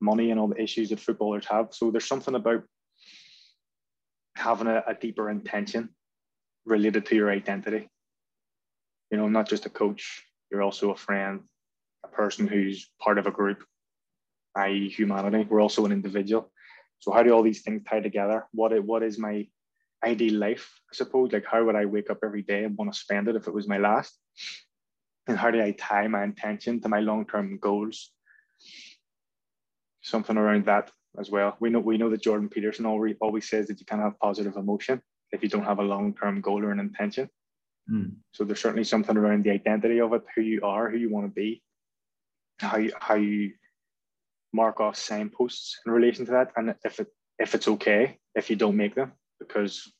money 0.00 0.30
and 0.30 0.40
all 0.40 0.48
the 0.48 0.60
issues 0.60 0.90
that 0.90 1.00
footballers 1.00 1.46
have. 1.46 1.68
So 1.70 1.90
there's 1.90 2.06
something 2.06 2.34
about 2.34 2.64
having 4.34 4.66
a, 4.66 4.82
a 4.86 4.94
deeper 4.94 5.30
intention 5.30 5.90
related 6.64 7.06
to 7.06 7.14
your 7.14 7.30
identity. 7.30 7.88
You 9.10 9.18
know, 9.18 9.28
not 9.28 9.48
just 9.48 9.66
a 9.66 9.70
coach, 9.70 10.24
you're 10.50 10.62
also 10.62 10.90
a 10.90 10.96
friend, 10.96 11.42
a 12.04 12.08
person 12.08 12.48
who's 12.48 12.90
part 13.00 13.18
of 13.18 13.26
a 13.26 13.30
group, 13.30 13.62
i.e., 14.56 14.88
humanity. 14.88 15.46
We're 15.48 15.62
also 15.62 15.86
an 15.86 15.92
individual. 15.92 16.50
So, 16.98 17.12
how 17.12 17.22
do 17.22 17.32
all 17.32 17.42
these 17.42 17.62
things 17.62 17.82
tie 17.88 18.00
together? 18.00 18.46
What 18.52 18.72
is, 18.72 18.82
what 18.82 19.04
is 19.04 19.16
my 19.16 19.46
ideal 20.04 20.34
life? 20.34 20.80
I 20.92 20.94
suppose, 20.96 21.32
like, 21.32 21.46
how 21.46 21.64
would 21.64 21.76
I 21.76 21.84
wake 21.84 22.10
up 22.10 22.18
every 22.24 22.42
day 22.42 22.64
and 22.64 22.76
want 22.76 22.92
to 22.92 22.98
spend 22.98 23.28
it 23.28 23.36
if 23.36 23.46
it 23.46 23.54
was 23.54 23.68
my 23.68 23.78
last? 23.78 24.18
And 25.28 25.36
how 25.36 25.50
do 25.50 25.60
I 25.60 25.72
tie 25.72 26.06
my 26.08 26.22
intention 26.24 26.80
to 26.80 26.88
my 26.88 27.00
long 27.00 27.26
term 27.26 27.58
goals? 27.58 28.10
Something 30.02 30.36
around 30.36 30.66
that 30.66 30.90
as 31.18 31.30
well. 31.30 31.56
We 31.60 31.70
know 31.70 31.80
we 31.80 31.98
know 31.98 32.10
that 32.10 32.22
Jordan 32.22 32.48
Peterson 32.48 32.86
always 32.86 33.16
always 33.20 33.48
says 33.48 33.66
that 33.66 33.80
you 33.80 33.86
can't 33.86 34.02
have 34.02 34.18
positive 34.20 34.56
emotion, 34.56 35.02
if 35.32 35.42
you 35.42 35.48
don't 35.48 35.64
have 35.64 35.78
a 35.78 35.82
long-term 35.82 36.40
goal 36.40 36.64
or 36.64 36.70
an 36.70 36.80
intention. 36.80 37.28
Mm. 37.90 38.16
So 38.32 38.44
there's 38.44 38.60
certainly 38.60 38.84
something 38.84 39.16
around 39.16 39.44
the 39.44 39.50
identity 39.50 40.00
of 40.00 40.12
it, 40.12 40.22
who 40.34 40.42
you 40.42 40.60
are, 40.62 40.90
who 40.90 40.96
you 40.96 41.10
want 41.10 41.26
to 41.26 41.32
be, 41.32 41.62
how 42.58 42.78
you, 42.78 42.92
how 42.98 43.14
you 43.14 43.52
mark 44.52 44.80
off 44.80 44.96
signposts 44.96 45.78
in 45.86 45.92
relation 45.92 46.24
to 46.26 46.32
that, 46.32 46.52
and 46.56 46.74
if 46.84 47.00
it 47.00 47.08
if 47.38 47.54
it's 47.54 47.68
okay 47.68 48.18
if 48.34 48.50
you 48.50 48.56
don't 48.56 48.76
make 48.76 48.94
them, 48.94 49.12
because 49.38 49.92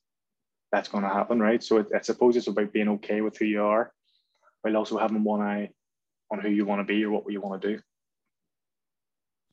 that's 0.72 0.88
going 0.88 1.04
to 1.04 1.10
happen, 1.10 1.40
right? 1.40 1.62
So 1.62 1.78
it, 1.78 1.86
I 1.94 2.00
suppose 2.00 2.36
it's 2.36 2.48
about 2.48 2.72
being 2.72 2.88
okay 2.88 3.20
with 3.20 3.36
who 3.38 3.44
you 3.44 3.62
are, 3.62 3.92
while 4.66 4.76
also 4.79 4.98
having 4.98 5.22
one 5.22 5.40
eye 5.40 5.70
on 6.33 6.40
who 6.40 6.48
you 6.48 6.64
want 6.64 6.81
to 6.81 6.85
be 6.85 7.05
or 7.05 7.11
what 7.11 7.31
you 7.31 7.40
want 7.40 7.62
to 7.62 7.74
do. 7.74 7.81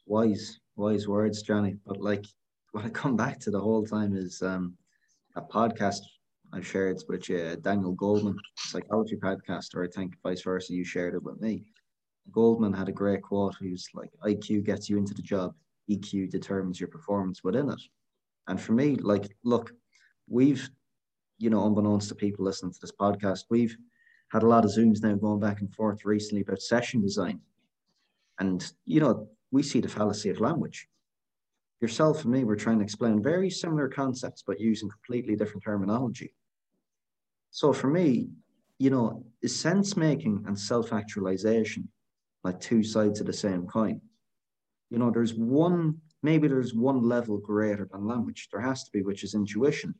Wise, 0.07 0.59
wise 0.75 1.07
words, 1.07 1.43
Johnny. 1.43 1.75
But 1.85 2.01
like 2.01 2.25
what 2.71 2.85
I 2.85 2.89
come 2.89 3.15
back 3.15 3.39
to 3.41 3.51
the 3.51 3.59
whole 3.59 3.85
time 3.85 4.15
is 4.15 4.41
um 4.41 4.75
a 5.35 5.41
podcast 5.41 5.99
I 6.51 6.61
shared 6.61 7.01
with 7.07 7.29
you, 7.29 7.55
Daniel 7.61 7.95
Goleman, 7.95 8.35
psychology 8.57 9.15
podcast, 9.15 9.75
or 9.75 9.83
I 9.83 9.87
think 9.87 10.15
vice 10.23 10.41
versa, 10.41 10.73
you 10.73 10.83
shared 10.83 11.15
it 11.15 11.23
with 11.23 11.41
me. 11.41 11.63
Goldman 12.31 12.73
had 12.73 12.89
a 12.89 12.91
great 12.91 13.23
quote. 13.23 13.55
He 13.59 13.71
was 13.71 13.87
like, 13.95 14.11
IQ 14.23 14.63
gets 14.63 14.87
you 14.87 14.97
into 14.97 15.15
the 15.15 15.23
job, 15.23 15.55
EQ 15.89 16.29
determines 16.29 16.79
your 16.79 16.89
performance 16.89 17.43
within 17.43 17.69
it. 17.71 17.81
And 18.47 18.61
for 18.61 18.73
me, 18.73 18.95
like, 18.95 19.35
look, 19.43 19.71
we've, 20.29 20.69
you 21.39 21.49
know, 21.49 21.65
unbeknownst 21.65 22.09
to 22.09 22.15
people 22.15 22.45
listening 22.45 22.73
to 22.73 22.79
this 22.79 22.91
podcast, 22.91 23.45
we've 23.49 23.75
had 24.33 24.43
a 24.43 24.47
lot 24.47 24.65
of 24.65 24.71
Zooms 24.71 25.01
now 25.01 25.13
going 25.13 25.39
back 25.39 25.61
and 25.61 25.73
forth 25.73 26.03
recently 26.03 26.41
about 26.41 26.61
session 26.61 27.01
design. 27.01 27.39
And, 28.39 28.69
you 28.85 28.99
know, 28.99 29.29
we 29.51 29.61
see 29.63 29.79
the 29.79 29.87
fallacy 29.87 30.29
of 30.29 30.41
language 30.41 30.89
yourself 31.83 32.23
and 32.23 32.31
me 32.31 32.45
were 32.45 32.55
trying 32.55 32.77
to 32.77 32.83
explain 32.83 33.21
very 33.21 33.49
similar 33.49 33.89
concepts, 33.89 34.41
but 34.41 34.59
using 34.59 34.89
completely 34.89 35.35
different 35.35 35.61
terminology. 35.63 36.33
So 37.51 37.73
for 37.73 37.87
me, 37.87 38.29
you 38.79 38.89
know, 38.89 39.25
is 39.41 39.59
sense 39.59 39.97
making 39.97 40.45
and 40.47 40.57
self 40.57 40.93
actualization 40.93 41.89
like 42.45 42.61
two 42.61 42.83
sides 42.83 43.19
of 43.19 43.25
the 43.27 43.33
same 43.33 43.67
coin? 43.67 43.99
You 44.91 44.97
know, 44.97 45.11
there's 45.11 45.33
one, 45.33 45.97
maybe 46.21 46.47
there's 46.47 46.73
one 46.73 47.03
level 47.03 47.37
greater 47.37 47.87
than 47.91 48.07
language. 48.07 48.47
There 48.49 48.61
has 48.61 48.85
to 48.85 48.91
be, 48.93 49.01
which 49.01 49.25
is 49.25 49.35
intuition. 49.35 49.93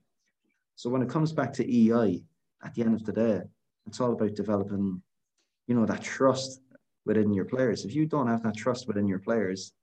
So 0.75 0.89
when 0.89 1.01
it 1.01 1.09
comes 1.09 1.33
back 1.33 1.51
to 1.53 1.69
EI, 1.69 2.23
at 2.63 2.73
the 2.75 2.81
end 2.81 2.95
of 2.95 3.03
the 3.03 3.11
day, 3.11 3.41
it's 3.87 3.99
all 3.99 4.13
about 4.13 4.35
developing, 4.35 5.01
you 5.67 5.75
know, 5.75 5.85
that 5.85 6.01
trust 6.01 6.61
within 7.05 7.33
your 7.33 7.45
players. 7.45 7.85
If 7.85 7.95
you 7.95 8.05
don't 8.05 8.27
have 8.27 8.43
that 8.43 8.55
trust 8.55 8.87
within 8.87 9.07
your 9.07 9.19
players, 9.19 9.73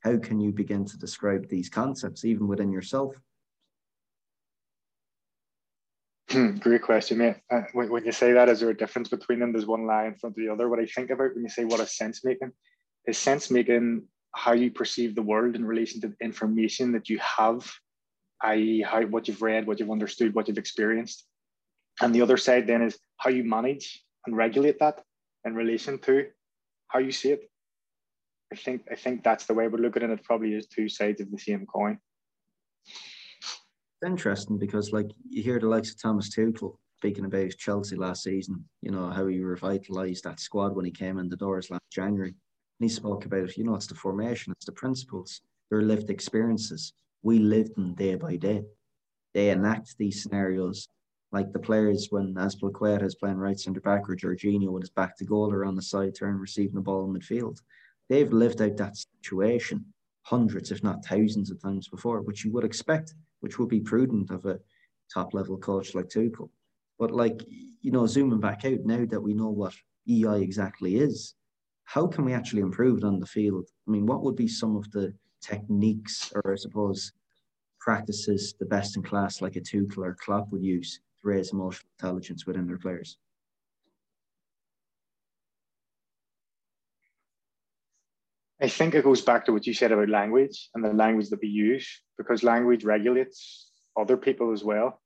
how 0.00 0.18
can 0.18 0.40
you 0.40 0.52
begin 0.52 0.84
to 0.84 0.98
describe 0.98 1.48
these 1.48 1.68
concepts 1.68 2.24
even 2.24 2.48
within 2.48 2.72
yourself? 2.72 3.14
Hmm, 6.30 6.56
great 6.56 6.82
question, 6.82 7.18
mate. 7.18 7.36
Uh, 7.50 7.62
when, 7.72 7.90
when, 7.90 8.04
you 8.04 8.12
say 8.12 8.32
that, 8.32 8.48
is 8.48 8.60
there 8.60 8.70
a 8.70 8.76
difference 8.76 9.08
between 9.08 9.38
them? 9.38 9.52
There's 9.52 9.66
one 9.66 9.86
lie 9.86 10.06
in 10.06 10.14
front 10.14 10.36
of 10.36 10.42
the 10.42 10.50
other. 10.50 10.68
What 10.68 10.80
I 10.80 10.86
think 10.86 11.10
about 11.10 11.34
when 11.34 11.42
you 11.42 11.50
say 11.50 11.64
what 11.64 11.80
is 11.80 11.96
sense 11.96 12.24
making 12.24 12.52
is 13.06 13.18
sense 13.18 13.50
making 13.50 14.04
how 14.34 14.52
you 14.52 14.70
perceive 14.70 15.14
the 15.14 15.22
world 15.22 15.56
in 15.56 15.64
relation 15.64 16.00
to 16.00 16.08
the 16.08 16.16
information 16.22 16.92
that 16.92 17.10
you 17.10 17.18
have, 17.18 17.70
i.e., 18.42 18.80
how 18.80 19.02
what 19.02 19.28
you've 19.28 19.42
read, 19.42 19.66
what 19.66 19.78
you've 19.78 19.90
understood, 19.90 20.34
what 20.34 20.48
you've 20.48 20.58
experienced. 20.58 21.26
And 22.02 22.12
the 22.12 22.20
other 22.20 22.36
side 22.36 22.66
then 22.66 22.82
is 22.82 22.98
how 23.18 23.30
you 23.30 23.44
manage 23.44 24.04
and 24.26 24.36
regulate 24.36 24.78
that 24.80 25.02
in 25.44 25.54
relation 25.54 25.98
to 26.00 26.26
how 26.88 26.98
you 26.98 27.12
see 27.12 27.30
it. 27.30 27.48
I 28.52 28.56
think 28.56 28.82
I 28.90 28.96
think 28.96 29.22
that's 29.22 29.46
the 29.46 29.54
way 29.54 29.68
we're 29.68 29.78
looking 29.78 30.02
at 30.02 30.10
it. 30.10 30.24
Probably 30.24 30.54
is 30.54 30.66
two 30.66 30.88
sides 30.88 31.20
of 31.20 31.30
the 31.30 31.38
same 31.38 31.64
coin. 31.64 31.98
It's 32.86 34.04
interesting 34.04 34.58
because, 34.58 34.92
like, 34.92 35.10
you 35.30 35.42
hear 35.42 35.60
the 35.60 35.68
likes 35.68 35.90
of 35.90 36.02
Thomas 36.02 36.28
Tuchel 36.28 36.76
speaking 36.98 37.24
about 37.24 37.56
Chelsea 37.56 37.96
last 37.96 38.24
season. 38.24 38.64
You 38.82 38.90
know 38.90 39.08
how 39.10 39.26
he 39.28 39.38
revitalised 39.38 40.22
that 40.22 40.40
squad 40.40 40.74
when 40.74 40.84
he 40.84 40.90
came 40.90 41.18
in 41.18 41.28
the 41.28 41.36
doors 41.36 41.70
last 41.70 41.82
January. 41.90 42.30
And 42.30 42.36
he 42.80 42.88
spoke 42.88 43.26
about, 43.26 43.56
you 43.56 43.64
know, 43.64 43.76
it's 43.76 43.86
the 43.86 43.94
formation, 43.94 44.52
it's 44.52 44.66
the 44.66 44.72
principles, 44.72 45.40
their 45.70 45.82
lived 45.82 46.10
experiences. 46.10 46.92
We 47.22 47.38
lived 47.38 47.76
them 47.76 47.94
day 47.94 48.16
by 48.16 48.36
day. 48.36 48.64
They 49.34 49.50
enact 49.50 49.96
these 49.98 50.22
scenarios 50.22 50.88
like 51.32 51.52
the 51.52 51.58
players 51.58 52.08
when 52.10 52.34
Azpilicueta 52.34 53.02
is 53.02 53.14
playing 53.14 53.38
right 53.38 53.58
centre 53.58 53.80
back 53.80 54.08
or 54.08 54.14
Jorginho 54.14 54.70
with 54.70 54.82
his 54.82 54.90
back 54.90 55.16
to 55.16 55.24
goal 55.24 55.52
or 55.52 55.64
on 55.64 55.74
the 55.74 55.82
side 55.82 56.14
turn 56.14 56.38
receiving 56.38 56.74
the 56.74 56.80
ball 56.80 57.04
in 57.04 57.18
midfield 57.18 57.58
they've 58.08 58.32
lived 58.32 58.60
out 58.60 58.76
that 58.76 58.96
situation 58.96 59.84
hundreds, 60.22 60.70
if 60.70 60.82
not 60.82 61.04
thousands 61.04 61.50
of 61.50 61.60
times 61.60 61.88
before, 61.88 62.20
which 62.20 62.44
you 62.44 62.52
would 62.52 62.64
expect, 62.64 63.14
which 63.40 63.58
would 63.58 63.68
be 63.68 63.80
prudent 63.80 64.30
of 64.30 64.44
a 64.46 64.58
top 65.12 65.34
level 65.34 65.58
coach 65.58 65.94
like 65.94 66.08
Tuchel. 66.08 66.50
But 66.98 67.10
like, 67.10 67.42
you 67.80 67.90
know, 67.90 68.06
zooming 68.06 68.40
back 68.40 68.64
out 68.64 68.80
now 68.84 69.04
that 69.06 69.20
we 69.20 69.34
know 69.34 69.48
what 69.48 69.74
EI 70.08 70.40
exactly 70.40 70.96
is, 70.96 71.34
how 71.84 72.06
can 72.06 72.24
we 72.24 72.32
actually 72.32 72.62
improve 72.62 72.98
it 72.98 73.04
on 73.04 73.18
the 73.18 73.26
field? 73.26 73.68
I 73.88 73.90
mean, 73.90 74.06
what 74.06 74.22
would 74.22 74.36
be 74.36 74.48
some 74.48 74.76
of 74.76 74.90
the 74.92 75.12
techniques 75.40 76.32
or 76.34 76.52
I 76.52 76.56
suppose 76.56 77.12
practices 77.80 78.54
the 78.60 78.66
best 78.66 78.96
in 78.96 79.02
class 79.02 79.42
like 79.42 79.56
a 79.56 79.60
Tuchel 79.60 80.04
or 80.04 80.16
Klopp 80.20 80.52
would 80.52 80.62
use 80.62 81.00
raise 81.22 81.52
emotional 81.52 81.88
intelligence 81.98 82.46
within 82.46 82.66
their 82.66 82.78
players? 82.78 83.16
I 88.60 88.68
think 88.68 88.94
it 88.94 89.02
goes 89.02 89.20
back 89.22 89.44
to 89.46 89.52
what 89.52 89.66
you 89.66 89.74
said 89.74 89.90
about 89.90 90.08
language 90.08 90.68
and 90.74 90.84
the 90.84 90.92
language 90.92 91.30
that 91.30 91.42
we 91.42 91.48
use, 91.48 92.00
because 92.16 92.44
language 92.44 92.84
regulates 92.84 93.70
other 93.98 94.16
people 94.16 94.52
as 94.52 94.62
well. 94.62 95.00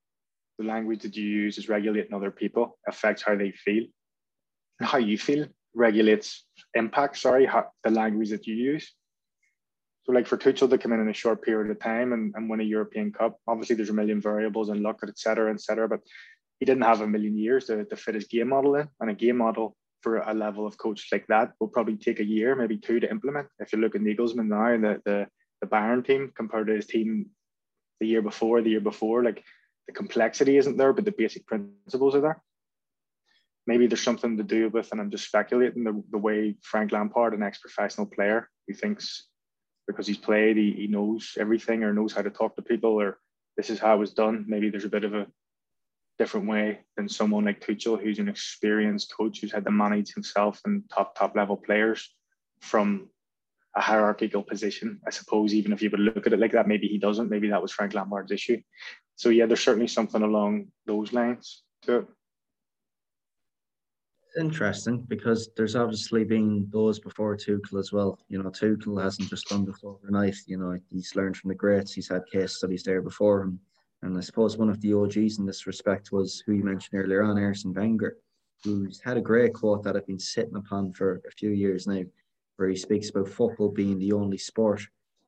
The 0.59 0.67
language 0.67 1.03
that 1.03 1.17
you 1.17 1.25
use 1.25 1.57
is 1.57 1.69
regulating 1.69 2.13
other 2.13 2.31
people, 2.31 2.79
affects 2.87 3.23
how 3.23 3.35
they 3.35 3.53
feel. 3.53 3.85
And 4.79 4.87
how 4.87 4.99
you 4.99 5.17
feel 5.17 5.47
regulates 5.75 6.45
impact, 6.75 7.17
sorry, 7.17 7.47
how, 7.47 7.69
the 7.83 7.91
language 7.91 8.31
that 8.31 8.47
you 8.47 8.55
use. 8.55 8.93
So 10.07 10.13
like 10.13 10.29
for 10.29 10.39
Tuchel 10.39 10.71
to 10.71 10.79
come 10.79 10.93
in 10.93 11.01
in 11.01 11.09
a 11.09 11.13
short 11.13 11.43
period 11.43 11.69
of 11.69 11.81
time 11.81 12.13
and, 12.13 12.33
and 12.37 12.49
win 12.49 12.61
a 12.61 12.65
European 12.65 13.11
Cup, 13.13 13.41
obviously 13.49 13.75
there's 13.75 13.91
a 13.91 13.93
million 13.93 14.21
variables 14.21 14.69
and 14.69 14.81
luck, 14.81 15.01
et 15.03 15.19
cetera, 15.19 15.53
et 15.53 15.61
cetera, 15.61 15.89
but 15.89 15.99
he 16.61 16.65
didn't 16.65 16.85
have 16.85 17.01
a 17.01 17.09
million 17.09 17.37
years 17.37 17.65
to, 17.65 17.85
to 17.85 17.97
fit 17.97 18.15
his 18.15 18.29
game 18.29 18.51
model 18.51 18.77
in. 18.77 18.89
And 19.01 19.11
a 19.11 19.15
game 19.15 19.39
model 19.39 19.77
for 20.03 20.19
a 20.19 20.33
level 20.33 20.65
of 20.65 20.79
coach 20.79 21.09
like 21.11 21.27
that 21.27 21.55
will 21.59 21.67
probably 21.67 21.97
take 21.97 22.21
a 22.21 22.25
year, 22.25 22.55
maybe 22.55 22.79
two 22.79 23.01
to 23.01 23.11
implement. 23.11 23.49
If 23.59 23.73
you 23.73 23.81
look 23.81 23.97
at 23.97 24.01
Nagelsmann 24.01 24.47
now, 24.47 24.79
the 24.79 25.03
the 25.05 25.27
the 25.61 25.67
Bayern 25.67 26.07
team 26.07 26.33
compared 26.37 26.69
to 26.69 26.75
his 26.75 26.87
team 26.87 27.31
the 27.99 28.07
year 28.07 28.23
before, 28.23 28.63
the 28.63 28.71
year 28.71 28.81
before, 28.81 29.25
like 29.25 29.43
the 29.89 29.93
complexity 29.93 30.57
isn't 30.59 30.77
there, 30.77 30.93
but 30.93 31.05
the 31.05 31.13
basic 31.13 31.47
principles 31.47 32.15
are 32.15 32.21
there. 32.21 32.43
Maybe 33.67 33.87
there's 33.87 34.03
something 34.03 34.37
to 34.37 34.45
do 34.45 34.69
with, 34.69 34.93
and 34.93 35.01
I'm 35.01 35.11
just 35.11 35.27
speculating, 35.27 35.83
the, 35.83 36.01
the 36.11 36.19
way 36.19 36.57
Frank 36.63 36.93
Lampard, 36.93 37.35
an 37.35 37.43
ex-professional 37.43 38.07
player, 38.07 38.49
who 38.69 38.75
thinks 38.75 39.27
because 39.87 40.07
he's 40.07 40.19
played, 40.19 40.57
he, 40.57 40.73
he 40.73 40.87
knows 40.87 41.37
everything 41.39 41.83
or 41.83 41.93
knows 41.93 42.13
how 42.13 42.23
to 42.23 42.31
talk 42.31 42.57
to 42.57 42.63
people, 42.63 42.91
or 42.91 43.19
this 43.57 43.71
is 43.71 43.79
how 43.79 43.95
it 43.95 43.99
was 43.99 44.13
done. 44.13 44.45
Maybe 44.49 44.71
there's 44.71 44.85
a 44.85 44.91
bit 44.91 45.05
of 45.05 45.15
a 45.15 45.27
different 46.19 46.49
way 46.49 46.81
than 46.97 47.09
someone 47.09 47.45
like 47.45 47.61
Tuchel, 47.61 48.03
who's 48.03 48.19
an 48.19 48.29
experienced 48.29 49.15
coach 49.15 49.41
who's 49.41 49.53
had 49.53 49.65
to 49.65 49.71
manage 49.71 50.13
himself 50.15 50.61
and 50.65 50.83
top 50.91 51.17
top 51.17 51.37
level 51.37 51.57
players 51.57 52.09
from 52.61 53.09
a 53.77 53.81
hierarchical 53.81 54.43
position. 54.43 55.01
I 55.07 55.11
suppose 55.11 55.53
even 55.53 55.73
if 55.73 55.83
you 55.83 55.91
would 55.91 56.01
look 56.01 56.27
at 56.27 56.33
it 56.33 56.41
like 56.41 56.53
that, 56.53 56.69
maybe 56.69 56.89
he 56.89 56.99
doesn't. 56.99 57.31
Maybe 57.31 57.49
that 57.49 57.63
was 57.63 57.73
Frank 57.73 57.95
Lampard's 57.95 58.33
issue. 58.33 58.61
So 59.17 59.29
yeah, 59.29 59.47
there's 59.47 59.63
certainly 59.63 59.89
something 59.89 60.23
along 60.23 60.69
those 60.87 61.13
lines 61.13 61.63
to 61.83 61.97
it. 61.99 62.07
Interesting 64.39 64.99
because 65.09 65.49
there's 65.57 65.77
obviously 65.77 66.25
been 66.25 66.69
those 66.71 66.99
before 66.99 67.37
Tuchel 67.37 67.79
as 67.79 67.93
well. 67.93 68.19
You 68.29 68.43
know, 68.43 68.51
Tuchel 68.51 69.03
hasn't 69.03 69.31
just 69.31 69.49
done 69.49 69.65
this 69.65 69.81
overnight. 69.83 70.37
You 70.47 70.59
know, 70.59 70.79
he's 70.91 71.15
learned 71.17 71.37
from 71.37 71.49
the 71.49 71.55
greats. 71.55 71.95
He's 71.95 72.09
had 72.09 72.23
case 72.31 72.59
studies 72.59 72.83
there 72.83 73.01
before 73.01 73.43
him 73.43 73.61
and 74.03 74.17
I 74.17 74.21
suppose 74.21 74.57
one 74.57 74.69
of 74.69 74.81
the 74.81 74.95
OGs 74.95 75.39
in 75.39 75.47
this 75.47 75.67
respect 75.67 76.13
was 76.13 76.43
who 76.47 76.53
you 76.53 76.65
mentioned 76.65 77.01
earlier 77.01 77.23
on, 77.23 77.39
Arsene 77.39 77.75
Wenger, 77.75 78.19
who's 78.63 79.01
had 79.01 79.17
a 79.17 79.23
great 79.23 79.55
quote 79.55 79.83
that 79.85 79.97
I've 79.97 80.07
been 80.07 80.19
sitting 80.19 80.57
upon 80.57 80.93
for 80.93 81.21
a 81.27 81.31
few 81.31 81.51
years 81.51 81.87
now, 81.87 82.03
where 82.57 82.69
he 82.69 82.77
speaks 82.77 83.11
about 83.11 83.29
football 83.29 83.71
being 83.71 83.99
the 83.99 84.13
only 84.13 84.39
sport 84.39 84.83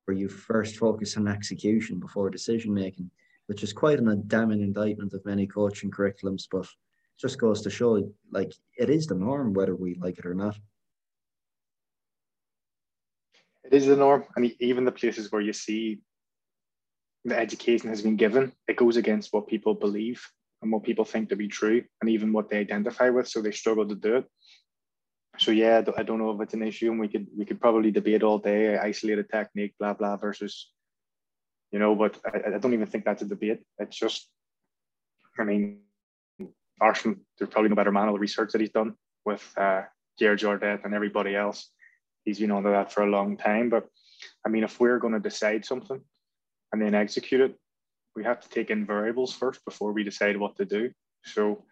where 0.05 0.17
you 0.17 0.29
first 0.29 0.77
focus 0.77 1.17
on 1.17 1.29
execution 1.29 1.99
before 1.99 2.31
decision 2.31 2.73
making, 2.73 3.11
which 3.47 3.63
is 3.63 3.73
quite 3.73 3.99
an 3.99 4.25
damning 4.27 4.63
indictment 4.63 5.13
of 5.13 5.25
many 5.27 5.47
coaching 5.47 5.91
curriculums, 5.91 6.47
but 6.51 6.67
just 7.21 7.39
goes 7.39 7.63
to 7.63 7.71
show 7.71 8.13
like 8.31 8.53
it 8.77 8.91
is 8.91 9.07
the 9.07 9.15
norm 9.15 9.53
whether 9.53 9.75
we 9.75 9.97
like 9.97 10.19
it 10.19 10.27
or 10.27 10.35
not. 10.35 10.57
It 13.65 13.75
is 13.75 13.87
the 13.87 13.97
norm, 13.97 14.25
and 14.37 14.53
even 14.61 14.85
the 14.85 14.93
places 14.93 15.31
where 15.31 15.43
you 15.43 15.53
see 15.53 16.01
the 17.25 17.37
education 17.37 17.91
has 17.91 18.01
been 18.01 18.17
given, 18.17 18.53
it 18.67 18.77
goes 18.77 18.97
against 18.97 19.33
what 19.33 19.47
people 19.47 19.75
believe 19.75 20.25
and 20.63 20.73
what 20.73 20.85
people 20.85 21.05
think 21.05 21.29
to 21.29 21.37
be 21.37 21.49
true, 21.49 21.83
and 22.01 22.09
even 22.09 22.33
what 22.33 22.49
they 22.49 22.59
identify 22.59 23.11
with. 23.11 23.29
So 23.29 23.43
they 23.43 23.51
struggle 23.51 23.87
to 23.87 23.95
do 23.95 24.17
it. 24.17 24.25
So 25.39 25.51
yeah, 25.51 25.83
I 25.97 26.03
don't 26.03 26.19
know 26.19 26.31
if 26.31 26.41
it's 26.41 26.55
an 26.55 26.63
issue, 26.63 26.91
and 26.91 26.99
we 26.99 27.09
could 27.09 27.27
we 27.37 27.45
could 27.45 27.61
probably 27.61 27.91
debate 27.91 28.23
all 28.23 28.39
day, 28.39 28.79
isolated 28.79 29.29
technique, 29.31 29.75
blah 29.79 29.95
blah, 29.95 30.17
versus, 30.17 30.71
you 31.71 31.79
know. 31.79 31.95
But 31.95 32.19
I, 32.27 32.55
I 32.55 32.59
don't 32.59 32.75
even 32.75 32.87
think 32.87 33.05
that's 33.05 33.23
a 33.23 33.27
debate. 33.27 33.61
It's 33.79 33.97
just, 33.97 34.29
I 35.39 35.45
mean, 35.45 35.81
Arsene, 36.81 37.21
there's 37.39 37.51
probably 37.51 37.71
no 37.71 37.77
better 37.77 37.93
man 37.93 38.09
all 38.09 38.15
the 38.15 38.19
research 38.19 38.53
that 38.53 38.61
he's 38.61 38.71
done 38.71 38.95
with 39.25 39.53
uh, 39.57 39.83
Gerard 40.19 40.41
Jordet 40.41 40.85
and 40.85 40.95
everybody 40.95 41.35
else. 41.35 41.71
He's 42.25 42.39
been 42.39 42.51
under 42.51 42.71
that 42.73 42.93
for 42.93 43.03
a 43.03 43.11
long 43.11 43.37
time. 43.37 43.71
But 43.71 43.87
I 44.45 44.49
mean, 44.49 44.65
if 44.65 44.81
we're 44.81 44.99
going 44.99 45.15
to 45.15 45.21
decide 45.21 45.65
something, 45.65 46.01
and 46.73 46.83
then 46.83 46.95
execute 46.95 47.41
it, 47.41 47.57
we 48.15 48.25
have 48.25 48.41
to 48.41 48.49
take 48.49 48.71
in 48.71 48.85
variables 48.85 49.33
first 49.33 49.65
before 49.65 49.93
we 49.93 50.05
decide 50.05 50.37
what 50.37 50.57
to 50.57 50.65
do. 50.65 50.91
So, 51.25 51.65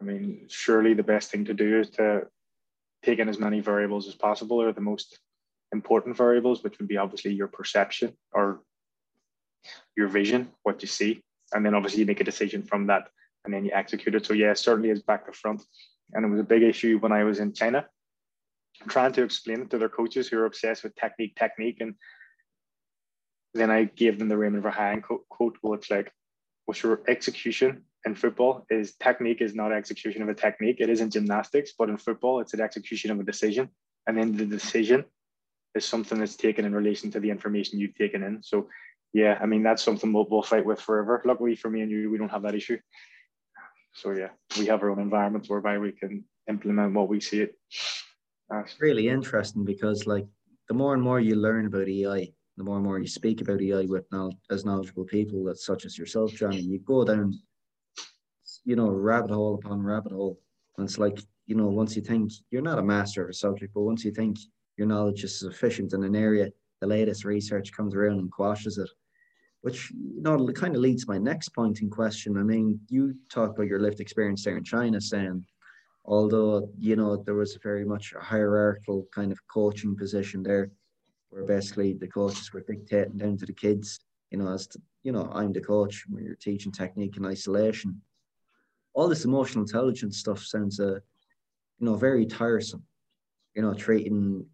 I 0.00 0.04
mean, 0.04 0.46
surely 0.48 0.94
the 0.94 1.02
best 1.02 1.30
thing 1.30 1.44
to 1.44 1.54
do 1.54 1.80
is 1.80 1.90
to 1.90 2.22
take 3.04 3.18
in 3.18 3.28
as 3.28 3.38
many 3.38 3.60
variables 3.60 4.08
as 4.08 4.14
possible, 4.14 4.60
or 4.60 4.72
the 4.72 4.80
most 4.80 5.18
important 5.72 6.16
variables, 6.16 6.62
which 6.62 6.78
would 6.78 6.88
be 6.88 6.96
obviously 6.96 7.32
your 7.32 7.48
perception 7.48 8.14
or 8.32 8.62
your 9.96 10.08
vision, 10.08 10.50
what 10.62 10.82
you 10.82 10.88
see, 10.88 11.22
and 11.52 11.64
then 11.64 11.74
obviously 11.74 12.04
make 12.04 12.20
a 12.20 12.24
decision 12.24 12.62
from 12.62 12.86
that, 12.86 13.08
and 13.44 13.52
then 13.52 13.64
you 13.64 13.72
execute 13.74 14.14
it. 14.14 14.26
So 14.26 14.34
yeah, 14.34 14.54
certainly 14.54 14.90
is 14.90 15.02
back 15.02 15.26
to 15.26 15.32
front, 15.32 15.62
and 16.12 16.24
it 16.24 16.28
was 16.28 16.40
a 16.40 16.44
big 16.44 16.62
issue 16.62 16.98
when 16.98 17.12
I 17.12 17.24
was 17.24 17.40
in 17.40 17.52
China, 17.52 17.86
trying 18.88 19.12
to 19.12 19.22
explain 19.22 19.62
it 19.62 19.70
to 19.70 19.78
their 19.78 19.88
coaches 19.88 20.28
who 20.28 20.38
are 20.38 20.46
obsessed 20.46 20.82
with 20.82 20.94
technique, 20.96 21.36
technique, 21.36 21.78
and 21.80 21.94
then 23.54 23.70
I 23.70 23.84
gave 23.84 24.18
them 24.18 24.28
the 24.28 24.36
Raymond 24.36 24.64
Verheijen 24.64 25.02
quote, 25.02 25.58
well, 25.62 25.74
it's 25.74 25.90
like, 25.90 26.12
what's 26.64 26.82
your 26.82 27.02
execution 27.08 27.82
in 28.04 28.14
football 28.14 28.66
is 28.70 28.94
technique 28.94 29.40
is 29.40 29.54
not 29.54 29.72
execution 29.72 30.22
of 30.22 30.28
a 30.28 30.34
technique. 30.34 30.76
It 30.80 30.88
is 30.88 31.00
in 31.00 31.10
gymnastics, 31.10 31.72
but 31.78 31.88
in 31.88 31.96
football, 31.96 32.40
it's 32.40 32.54
an 32.54 32.60
execution 32.60 33.10
of 33.10 33.20
a 33.20 33.24
decision. 33.24 33.68
And 34.06 34.16
then 34.16 34.36
the 34.36 34.46
decision 34.46 35.04
is 35.74 35.84
something 35.84 36.18
that's 36.18 36.36
taken 36.36 36.64
in 36.64 36.74
relation 36.74 37.10
to 37.12 37.20
the 37.20 37.30
information 37.30 37.78
you've 37.78 37.94
taken 37.94 38.22
in. 38.22 38.42
So, 38.42 38.68
yeah, 39.12 39.38
I 39.40 39.46
mean, 39.46 39.62
that's 39.62 39.82
something 39.82 40.12
we'll, 40.12 40.26
we'll 40.30 40.42
fight 40.42 40.64
with 40.64 40.80
forever. 40.80 41.22
Luckily 41.24 41.54
for 41.54 41.70
me 41.70 41.82
and 41.82 41.90
you, 41.90 42.10
we 42.10 42.18
don't 42.18 42.30
have 42.30 42.42
that 42.42 42.54
issue. 42.54 42.78
So, 43.94 44.12
yeah, 44.12 44.30
we 44.58 44.66
have 44.66 44.82
our 44.82 44.90
own 44.90 45.00
environments 45.00 45.48
whereby 45.48 45.78
we 45.78 45.92
can 45.92 46.24
implement 46.48 46.94
what 46.94 47.08
we 47.08 47.20
see 47.20 47.42
it. 47.42 47.58
It's 48.50 48.80
really 48.80 49.08
interesting 49.08 49.64
because, 49.64 50.06
like, 50.06 50.26
the 50.68 50.74
more 50.74 50.94
and 50.94 51.02
more 51.02 51.20
you 51.20 51.36
learn 51.36 51.66
about 51.66 51.88
EI, 51.88 52.32
the 52.56 52.64
more 52.64 52.76
and 52.76 52.84
more 52.84 52.98
you 52.98 53.06
speak 53.06 53.40
about 53.40 53.62
EI 53.62 53.86
with 53.86 54.04
now 54.12 54.30
as 54.50 54.64
knowledgeable 54.64 55.04
people, 55.04 55.44
that 55.44 55.58
such 55.58 55.84
as 55.84 55.96
yourself, 55.98 56.32
Johnny, 56.32 56.60
you 56.60 56.78
go 56.80 57.04
down, 57.04 57.34
you 58.64 58.76
know, 58.76 58.88
rabbit 58.88 59.30
hole 59.30 59.54
upon 59.54 59.82
rabbit 59.82 60.12
hole. 60.12 60.38
And 60.76 60.86
it's 60.86 60.98
like, 60.98 61.18
you 61.46 61.54
know, 61.54 61.68
once 61.68 61.96
you 61.96 62.02
think 62.02 62.30
you're 62.50 62.62
not 62.62 62.78
a 62.78 62.82
master 62.82 63.22
of 63.22 63.30
a 63.30 63.34
subject, 63.34 63.74
but 63.74 63.82
once 63.82 64.04
you 64.04 64.10
think 64.10 64.38
your 64.76 64.86
knowledge 64.86 65.24
is 65.24 65.38
sufficient 65.38 65.92
in 65.92 66.02
an 66.04 66.16
area, 66.16 66.50
the 66.80 66.86
latest 66.86 67.24
research 67.24 67.72
comes 67.72 67.94
around 67.94 68.18
and 68.18 68.30
quashes 68.30 68.78
it. 68.78 68.88
Which, 69.62 69.90
you 69.92 70.20
know, 70.20 70.46
kind 70.48 70.74
of 70.74 70.82
leads 70.82 71.06
my 71.06 71.18
next 71.18 71.50
point 71.50 71.80
in 71.82 71.88
question. 71.88 72.36
I 72.36 72.42
mean, 72.42 72.80
you 72.88 73.14
talk 73.30 73.50
about 73.50 73.68
your 73.68 73.80
lived 73.80 74.00
experience 74.00 74.44
there 74.44 74.56
in 74.56 74.64
China, 74.64 75.00
saying 75.00 75.44
although, 76.04 76.68
you 76.78 76.96
know, 76.96 77.16
there 77.16 77.34
was 77.34 77.58
very 77.62 77.84
much 77.84 78.12
a 78.12 78.20
hierarchical 78.20 79.06
kind 79.14 79.30
of 79.30 79.38
coaching 79.46 79.96
position 79.96 80.42
there 80.42 80.70
where 81.30 81.44
basically 81.44 81.94
the 81.94 82.08
coaches 82.08 82.52
were 82.52 82.64
dictating 82.66 83.16
down 83.16 83.38
to 83.38 83.46
the 83.46 83.52
kids, 83.52 84.00
you 84.30 84.38
know, 84.38 84.52
as 84.52 84.66
to, 84.66 84.80
you 85.02 85.12
know, 85.12 85.30
I'm 85.32 85.52
the 85.52 85.60
coach 85.60 86.04
when 86.08 86.24
you're 86.24 86.34
teaching 86.34 86.72
technique 86.72 87.16
in 87.16 87.24
isolation. 87.24 88.02
All 88.94 89.08
this 89.08 89.24
emotional 89.24 89.64
intelligence 89.64 90.18
stuff 90.18 90.42
sounds, 90.42 90.78
uh, 90.78 90.98
you 91.78 91.86
know, 91.86 91.94
very 91.94 92.26
tiresome. 92.26 92.82
You 93.54 93.62
know, 93.62 93.74
treating 93.74 94.46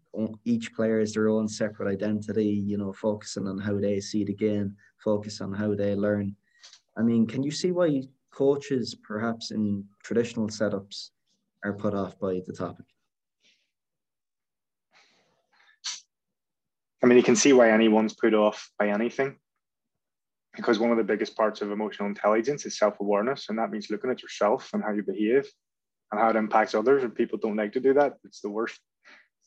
each 0.43 0.73
player 0.73 0.99
as 0.99 1.13
their 1.13 1.29
own 1.29 1.47
separate 1.47 1.89
identity, 1.91 2.47
you 2.47 2.77
know, 2.77 2.91
focusing 2.91 3.47
on 3.47 3.57
how 3.57 3.79
they 3.79 3.99
see 4.01 4.23
the 4.25 4.33
game, 4.33 4.75
focus 4.97 5.39
on 5.39 5.53
how 5.53 5.73
they 5.73 5.95
learn. 5.95 6.35
I 6.97 7.01
mean, 7.01 7.25
can 7.25 7.43
you 7.43 7.51
see 7.51 7.71
why 7.71 8.03
coaches, 8.31 8.95
perhaps 8.95 9.51
in 9.51 9.85
traditional 10.03 10.47
setups, 10.47 11.11
are 11.63 11.73
put 11.73 11.93
off 11.93 12.19
by 12.19 12.41
the 12.45 12.53
topic? 12.53 12.85
I 17.01 17.05
mean, 17.07 17.17
you 17.17 17.23
can 17.23 17.35
see 17.37 17.53
why 17.53 17.71
anyone's 17.71 18.13
put 18.13 18.33
off 18.33 18.69
by 18.77 18.89
anything 18.89 19.37
because 20.55 20.79
one 20.79 20.91
of 20.91 20.97
the 20.97 21.03
biggest 21.03 21.35
parts 21.37 21.61
of 21.61 21.71
emotional 21.71 22.09
intelligence 22.09 22.65
is 22.65 22.77
self 22.77 22.99
awareness. 22.99 23.47
And 23.49 23.57
that 23.57 23.71
means 23.71 23.89
looking 23.89 24.09
at 24.09 24.21
yourself 24.21 24.69
and 24.73 24.83
how 24.83 24.91
you 24.91 25.03
behave 25.03 25.47
and 26.11 26.19
how 26.19 26.29
it 26.29 26.35
impacts 26.35 26.75
others. 26.75 27.03
And 27.03 27.15
people 27.15 27.37
don't 27.37 27.55
like 27.55 27.71
to 27.73 27.79
do 27.79 27.93
that. 27.93 28.15
It's 28.23 28.41
the 28.41 28.49
worst 28.49 28.79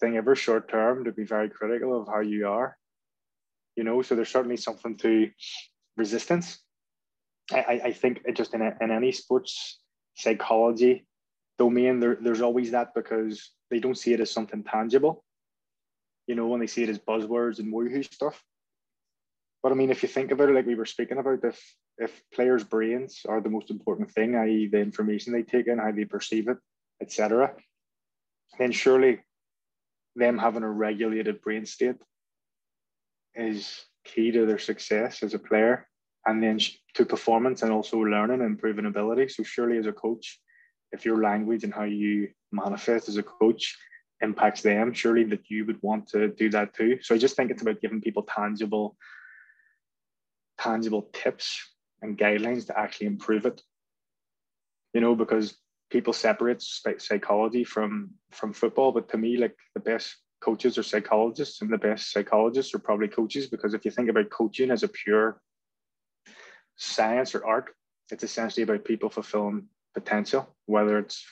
thing 0.01 0.17
ever 0.17 0.35
short 0.35 0.69
term 0.69 1.05
to 1.05 1.13
be 1.13 1.25
very 1.25 1.49
critical 1.49 2.01
of 2.01 2.09
how 2.09 2.21
you 2.21 2.49
are. 2.49 2.77
You 3.77 3.85
know, 3.85 4.03
so 4.03 4.15
there's 4.15 4.31
certainly 4.31 4.57
something 4.57 4.97
to 4.99 5.31
resistance. 5.97 6.59
I, 7.51 7.81
I 7.85 7.93
think 7.93 8.23
just 8.35 8.55
in, 8.55 8.63
a, 8.63 8.75
in 8.81 8.91
any 8.91 9.13
sports 9.13 9.81
psychology 10.15 11.07
domain, 11.59 12.01
there, 12.01 12.17
there's 12.21 12.41
always 12.41 12.71
that 12.71 12.95
because 12.95 13.51
they 13.71 13.79
don't 13.79 13.99
see 13.99 14.13
it 14.13 14.21
as 14.21 14.31
something 14.31 14.63
tangible. 14.63 15.25
You 16.27 16.35
know, 16.35 16.47
when 16.47 16.61
they 16.61 16.67
see 16.67 16.83
it 16.83 16.89
as 16.89 16.99
buzzwords 16.99 17.59
and 17.59 17.73
woohoo 17.73 18.05
stuff. 18.05 18.43
But 19.63 19.73
I 19.73 19.75
mean, 19.75 19.91
if 19.91 20.03
you 20.03 20.09
think 20.09 20.31
about 20.31 20.49
it, 20.49 20.55
like 20.55 20.67
we 20.67 20.75
were 20.75 20.87
speaking 20.87 21.19
about, 21.19 21.45
if 21.45 21.61
if 21.99 22.23
players' 22.35 22.65
brains 22.65 23.21
are 23.29 23.41
the 23.41 23.51
most 23.51 23.71
important 23.71 24.11
thing, 24.11 24.35
i.e., 24.35 24.67
the 24.67 24.81
information 24.81 25.33
they 25.33 25.43
take 25.43 25.69
in, 25.69 25.79
how 25.79 25.93
they 25.93 26.05
perceive 26.05 26.49
it, 26.49 26.57
etc., 27.01 27.55
then 28.59 28.73
surely 28.73 29.21
them 30.15 30.39
having 30.39 30.63
a 30.63 30.71
regulated 30.71 31.41
brain 31.41 31.67
state 31.67 31.97
is 33.35 33.85
key 34.05 34.31
to 34.33 34.47
their 34.47 34.59
success 34.59 35.23
as 35.23 35.35
a 35.35 35.39
player 35.39 35.89
and 36.27 36.43
then 36.43 36.59
to 36.95 37.05
performance 37.05 37.63
and 37.63 37.73
also 37.73 37.99
learning 37.99 38.41
and 38.41 38.51
improving 38.51 38.87
ability. 38.87 39.29
So 39.29 39.43
surely 39.43 39.79
as 39.79 39.87
a 39.87 39.93
coach, 39.93 40.39
if 40.93 41.05
your 41.05 41.23
language 41.23 41.65
and 41.65 41.73
how 41.73 41.85
you 41.85 42.29
manifest 42.53 43.09
as 43.09 43.17
a 43.17 43.23
coach 43.23 43.77
impacts 44.21 44.63
them, 44.63 44.93
surely 44.93 45.25
that 45.25 45.51
you 45.51 45.65
would 45.67 45.83
want 45.83 46.07
to 46.09 46.29
do 46.29 46.49
that 46.51 46.75
too. 46.75 46.99
So 47.03 47.15
I 47.15 47.19
just 47.19 47.35
think 47.37 47.51
it's 47.51 47.63
about 47.63 47.81
giving 47.81 48.01
people 48.01 48.23
tangible, 48.23 48.97
tangible 50.59 51.09
tips 51.13 51.61
and 52.03 52.19
guidelines 52.19 52.67
to 52.67 52.79
actually 52.79 53.07
improve 53.09 53.47
it. 53.47 53.63
You 54.93 55.01
know, 55.01 55.15
because 55.15 55.57
people 55.93 56.15
separate 56.15 56.65
psychology 56.99 57.65
from 57.65 58.11
from 58.31 58.53
football, 58.53 58.93
but 58.93 59.09
to 59.11 59.19
me, 59.19 59.37
like 59.37 59.57
the 59.75 59.81
best 59.81 60.17
coaches 60.41 60.79
are 60.79 60.83
psychologists, 60.83 61.61
and 61.61 61.71
the 61.71 61.79
best 61.79 62.11
psychologists 62.11 62.75
are 62.75 62.79
probably 62.79 63.09
coaches. 63.09 63.47
Because 63.47 63.75
if 63.75 63.85
you 63.85 63.91
think 63.91 64.09
about 64.09 64.31
coaching 64.31 64.71
as 64.71 64.83
a 64.83 64.89
pure 64.89 65.41
science 66.77 67.35
or 67.35 67.45
art, 67.47 67.67
it's 68.11 68.25
essentially 68.25 68.65
about 68.65 68.87
people 68.87 69.11
fulfilling 69.11 69.69
potential, 69.95 70.57
whether 70.67 70.99
it's 70.99 71.23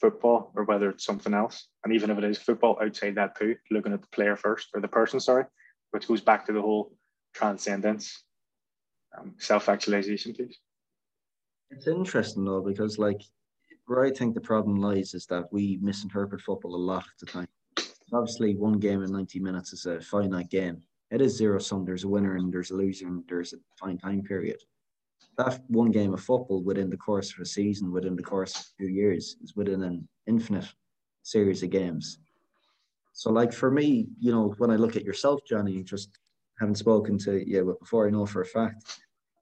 football 0.00 0.50
or 0.56 0.64
whether 0.64 0.88
it's 0.90 1.04
something 1.04 1.34
else. 1.34 1.68
And 1.84 1.92
even 1.94 2.10
if 2.10 2.18
it 2.18 2.24
is 2.24 2.38
football 2.38 2.78
outside 2.82 3.14
that 3.16 3.38
too, 3.38 3.56
looking 3.70 3.92
at 3.92 4.00
the 4.00 4.08
player 4.08 4.36
first 4.36 4.68
or 4.74 4.80
the 4.80 4.88
person, 4.88 5.20
sorry, 5.20 5.44
which 5.90 6.08
goes 6.08 6.22
back 6.22 6.46
to 6.46 6.52
the 6.52 6.62
whole 6.62 6.92
transcendence, 7.34 8.24
um, 9.16 9.34
self-actualization 9.38 10.34
piece. 10.34 10.58
It's 11.70 11.86
interesting 11.86 12.44
though, 12.44 12.62
because 12.62 12.98
like 12.98 13.20
where 13.86 14.04
I 14.04 14.10
think 14.10 14.34
the 14.34 14.40
problem 14.40 14.76
lies 14.76 15.14
is 15.14 15.26
that 15.26 15.52
we 15.52 15.78
misinterpret 15.80 16.40
football 16.40 16.74
a 16.74 16.76
lot 16.76 17.04
of 17.04 17.12
the 17.20 17.26
time. 17.26 17.48
Obviously, 18.12 18.54
one 18.54 18.78
game 18.78 19.02
in 19.02 19.12
90 19.12 19.40
minutes 19.40 19.72
is 19.72 19.86
a 19.86 20.00
finite 20.00 20.50
game. 20.50 20.82
It 21.10 21.20
is 21.20 21.36
zero 21.36 21.58
sum. 21.58 21.84
There's 21.84 22.04
a 22.04 22.08
winner 22.08 22.36
and 22.36 22.52
there's 22.52 22.70
a 22.70 22.76
loser 22.76 23.06
and 23.06 23.24
there's 23.28 23.52
a 23.52 23.58
fine 23.78 23.98
time 23.98 24.22
period 24.22 24.58
that 25.36 25.60
one 25.68 25.90
game 25.90 26.14
of 26.14 26.20
football 26.20 26.62
within 26.62 26.90
the 26.90 26.96
course 26.96 27.32
of 27.32 27.40
a 27.40 27.46
season, 27.46 27.92
within 27.92 28.16
the 28.16 28.22
course 28.22 28.54
of 28.54 28.60
a 28.62 28.76
few 28.78 28.88
years, 28.88 29.36
is 29.42 29.54
within 29.54 29.82
an 29.82 30.08
infinite 30.26 30.66
series 31.22 31.62
of 31.62 31.70
games. 31.70 32.18
So, 33.12 33.30
like 33.30 33.52
for 33.52 33.70
me, 33.70 34.06
you 34.18 34.32
know, 34.32 34.54
when 34.58 34.70
I 34.70 34.76
look 34.76 34.96
at 34.96 35.04
yourself, 35.04 35.40
Johnny, 35.46 35.82
just 35.82 36.18
having 36.58 36.74
spoken 36.74 37.18
to 37.18 37.48
you, 37.48 37.76
before 37.80 38.06
I 38.06 38.10
know 38.10 38.26
for 38.26 38.42
a 38.42 38.46
fact, 38.46 38.98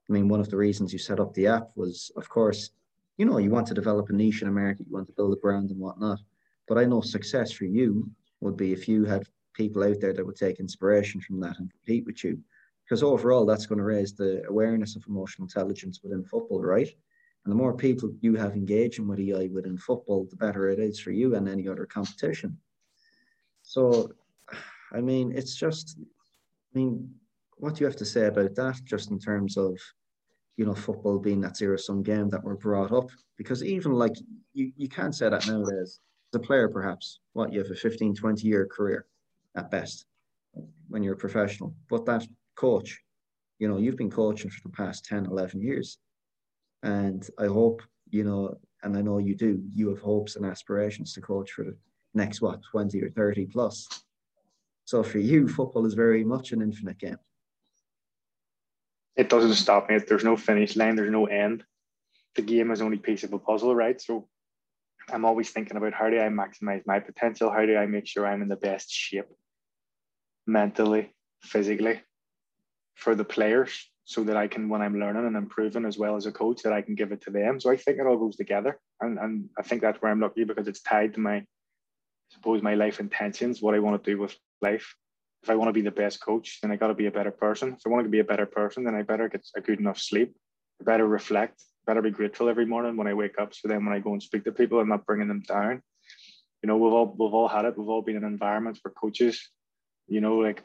I 0.09 0.13
mean, 0.13 0.27
one 0.27 0.39
of 0.39 0.49
the 0.49 0.57
reasons 0.57 0.93
you 0.93 0.99
set 0.99 1.19
up 1.19 1.33
the 1.33 1.47
app 1.47 1.69
was, 1.75 2.11
of 2.15 2.29
course, 2.29 2.71
you 3.17 3.25
know, 3.25 3.37
you 3.37 3.49
want 3.49 3.67
to 3.67 3.73
develop 3.73 4.09
a 4.09 4.13
niche 4.13 4.41
in 4.41 4.47
America, 4.47 4.83
you 4.85 4.93
want 4.93 5.07
to 5.07 5.13
build 5.13 5.33
a 5.33 5.37
brand 5.37 5.71
and 5.71 5.79
whatnot. 5.79 6.19
But 6.67 6.77
I 6.77 6.85
know 6.85 7.01
success 7.01 7.51
for 7.51 7.65
you 7.65 8.09
would 8.41 8.57
be 8.57 8.73
if 8.73 8.87
you 8.87 9.05
had 9.05 9.27
people 9.53 9.83
out 9.83 9.99
there 10.01 10.13
that 10.13 10.25
would 10.25 10.35
take 10.35 10.59
inspiration 10.59 11.21
from 11.21 11.39
that 11.39 11.59
and 11.59 11.71
compete 11.71 12.05
with 12.05 12.23
you 12.23 12.39
because 12.83 13.01
overall 13.01 13.45
that's 13.45 13.65
going 13.65 13.79
to 13.79 13.83
raise 13.83 14.13
the 14.13 14.43
awareness 14.47 14.95
of 14.95 15.03
emotional 15.07 15.45
intelligence 15.45 16.01
within 16.03 16.23
football, 16.23 16.61
right? 16.61 16.89
And 17.43 17.51
the 17.51 17.55
more 17.55 17.75
people 17.75 18.11
you 18.21 18.35
have 18.35 18.53
engaging 18.53 19.07
with 19.07 19.19
EI 19.19 19.47
within 19.47 19.77
football, 19.77 20.27
the 20.29 20.35
better 20.35 20.69
it 20.69 20.79
is 20.79 20.99
for 20.99 21.11
you 21.11 21.35
and 21.35 21.47
any 21.47 21.67
other 21.67 21.85
competition. 21.85 22.57
So, 23.63 24.11
I 24.93 25.01
mean, 25.01 25.31
it's 25.31 25.55
just, 25.55 25.97
I 25.99 26.77
mean, 26.77 27.09
what 27.57 27.75
do 27.75 27.79
you 27.79 27.85
have 27.87 27.95
to 27.97 28.05
say 28.05 28.27
about 28.27 28.55
that, 28.55 28.81
just 28.83 29.11
in 29.11 29.19
terms 29.19 29.57
of, 29.57 29.79
you 30.57 30.65
know, 30.65 30.73
football 30.73 31.19
being 31.19 31.41
that 31.41 31.57
zero 31.57 31.77
sum 31.77 32.03
game 32.03 32.29
that 32.29 32.43
we're 32.43 32.55
brought 32.55 32.91
up? 32.91 33.09
Because 33.37 33.63
even 33.63 33.93
like, 33.93 34.15
you, 34.53 34.71
you 34.77 34.87
can't 34.87 35.15
say 35.15 35.29
that 35.29 35.47
nowadays. 35.47 35.99
As 36.33 36.39
a 36.39 36.39
player, 36.39 36.67
perhaps, 36.67 37.19
what, 37.33 37.51
you 37.51 37.59
have 37.59 37.71
a 37.71 37.75
15, 37.75 38.15
20 38.15 38.47
year 38.47 38.65
career 38.65 39.05
at 39.55 39.71
best 39.71 40.05
when 40.87 41.03
you're 41.03 41.13
a 41.13 41.17
professional, 41.17 41.75
but 41.89 42.05
that 42.05 42.25
coach. 42.55 43.01
You 43.59 43.69
know, 43.69 43.77
you've 43.77 43.95
been 43.95 44.11
coaching 44.11 44.49
for 44.49 44.59
the 44.63 44.75
past 44.75 45.05
10, 45.05 45.27
11 45.27 45.61
years. 45.61 45.97
And 46.83 47.25
I 47.39 47.45
hope, 47.45 47.81
you 48.09 48.25
know, 48.25 48.57
and 48.83 48.97
I 48.97 49.01
know 49.01 49.17
you 49.17 49.33
do, 49.33 49.63
you 49.73 49.89
have 49.89 49.99
hopes 49.99 50.35
and 50.35 50.45
aspirations 50.45 51.13
to 51.13 51.21
coach 51.21 51.51
for 51.51 51.63
the 51.63 51.77
next, 52.13 52.41
what, 52.41 52.59
20 52.69 53.01
or 53.01 53.09
30 53.09 53.45
plus. 53.45 53.87
So 54.83 55.03
for 55.03 55.19
you, 55.19 55.47
football 55.47 55.85
is 55.85 55.93
very 55.93 56.23
much 56.23 56.51
an 56.51 56.61
infinite 56.61 56.99
game. 56.99 57.17
It 59.15 59.29
doesn't 59.29 59.55
stop 59.55 59.89
me. 59.89 59.97
There's 59.97 60.23
no 60.23 60.35
finish 60.35 60.75
line, 60.75 60.95
there's 60.95 61.11
no 61.11 61.25
end. 61.25 61.63
The 62.35 62.41
game 62.41 62.71
is 62.71 62.81
only 62.81 62.97
piece 62.97 63.23
of 63.23 63.33
a 63.33 63.39
puzzle, 63.39 63.73
right? 63.73 63.99
So 64.01 64.27
I'm 65.11 65.25
always 65.25 65.51
thinking 65.51 65.77
about 65.77 65.93
how 65.93 66.09
do 66.09 66.19
I 66.19 66.27
maximize 66.27 66.85
my 66.85 66.99
potential? 66.99 67.51
How 67.51 67.65
do 67.65 67.77
I 67.77 67.85
make 67.85 68.07
sure 68.07 68.27
I'm 68.27 68.41
in 68.41 68.49
the 68.49 68.55
best 68.55 68.91
shape 68.91 69.27
mentally, 70.47 71.13
physically, 71.41 72.01
for 72.95 73.15
the 73.15 73.23
players 73.23 73.89
so 74.05 74.23
that 74.23 74.37
I 74.37 74.47
can, 74.47 74.69
when 74.69 74.81
I'm 74.81 74.99
learning 74.99 75.25
and 75.25 75.35
improving 75.35 75.85
as 75.85 75.97
well 75.97 76.15
as 76.15 76.25
a 76.25 76.31
coach, 76.31 76.61
that 76.63 76.73
I 76.73 76.81
can 76.81 76.95
give 76.95 77.11
it 77.11 77.21
to 77.21 77.31
them. 77.31 77.59
So 77.59 77.71
I 77.71 77.77
think 77.77 77.97
it 77.99 78.05
all 78.05 78.17
goes 78.17 78.35
together. 78.35 78.79
And, 79.01 79.17
and 79.17 79.49
I 79.57 79.63
think 79.63 79.81
that's 79.81 80.01
where 80.01 80.11
I'm 80.11 80.19
lucky 80.19 80.43
because 80.43 80.67
it's 80.67 80.81
tied 80.81 81.13
to 81.15 81.19
my, 81.19 81.37
I 81.37 81.45
suppose, 82.29 82.61
my 82.61 82.75
life 82.75 82.99
intentions, 82.99 83.61
what 83.61 83.75
I 83.75 83.79
want 83.79 84.03
to 84.03 84.11
do 84.11 84.19
with 84.19 84.35
life. 84.61 84.95
If 85.45 85.51
I 85.51 85.55
want 85.55 85.69
to 85.69 85.73
be 85.73 85.81
the 85.81 85.91
best 85.91 86.19
coach, 86.21 86.59
then 86.61 86.71
I 86.71 86.75
got 86.75 86.87
to 86.87 86.95
be 86.95 87.05
a 87.05 87.11
better 87.11 87.29
person. 87.29 87.73
If 87.73 87.81
I 87.85 87.89
want 87.89 88.03
to 88.05 88.09
be 88.09 88.19
a 88.19 88.23
better 88.23 88.47
person, 88.47 88.83
then 88.83 88.95
I 88.95 89.03
better 89.03 89.29
get 89.29 89.45
a 89.55 89.61
good 89.61 89.79
enough 89.79 89.99
sleep. 89.99 90.35
I 90.81 90.83
better 90.83 91.07
reflect, 91.07 91.61
better 91.85 92.01
be 92.01 92.09
grateful 92.09 92.49
every 92.49 92.65
morning 92.65 92.97
when 92.97 93.07
I 93.07 93.13
wake 93.13 93.37
up. 93.39 93.53
So 93.53 93.67
then 93.67 93.85
when 93.85 93.93
I 93.93 93.99
go 93.99 94.13
and 94.13 94.23
speak 94.23 94.43
to 94.45 94.51
people, 94.51 94.79
I'm 94.79 94.89
not 94.89 95.05
bringing 95.05 95.27
them 95.27 95.43
down. 95.47 95.83
You 96.63 96.67
know, 96.67 96.77
we've 96.77 96.93
all 96.93 97.15
we've 97.17 97.33
all 97.33 97.47
had 97.47 97.65
it. 97.65 97.77
We've 97.77 97.87
all 97.87 98.01
been 98.01 98.17
in 98.17 98.23
environments 98.23 98.79
where 98.83 98.91
coaches, 98.91 99.49
you 100.07 100.19
know, 100.19 100.37
like 100.37 100.63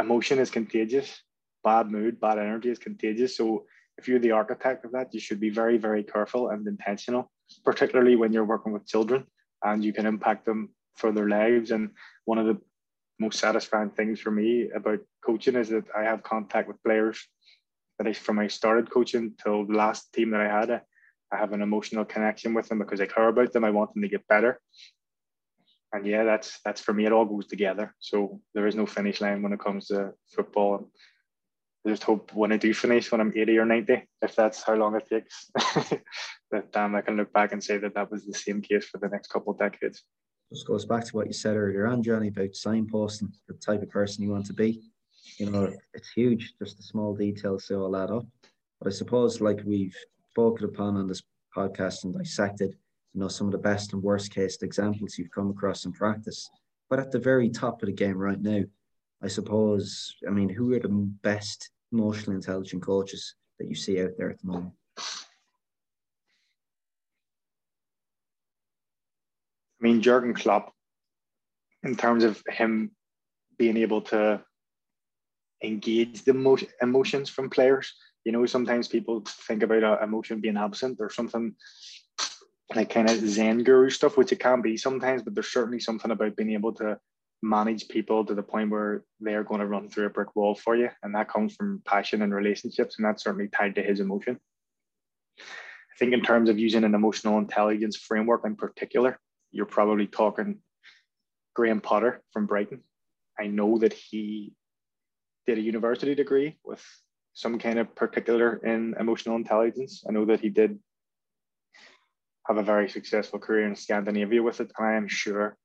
emotion 0.00 0.40
is 0.40 0.50
contagious 0.50 1.22
bad 1.62 1.90
mood, 1.90 2.20
bad 2.20 2.38
energy 2.38 2.70
is 2.70 2.78
contagious. 2.78 3.36
So 3.36 3.64
if 3.98 4.08
you're 4.08 4.18
the 4.18 4.32
architect 4.32 4.84
of 4.84 4.92
that, 4.92 5.12
you 5.12 5.20
should 5.20 5.40
be 5.40 5.50
very, 5.50 5.78
very 5.78 6.02
careful 6.02 6.50
and 6.50 6.66
intentional, 6.66 7.30
particularly 7.64 8.16
when 8.16 8.32
you're 8.32 8.44
working 8.44 8.72
with 8.72 8.86
children 8.86 9.24
and 9.62 9.84
you 9.84 9.92
can 9.92 10.06
impact 10.06 10.44
them 10.44 10.70
for 10.96 11.12
their 11.12 11.28
lives. 11.28 11.70
And 11.70 11.90
one 12.24 12.38
of 12.38 12.46
the 12.46 12.58
most 13.22 13.38
satisfying 13.38 13.90
things 13.90 14.20
for 14.20 14.30
me 14.30 14.68
about 14.74 15.00
coaching 15.24 15.56
is 15.56 15.68
that 15.70 15.84
I 15.96 16.02
have 16.02 16.22
contact 16.22 16.68
with 16.68 16.82
players 16.82 17.26
that 17.98 18.06
I, 18.06 18.12
from 18.12 18.38
I 18.38 18.48
started 18.48 18.90
coaching 18.90 19.34
till 19.42 19.66
the 19.66 19.74
last 19.74 20.12
team 20.12 20.30
that 20.30 20.40
I 20.40 20.48
had, 20.48 20.82
I 21.32 21.36
have 21.36 21.52
an 21.52 21.62
emotional 21.62 22.04
connection 22.04 22.52
with 22.52 22.68
them 22.68 22.78
because 22.78 23.00
I 23.00 23.06
care 23.06 23.28
about 23.28 23.52
them. 23.52 23.64
I 23.64 23.70
want 23.70 23.94
them 23.94 24.02
to 24.02 24.08
get 24.08 24.26
better. 24.28 24.60
And 25.92 26.06
yeah, 26.06 26.24
that's 26.24 26.58
that's 26.64 26.80
for 26.80 26.92
me. 26.92 27.06
It 27.06 27.12
all 27.12 27.24
goes 27.24 27.46
together. 27.46 27.94
So 27.98 28.40
there 28.54 28.66
is 28.66 28.74
no 28.74 28.86
finish 28.86 29.20
line 29.20 29.42
when 29.42 29.52
it 29.52 29.60
comes 29.60 29.88
to 29.88 30.12
football. 30.34 30.90
I 31.86 31.90
just 31.90 32.04
hope 32.04 32.32
when 32.32 32.52
I 32.52 32.56
do 32.58 32.72
finish, 32.72 33.10
when 33.10 33.20
I'm 33.20 33.32
80 33.34 33.58
or 33.58 33.64
90, 33.64 34.06
if 34.22 34.36
that's 34.36 34.62
how 34.62 34.74
long 34.74 34.94
it 34.94 35.08
takes, 35.08 35.50
that 36.50 36.76
um, 36.76 36.94
I 36.94 37.00
can 37.00 37.16
look 37.16 37.32
back 37.32 37.52
and 37.52 37.62
say 37.62 37.76
that 37.78 37.94
that 37.94 38.10
was 38.10 38.24
the 38.24 38.34
same 38.34 38.62
case 38.62 38.86
for 38.86 38.98
the 38.98 39.08
next 39.08 39.28
couple 39.28 39.52
of 39.52 39.58
decades. 39.58 40.02
Just 40.52 40.66
goes 40.66 40.84
back 40.84 41.06
to 41.06 41.16
what 41.16 41.26
you 41.26 41.32
said 41.32 41.56
earlier 41.56 41.86
on, 41.86 42.02
Johnny, 42.02 42.28
about 42.28 42.50
signposting, 42.50 43.32
the 43.48 43.54
type 43.54 43.82
of 43.82 43.88
person 43.88 44.22
you 44.22 44.30
want 44.30 44.44
to 44.46 44.52
be. 44.52 44.82
You 45.38 45.50
know, 45.50 45.74
it's 45.94 46.10
huge, 46.10 46.54
just 46.58 46.76
the 46.76 46.82
small 46.82 47.14
details 47.14 47.66
they 47.66 47.74
all 47.74 47.96
add 47.96 48.10
up. 48.10 48.26
But 48.78 48.88
I 48.88 48.94
suppose, 48.94 49.40
like 49.40 49.62
we've 49.64 49.96
spoken 50.30 50.66
upon 50.66 50.96
on 50.96 51.06
this 51.06 51.22
podcast 51.56 52.04
and 52.04 52.14
dissected, 52.14 52.76
you 53.14 53.20
know, 53.20 53.28
some 53.28 53.46
of 53.46 53.52
the 53.52 53.58
best 53.58 53.94
and 53.94 54.02
worst 54.02 54.34
case 54.34 54.58
examples 54.60 55.16
you've 55.16 55.30
come 55.30 55.48
across 55.48 55.86
in 55.86 55.92
practice. 55.92 56.50
But 56.90 56.98
at 56.98 57.10
the 57.10 57.18
very 57.18 57.48
top 57.48 57.82
of 57.82 57.86
the 57.86 57.94
game 57.94 58.18
right 58.18 58.40
now, 58.40 58.62
I 59.22 59.28
suppose, 59.28 60.14
I 60.28 60.30
mean, 60.32 60.50
who 60.50 60.74
are 60.74 60.80
the 60.80 60.88
best 61.22 61.70
emotionally 61.92 62.36
intelligent 62.36 62.82
coaches 62.82 63.36
that 63.58 63.68
you 63.68 63.74
see 63.74 64.02
out 64.02 64.10
there 64.18 64.30
at 64.30 64.40
the 64.40 64.48
moment? 64.48 64.74
I 69.82 69.86
mean, 69.86 70.00
Jurgen 70.00 70.34
Klopp, 70.34 70.72
in 71.82 71.96
terms 71.96 72.22
of 72.22 72.40
him 72.48 72.92
being 73.58 73.76
able 73.76 74.02
to 74.02 74.42
engage 75.62 76.24
the 76.24 76.68
emotions 76.80 77.30
from 77.30 77.50
players. 77.50 77.92
You 78.24 78.32
know, 78.32 78.46
sometimes 78.46 78.88
people 78.88 79.24
think 79.26 79.62
about 79.62 79.82
uh, 79.82 79.98
emotion 80.02 80.40
being 80.40 80.56
absent 80.56 80.98
or 81.00 81.10
something 81.10 81.54
like 82.74 82.90
kind 82.90 83.10
of 83.10 83.18
Zen 83.18 83.64
guru 83.64 83.90
stuff, 83.90 84.16
which 84.16 84.32
it 84.32 84.40
can 84.40 84.62
be 84.62 84.76
sometimes, 84.76 85.22
but 85.22 85.34
there's 85.34 85.52
certainly 85.52 85.80
something 85.80 86.10
about 86.10 86.36
being 86.36 86.52
able 86.52 86.72
to 86.74 86.98
manage 87.42 87.88
people 87.88 88.24
to 88.24 88.34
the 88.34 88.42
point 88.42 88.70
where 88.70 89.02
they're 89.20 89.44
going 89.44 89.60
to 89.60 89.66
run 89.66 89.88
through 89.88 90.06
a 90.06 90.10
brick 90.10 90.34
wall 90.36 90.54
for 90.54 90.76
you. 90.76 90.88
And 91.02 91.14
that 91.14 91.28
comes 91.28 91.54
from 91.54 91.82
passion 91.84 92.22
and 92.22 92.32
relationships. 92.32 92.96
And 92.96 93.04
that's 93.04 93.24
certainly 93.24 93.48
tied 93.48 93.74
to 93.74 93.82
his 93.82 93.98
emotion. 93.98 94.38
I 95.38 95.96
think, 95.98 96.14
in 96.14 96.22
terms 96.22 96.48
of 96.48 96.58
using 96.58 96.84
an 96.84 96.94
emotional 96.94 97.38
intelligence 97.38 97.96
framework 97.96 98.42
in 98.46 98.56
particular, 98.56 99.18
you're 99.52 99.66
probably 99.66 100.06
talking 100.06 100.58
Graham 101.54 101.80
Potter 101.80 102.22
from 102.32 102.46
Brighton. 102.46 102.80
I 103.38 103.46
know 103.46 103.78
that 103.78 103.92
he 103.92 104.54
did 105.46 105.58
a 105.58 105.62
university 105.62 106.14
degree 106.14 106.56
with 106.64 106.82
some 107.34 107.58
kind 107.58 107.78
of 107.78 107.94
particular 107.94 108.56
in 108.56 108.94
emotional 108.98 109.36
intelligence. 109.36 110.04
I 110.08 110.12
know 110.12 110.24
that 110.26 110.40
he 110.40 110.48
did 110.48 110.78
have 112.46 112.56
a 112.56 112.62
very 112.62 112.88
successful 112.88 113.38
career 113.38 113.66
in 113.66 113.76
Scandinavia 113.76 114.42
with 114.42 114.60
it. 114.60 114.72
And 114.76 114.86
I 114.86 114.94
am 114.94 115.08
sure 115.08 115.56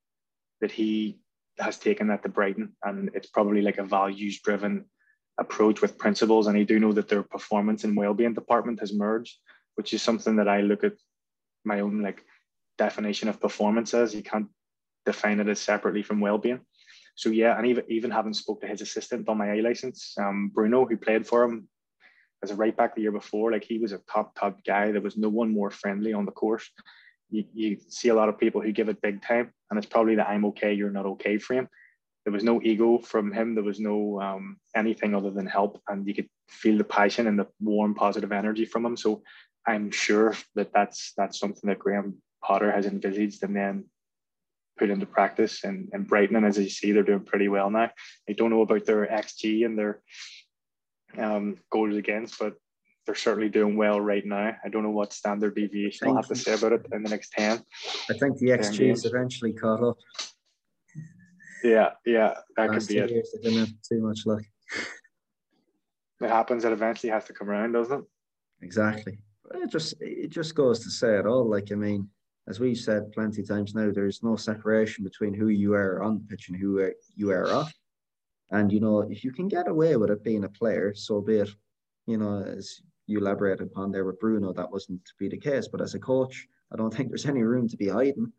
that 0.62 0.71
he 0.71 1.19
has 1.60 1.78
taken 1.78 2.08
that 2.08 2.23
to 2.23 2.30
Brighton 2.30 2.73
and 2.84 3.10
it's 3.15 3.30
probably 3.30 3.62
like 3.62 3.80
a 3.80 3.84
values 3.84 4.39
driven 4.41 4.86
approach 5.39 5.82
with 5.82 5.97
principles. 5.97 6.47
And 6.47 6.58
I 6.58 6.63
do 6.63 6.80
know 6.80 6.93
that 6.93 7.10
their 7.10 7.23
performance 7.23 7.84
and 7.84 7.97
well-being 7.97 8.34
department 8.34 8.80
has 8.80 8.93
merged, 8.93 9.38
which 9.76 9.93
is 9.93 10.02
something 10.02 10.36
that 10.38 10.47
I 10.47 10.62
look 10.62 10.84
at 10.84 10.93
my 11.63 11.80
own 11.82 12.02
like 12.02 12.23
definition 12.78 13.30
of 13.30 13.40
performance 13.40 13.94
as. 13.94 14.13
You 14.13 14.24
can't 14.24 14.48
define 15.06 15.40
it 15.40 15.48
as 15.48 15.60
separately 15.60 16.04
from 16.04 16.20
well-being. 16.20 16.62
So 17.16 17.30
yeah, 17.30 17.58
and 17.58 17.66
even 17.66 17.84
even 17.90 18.12
having 18.12 18.34
spoke 18.34 18.62
to 18.62 18.68
his 18.68 18.82
assistant 18.82 19.28
on 19.28 19.40
my 19.40 19.56
A 19.56 19.62
license, 19.62 20.13
um, 20.20 20.52
Bruno, 20.54 20.86
who 20.86 20.98
played 20.98 21.26
for 21.26 21.44
him 21.44 21.68
as 22.44 22.52
a 22.52 22.56
right 22.56 22.78
back 22.78 22.94
the 22.94 23.02
year 23.02 23.12
before, 23.12 23.52
like 23.52 23.63
he 23.63 23.80
was 23.80 23.92
a 23.92 24.02
top 24.12 24.36
top 24.40 24.63
guy. 24.63 24.92
There 24.92 25.02
was 25.02 25.18
no 25.18 25.30
one 25.30 25.52
more 25.52 25.72
friendly 25.72 26.13
on 26.13 26.26
the 26.26 26.32
course. 26.32 26.70
You, 27.30 27.44
you 27.54 27.78
see 27.90 28.10
a 28.10 28.16
lot 28.16 28.30
of 28.30 28.38
people 28.38 28.62
who 28.62 28.72
give 28.72 28.88
it 28.88 29.02
big 29.02 29.22
time, 29.22 29.52
and 29.70 29.78
it's 29.78 29.88
probably 29.88 30.16
that 30.16 30.30
I'm 30.30 30.46
okay, 30.46 30.74
you're 30.74 30.92
not 30.92 31.08
okay 31.08 31.40
frame. 31.40 31.68
There 32.24 32.34
was 32.34 32.44
no 32.44 32.62
ego 32.62 33.00
from 33.00 33.32
him. 33.32 33.56
There 33.56 33.63
was 33.63 33.80
no 33.80 34.22
um, 34.22 34.58
anything 34.76 35.16
other 35.16 35.32
than 35.32 35.48
help, 35.48 35.82
and 35.88 36.08
you 36.08 36.13
could 36.13 36.30
feel 36.50 36.78
the 36.78 36.84
passion 36.84 37.26
and 37.26 37.40
the 37.40 37.48
warm, 37.60 37.96
positive 37.96 38.32
energy 38.32 38.66
from 38.66 38.86
him. 38.86 38.96
So 38.96 39.24
I'm 39.66 39.90
sure 39.90 40.36
that 40.56 40.72
that's 40.72 41.13
that's 41.18 41.40
something 41.40 41.68
that 41.68 41.80
Graham 41.80 42.22
Potter 42.43 42.71
has 42.71 42.86
envisaged, 42.86 43.43
and 43.43 43.56
then 43.56 43.86
put 44.78 44.89
into 44.89 45.06
practice 45.06 45.63
and, 45.63 45.89
and 45.93 46.08
Brighton. 46.08 46.36
And 46.36 46.45
as 46.45 46.58
you 46.58 46.69
see, 46.69 46.91
they're 46.91 47.04
doing 47.04 47.26
pretty 47.26 47.47
well 47.47 47.69
now. 47.69 47.89
I 48.30 48.34
don't 48.34 48.52
know 48.52 48.62
about 48.62 48.86
their 48.86 49.08
XG 49.08 49.65
and 49.65 49.78
their 49.78 50.02
um, 51.17 51.58
goals 51.71 51.95
against, 51.95 52.39
but 52.39 52.54
they're 53.06 53.15
certainly 53.15 53.50
doing 53.50 53.78
well 53.78 54.00
right 54.00 54.26
now. 54.26 54.56
I 54.63 54.69
don't 54.69 54.84
know 54.84 54.91
what 54.91 55.13
standard 55.13 55.56
deviation 55.56 56.10
I'll 56.10 56.15
have 56.15 56.28
to 56.28 56.36
say 56.36 56.54
about 56.54 56.73
it 56.73 56.86
in 56.91 57.04
the 57.04 57.10
next 57.10 57.32
10. 57.32 57.63
I 58.10 58.13
think 58.13 58.38
the 58.38 58.50
XG 58.50 58.91
is 58.91 59.06
eventually 59.06 59.54
caught 59.54 59.84
up. 59.84 59.97
Yeah, 61.63 61.91
yeah, 62.06 62.36
that 62.56 62.69
Last 62.69 62.88
could 62.88 62.93
be 62.93 63.00
it. 63.00 63.10
Years, 63.10 63.34
they 63.34 63.50
didn't 63.50 63.65
have 63.65 63.76
too 63.89 64.02
much 64.02 64.26
luck. 64.26 64.43
It 66.21 66.30
happens. 66.30 66.65
It 66.65 66.71
eventually 66.71 67.12
has 67.12 67.26
to 67.26 67.34
come 67.34 67.50
around, 67.50 67.71
doesn't 67.71 68.00
it? 68.00 68.06
Exactly. 68.62 69.19
It 69.54 69.69
just 69.69 69.95
it 70.02 70.30
just 70.30 70.56
goes 70.56 70.80
to 70.84 70.91
say 70.91 71.17
it 71.17 71.26
all. 71.26 71.50
Like 71.50 71.71
I 71.71 71.76
mean, 71.76 72.10
as 72.48 72.60
we've 72.60 72.78
said 72.78 73.12
plenty 73.12 73.42
of 73.42 73.48
times 73.48 73.76
now, 73.76 73.92
there's 73.92 74.24
no 74.24 74.36
separation 74.38 75.04
between 75.04 75.34
who 75.34 75.50
you 75.50 75.74
are 75.74 76.02
on 76.02 76.18
the 76.18 76.24
pitch 76.24 76.48
and 76.48 76.58
who 76.58 76.82
uh, 76.82 76.90
you 77.16 77.30
are 77.32 77.52
off. 77.52 77.74
And 78.52 78.72
you 78.72 78.80
know, 78.80 79.02
if 79.02 79.24
you 79.24 79.32
can 79.32 79.50
get 79.50 79.68
away 79.68 79.98
with 79.98 80.10
it 80.10 80.24
being 80.24 80.46
a 80.46 80.50
player, 80.50 80.94
so 80.96 81.20
be 81.20 81.38
it. 81.38 81.50
You 82.06 82.18
know, 82.18 82.42
as 82.44 82.82
you 83.06 83.20
elaborated 83.20 83.68
upon 83.68 83.92
there 83.92 84.06
with 84.06 84.20
Bruno, 84.20 84.54
that 84.54 84.72
wasn't 84.72 85.04
to 85.06 85.12
be 85.20 85.28
the 85.28 85.38
case. 85.38 85.68
But 85.68 85.82
as 85.82 85.94
a 85.94 86.00
coach, 86.00 86.48
I 86.72 86.78
don't 86.78 86.94
think 86.96 87.10
there's 87.10 87.26
any 87.26 87.44
room 87.44 87.68
to 87.68 87.78
be 87.78 87.90
hiding 87.90 88.32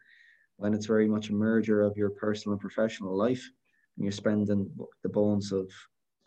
when 0.57 0.73
it's 0.73 0.87
very 0.87 1.07
much 1.07 1.29
a 1.29 1.35
merger 1.35 1.83
of 1.83 1.97
your 1.97 2.11
personal 2.11 2.55
and 2.55 2.61
professional 2.61 3.15
life. 3.15 3.47
And 3.97 4.05
you're 4.05 4.13
spending 4.13 4.71
the 5.03 5.09
bones 5.09 5.53
of 5.53 5.71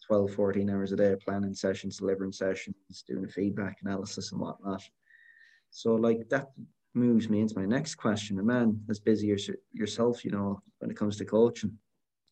12, 0.05 0.33
14 0.33 0.69
hours 0.69 0.91
a 0.91 0.95
day 0.95 1.15
planning 1.23 1.55
sessions, 1.55 1.97
delivering 1.97 2.31
sessions, 2.31 2.75
doing 3.07 3.27
feedback 3.27 3.77
analysis 3.81 4.31
and 4.31 4.41
whatnot. 4.41 4.83
So 5.71 5.95
like 5.95 6.27
that 6.29 6.49
moves 6.93 7.29
me 7.29 7.39
into 7.39 7.57
my 7.57 7.65
next 7.65 7.95
question. 7.95 8.39
A 8.39 8.43
man 8.43 8.79
as 8.89 8.99
busy 8.99 9.31
as 9.31 9.49
yourself, 9.71 10.25
you 10.25 10.31
know, 10.31 10.61
when 10.79 10.91
it 10.91 10.97
comes 10.97 11.17
to 11.17 11.25
coaching, 11.25 11.77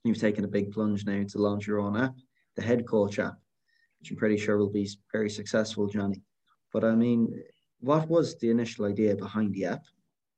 you've 0.04 0.17
taken 0.17 0.43
a 0.43 0.50
big 0.50 0.72
plunge 0.72 1.06
now 1.06 1.24
to 1.24 1.38
launch 1.38 1.67
your 1.67 1.80
own 1.80 1.98
app, 1.98 2.15
the 2.56 2.62
Head 2.62 2.88
Coach 2.88 3.19
app, 3.19 3.36
which 4.00 4.12
I'm 4.12 4.17
pretty 4.17 4.38
sure 4.38 4.58
will 4.58 4.69
be 4.69 4.89
very 5.12 5.30
successful, 5.30 5.88
Johnny. 5.88 6.22
But 6.74 6.84
I 6.84 6.95
mean, 6.95 7.41
what 7.80 8.10
was 8.10 8.38
the 8.38 8.50
initial 8.50 8.86
idea 8.86 9.15
behind 9.15 9.54
the 9.54 9.65
app? 9.65 9.84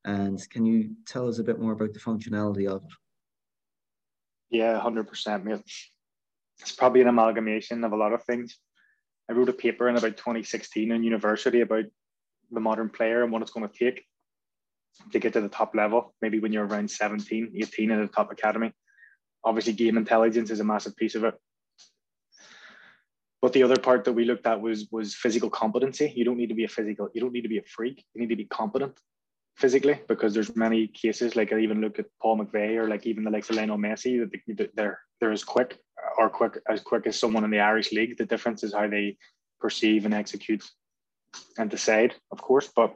And 0.05 0.39
can 0.49 0.65
you 0.65 0.95
tell 1.05 1.27
us 1.27 1.39
a 1.39 1.43
bit 1.43 1.59
more 1.59 1.73
about 1.73 1.93
the 1.93 1.99
functionality 1.99 2.67
of 2.67 2.83
it? 2.83 2.91
Yeah, 4.49 4.79
100%, 4.79 5.43
mate. 5.43 5.61
It's 6.59 6.71
probably 6.71 7.01
an 7.01 7.07
amalgamation 7.07 7.83
of 7.83 7.91
a 7.91 7.97
lot 7.97 8.13
of 8.13 8.23
things. 8.23 8.57
I 9.29 9.33
wrote 9.33 9.49
a 9.49 9.53
paper 9.53 9.87
in 9.89 9.97
about 9.97 10.17
2016 10.17 10.91
in 10.91 11.03
university 11.03 11.61
about 11.61 11.85
the 12.51 12.59
modern 12.59 12.89
player 12.89 13.23
and 13.23 13.31
what 13.31 13.41
it's 13.41 13.51
going 13.51 13.67
to 13.67 13.73
take 13.73 14.03
to 15.11 15.19
get 15.19 15.33
to 15.33 15.41
the 15.41 15.49
top 15.49 15.75
level, 15.75 16.13
maybe 16.21 16.39
when 16.39 16.53
you're 16.53 16.65
around 16.65 16.89
17, 16.89 17.53
18 17.55 17.91
in 17.91 18.01
the 18.01 18.07
top 18.07 18.31
academy. 18.31 18.71
Obviously, 19.43 19.73
game 19.73 19.97
intelligence 19.97 20.51
is 20.51 20.59
a 20.59 20.63
massive 20.63 20.95
piece 20.95 21.15
of 21.15 21.23
it. 21.23 21.33
But 23.41 23.53
the 23.53 23.63
other 23.63 23.77
part 23.77 24.03
that 24.03 24.13
we 24.13 24.25
looked 24.25 24.45
at 24.45 24.61
was 24.61 24.87
was 24.91 25.15
physical 25.15 25.49
competency. 25.49 26.13
You 26.15 26.25
don't 26.25 26.37
need 26.37 26.49
to 26.49 26.55
be 26.55 26.65
a 26.65 26.67
physical, 26.67 27.09
you 27.13 27.21
don't 27.21 27.33
need 27.33 27.41
to 27.41 27.49
be 27.49 27.57
a 27.57 27.63
freak. 27.63 28.03
You 28.13 28.21
need 28.21 28.29
to 28.29 28.35
be 28.35 28.45
competent 28.45 28.99
physically 29.57 29.99
because 30.07 30.33
there's 30.33 30.55
many 30.55 30.87
cases 30.87 31.35
like 31.35 31.51
I 31.51 31.59
even 31.59 31.81
look 31.81 31.99
at 31.99 32.05
Paul 32.21 32.39
McVeigh 32.39 32.77
or 32.77 32.87
like 32.87 33.05
even 33.05 33.23
the 33.23 33.31
likes 33.31 33.49
of 33.49 33.55
Lionel 33.55 33.77
Messi 33.77 34.29
that 34.57 34.69
they're 34.75 34.99
they're 35.19 35.31
as 35.31 35.43
quick 35.43 35.79
or 36.17 36.29
quick 36.29 36.59
as 36.69 36.81
quick 36.81 37.07
as 37.07 37.19
someone 37.19 37.43
in 37.43 37.51
the 37.51 37.59
Irish 37.59 37.91
league. 37.91 38.17
The 38.17 38.25
difference 38.25 38.63
is 38.63 38.73
how 38.73 38.87
they 38.87 39.17
perceive 39.59 40.05
and 40.05 40.13
execute 40.13 40.63
and 41.57 41.69
decide, 41.69 42.13
of 42.31 42.41
course. 42.41 42.69
But 42.75 42.95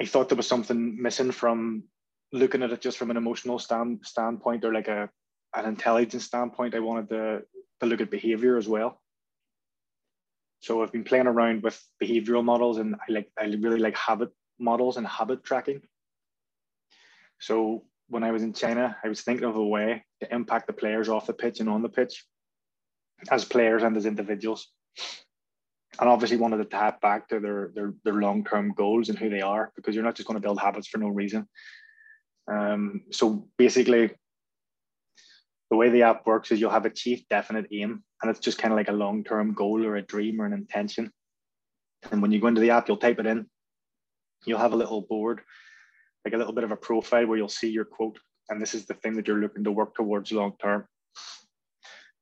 I 0.00 0.04
thought 0.04 0.28
there 0.28 0.36
was 0.36 0.46
something 0.46 1.00
missing 1.00 1.30
from 1.30 1.84
looking 2.32 2.62
at 2.62 2.72
it 2.72 2.80
just 2.80 2.98
from 2.98 3.10
an 3.10 3.16
emotional 3.16 3.58
stand, 3.58 4.00
standpoint 4.04 4.64
or 4.64 4.72
like 4.72 4.88
a 4.88 5.08
an 5.54 5.64
intelligence 5.64 6.24
standpoint. 6.24 6.74
I 6.74 6.80
wanted 6.80 7.08
to, 7.10 7.42
to 7.80 7.86
look 7.86 8.00
at 8.00 8.10
behavior 8.10 8.56
as 8.56 8.68
well. 8.68 9.00
So 10.60 10.82
I've 10.82 10.92
been 10.92 11.04
playing 11.04 11.26
around 11.26 11.62
with 11.62 11.82
behavioral 12.02 12.44
models 12.44 12.78
and 12.78 12.96
I 12.96 13.12
like 13.12 13.30
I 13.38 13.44
really 13.44 13.78
like 13.78 13.96
habit 13.96 14.30
models 14.58 14.96
and 14.96 15.06
habit 15.06 15.44
tracking. 15.44 15.82
So 17.38 17.84
when 18.08 18.24
I 18.24 18.32
was 18.32 18.42
in 18.42 18.52
China, 18.52 18.96
I 19.02 19.08
was 19.08 19.22
thinking 19.22 19.46
of 19.46 19.56
a 19.56 19.64
way 19.64 20.04
to 20.20 20.34
impact 20.34 20.66
the 20.66 20.72
players 20.72 21.08
off 21.08 21.26
the 21.26 21.32
pitch 21.32 21.60
and 21.60 21.68
on 21.68 21.82
the 21.82 21.88
pitch 21.88 22.24
as 23.30 23.44
players 23.44 23.82
and 23.82 23.96
as 23.96 24.06
individuals 24.06 24.68
and 25.98 26.08
obviously 26.08 26.36
wanted 26.36 26.58
to 26.58 26.64
tap 26.64 27.00
back 27.00 27.28
to 27.28 27.40
their 27.40 27.70
their, 27.74 27.94
their 28.04 28.14
long-term 28.14 28.74
goals 28.76 29.08
and 29.08 29.18
who 29.18 29.30
they 29.30 29.40
are 29.40 29.72
because 29.76 29.94
you're 29.94 30.04
not 30.04 30.14
just 30.14 30.28
going 30.28 30.40
to 30.40 30.46
build 30.46 30.60
habits 30.60 30.88
for 30.88 30.98
no 30.98 31.08
reason. 31.08 31.48
Um, 32.48 33.02
so 33.10 33.48
basically 33.56 34.10
the 35.70 35.76
way 35.76 35.88
the 35.88 36.02
app 36.02 36.26
works 36.26 36.52
is 36.52 36.60
you'll 36.60 36.70
have 36.70 36.86
a 36.86 36.90
chief 36.90 37.28
definite 37.28 37.66
aim 37.72 38.04
and 38.22 38.30
it's 38.30 38.40
just 38.40 38.58
kind 38.58 38.72
of 38.72 38.76
like 38.76 38.88
a 38.88 38.92
long-term 38.92 39.54
goal 39.54 39.84
or 39.84 39.96
a 39.96 40.02
dream 40.02 40.40
or 40.40 40.46
an 40.46 40.52
intention. 40.52 41.10
And 42.12 42.22
when 42.22 42.30
you 42.30 42.40
go 42.40 42.46
into 42.46 42.60
the 42.60 42.70
app 42.70 42.88
you'll 42.88 42.98
type 42.98 43.18
it 43.18 43.26
in. 43.26 43.46
You'll 44.44 44.60
have 44.60 44.74
a 44.74 44.76
little 44.76 45.00
board 45.00 45.40
like 46.24 46.34
a 46.34 46.36
little 46.36 46.52
bit 46.52 46.64
of 46.64 46.72
a 46.72 46.76
profile 46.76 47.26
where 47.26 47.38
you'll 47.38 47.48
see 47.48 47.70
your 47.70 47.84
quote 47.84 48.18
and 48.48 48.60
this 48.60 48.74
is 48.74 48.84
the 48.86 48.94
thing 48.94 49.14
that 49.14 49.28
you're 49.28 49.38
looking 49.38 49.62
to 49.64 49.70
work 49.70 49.94
towards 49.94 50.32
long 50.32 50.52
term 50.60 50.84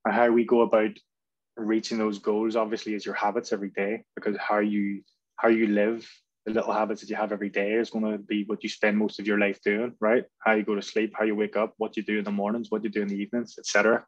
and 0.05 0.15
how 0.15 0.31
we 0.31 0.45
go 0.45 0.61
about 0.61 0.91
reaching 1.57 1.99
those 1.99 2.19
goals 2.19 2.57
obviously 2.57 2.95
is 2.95 3.07
your 3.07 3.15
habits 3.15 3.53
every 3.53 3.71
day 3.71 4.03
because 4.17 4.37
how 4.39 4.59
you 4.59 5.03
how 5.37 5.49
you 5.49 5.67
live 5.69 6.09
the 6.47 6.53
little 6.53 6.73
habits 6.73 7.01
that 7.01 7.09
you 7.09 7.17
have 7.17 7.33
every 7.33 7.49
day 7.49 7.73
is 7.73 7.91
going 7.91 8.05
to 8.05 8.19
be 8.19 8.45
what 8.47 8.63
you 8.63 8.69
spend 8.69 8.99
most 8.99 9.19
of 9.19 9.27
your 9.27 9.39
life 9.39 9.61
doing 9.63 9.95
right? 10.01 10.25
How 10.41 10.53
you 10.53 10.65
go 10.65 10.75
to 10.75 10.83
sleep 10.83 11.15
how 11.17 11.25
you 11.25 11.35
wake 11.35 11.57
up 11.57 11.75
what 11.79 11.97
you 11.97 12.03
do 12.03 12.19
in 12.19 12.25
the 12.25 12.31
mornings 12.31 12.71
what 12.71 12.83
you 12.85 12.91
do 12.91 13.03
in 13.03 13.09
the 13.09 13.17
evenings 13.17 13.55
etc 13.59 14.05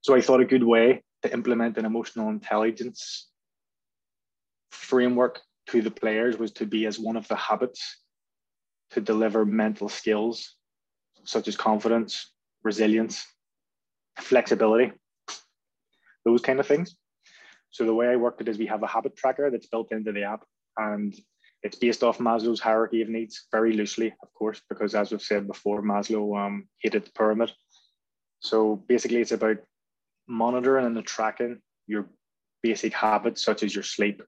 so 0.00 0.14
i 0.14 0.20
thought 0.20 0.40
a 0.40 0.44
good 0.44 0.64
way 0.64 1.02
to 1.22 1.32
implement 1.32 1.76
an 1.76 1.84
emotional 1.84 2.30
intelligence 2.30 3.28
framework 4.70 5.40
to 5.68 5.82
the 5.82 5.90
players 5.90 6.38
was 6.38 6.52
to 6.52 6.66
be 6.66 6.86
as 6.86 6.98
one 6.98 7.16
of 7.16 7.28
the 7.28 7.36
habits 7.36 7.98
to 8.90 9.00
deliver 9.00 9.44
mental 9.44 9.88
skills 9.88 10.56
such 11.24 11.46
as 11.46 11.56
confidence 11.56 12.32
resilience 12.62 13.26
flexibility 14.18 14.92
those 16.24 16.40
kind 16.40 16.60
of 16.60 16.66
things. 16.66 16.96
So 17.70 17.84
the 17.84 17.94
way 17.94 18.08
I 18.08 18.16
worked 18.16 18.40
it 18.40 18.48
is 18.48 18.58
we 18.58 18.66
have 18.66 18.82
a 18.82 18.88
habit 18.88 19.16
tracker 19.16 19.50
that's 19.50 19.68
built 19.68 19.92
into 19.92 20.12
the 20.12 20.24
app 20.24 20.44
and 20.76 21.14
it's 21.62 21.76
based 21.76 22.02
off 22.02 22.18
Maslow's 22.18 22.60
hierarchy 22.60 23.02
of 23.02 23.08
needs 23.08 23.46
very 23.52 23.74
loosely, 23.74 24.14
of 24.22 24.32
course, 24.32 24.62
because 24.68 24.94
as 24.94 25.10
we've 25.10 25.20
said 25.20 25.46
before, 25.46 25.82
Maslow 25.82 26.38
um, 26.38 26.68
hated 26.78 27.04
the 27.04 27.10
pyramid. 27.12 27.52
So 28.40 28.76
basically 28.88 29.20
it's 29.20 29.32
about 29.32 29.58
monitoring 30.26 30.86
and 30.86 31.06
tracking 31.06 31.60
your 31.86 32.06
basic 32.62 32.94
habits 32.94 33.44
such 33.44 33.62
as 33.62 33.74
your 33.74 33.84
sleep, 33.84 34.22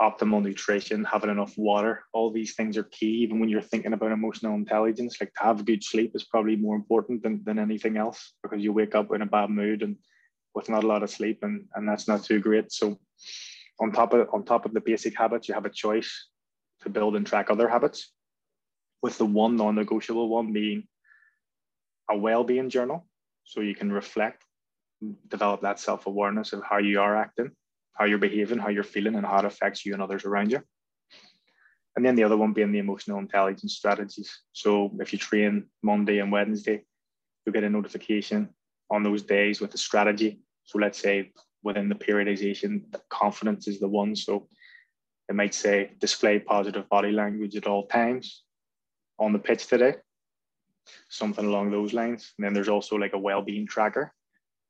optimal 0.00 0.42
nutrition, 0.42 1.04
having 1.04 1.30
enough 1.30 1.54
water. 1.58 2.04
All 2.12 2.30
these 2.30 2.54
things 2.54 2.76
are 2.76 2.84
key, 2.84 3.22
even 3.22 3.40
when 3.40 3.48
you're 3.48 3.60
thinking 3.60 3.92
about 3.92 4.12
emotional 4.12 4.54
intelligence. 4.54 5.16
Like 5.20 5.34
to 5.34 5.42
have 5.42 5.64
good 5.64 5.82
sleep 5.82 6.12
is 6.14 6.24
probably 6.24 6.54
more 6.54 6.76
important 6.76 7.24
than, 7.24 7.42
than 7.44 7.58
anything 7.58 7.96
else 7.96 8.34
because 8.42 8.62
you 8.62 8.72
wake 8.72 8.94
up 8.94 9.12
in 9.12 9.22
a 9.22 9.26
bad 9.26 9.50
mood 9.50 9.82
and 9.82 9.96
with 10.54 10.68
not 10.68 10.84
a 10.84 10.86
lot 10.86 11.02
of 11.02 11.10
sleep, 11.10 11.40
and, 11.42 11.66
and 11.74 11.88
that's 11.88 12.08
not 12.08 12.24
too 12.24 12.40
great. 12.40 12.72
So 12.72 12.98
on 13.80 13.92
top 13.92 14.12
of 14.12 14.28
on 14.32 14.44
top 14.44 14.64
of 14.64 14.72
the 14.72 14.80
basic 14.80 15.16
habits, 15.16 15.48
you 15.48 15.54
have 15.54 15.66
a 15.66 15.70
choice 15.70 16.28
to 16.82 16.90
build 16.90 17.16
and 17.16 17.26
track 17.26 17.50
other 17.50 17.68
habits. 17.68 18.12
With 19.02 19.16
the 19.16 19.24
one 19.24 19.56
non-negotiable 19.56 20.28
one 20.28 20.52
being 20.52 20.86
a 22.10 22.16
well-being 22.16 22.68
journal, 22.68 23.06
so 23.44 23.62
you 23.62 23.74
can 23.74 23.90
reflect, 23.90 24.44
develop 25.28 25.62
that 25.62 25.80
self-awareness 25.80 26.52
of 26.52 26.62
how 26.62 26.78
you 26.78 27.00
are 27.00 27.16
acting 27.16 27.52
how 28.00 28.06
you're 28.06 28.18
behaving, 28.18 28.58
how 28.58 28.70
you're 28.70 28.82
feeling, 28.82 29.14
and 29.14 29.26
how 29.26 29.38
it 29.40 29.44
affects 29.44 29.84
you 29.84 29.92
and 29.92 30.02
others 30.02 30.24
around 30.24 30.50
you. 30.50 30.62
And 31.94 32.04
then 32.04 32.14
the 32.14 32.24
other 32.24 32.36
one 32.36 32.54
being 32.54 32.72
the 32.72 32.78
emotional 32.78 33.18
intelligence 33.18 33.74
strategies. 33.74 34.40
So 34.52 34.90
if 35.00 35.12
you 35.12 35.18
train 35.18 35.66
Monday 35.82 36.18
and 36.18 36.32
Wednesday, 36.32 36.82
you'll 37.44 37.52
get 37.52 37.64
a 37.64 37.68
notification 37.68 38.48
on 38.90 39.02
those 39.02 39.22
days 39.22 39.60
with 39.60 39.74
a 39.74 39.78
strategy. 39.78 40.40
So 40.64 40.78
let's 40.78 40.98
say 40.98 41.32
within 41.62 41.88
the 41.88 41.94
periodization, 41.94 42.82
confidence 43.08 43.68
is 43.68 43.80
the 43.80 43.88
one. 43.88 44.16
So 44.16 44.48
it 45.28 45.34
might 45.34 45.54
say 45.54 45.92
display 45.98 46.38
positive 46.38 46.88
body 46.88 47.12
language 47.12 47.56
at 47.56 47.66
all 47.66 47.86
times 47.86 48.42
on 49.18 49.32
the 49.32 49.38
pitch 49.38 49.66
today, 49.66 49.94
something 51.08 51.44
along 51.44 51.70
those 51.70 51.92
lines. 51.92 52.32
And 52.36 52.44
then 52.44 52.54
there's 52.54 52.68
also 52.68 52.96
like 52.96 53.12
a 53.12 53.18
well-being 53.18 53.66
tracker. 53.66 54.12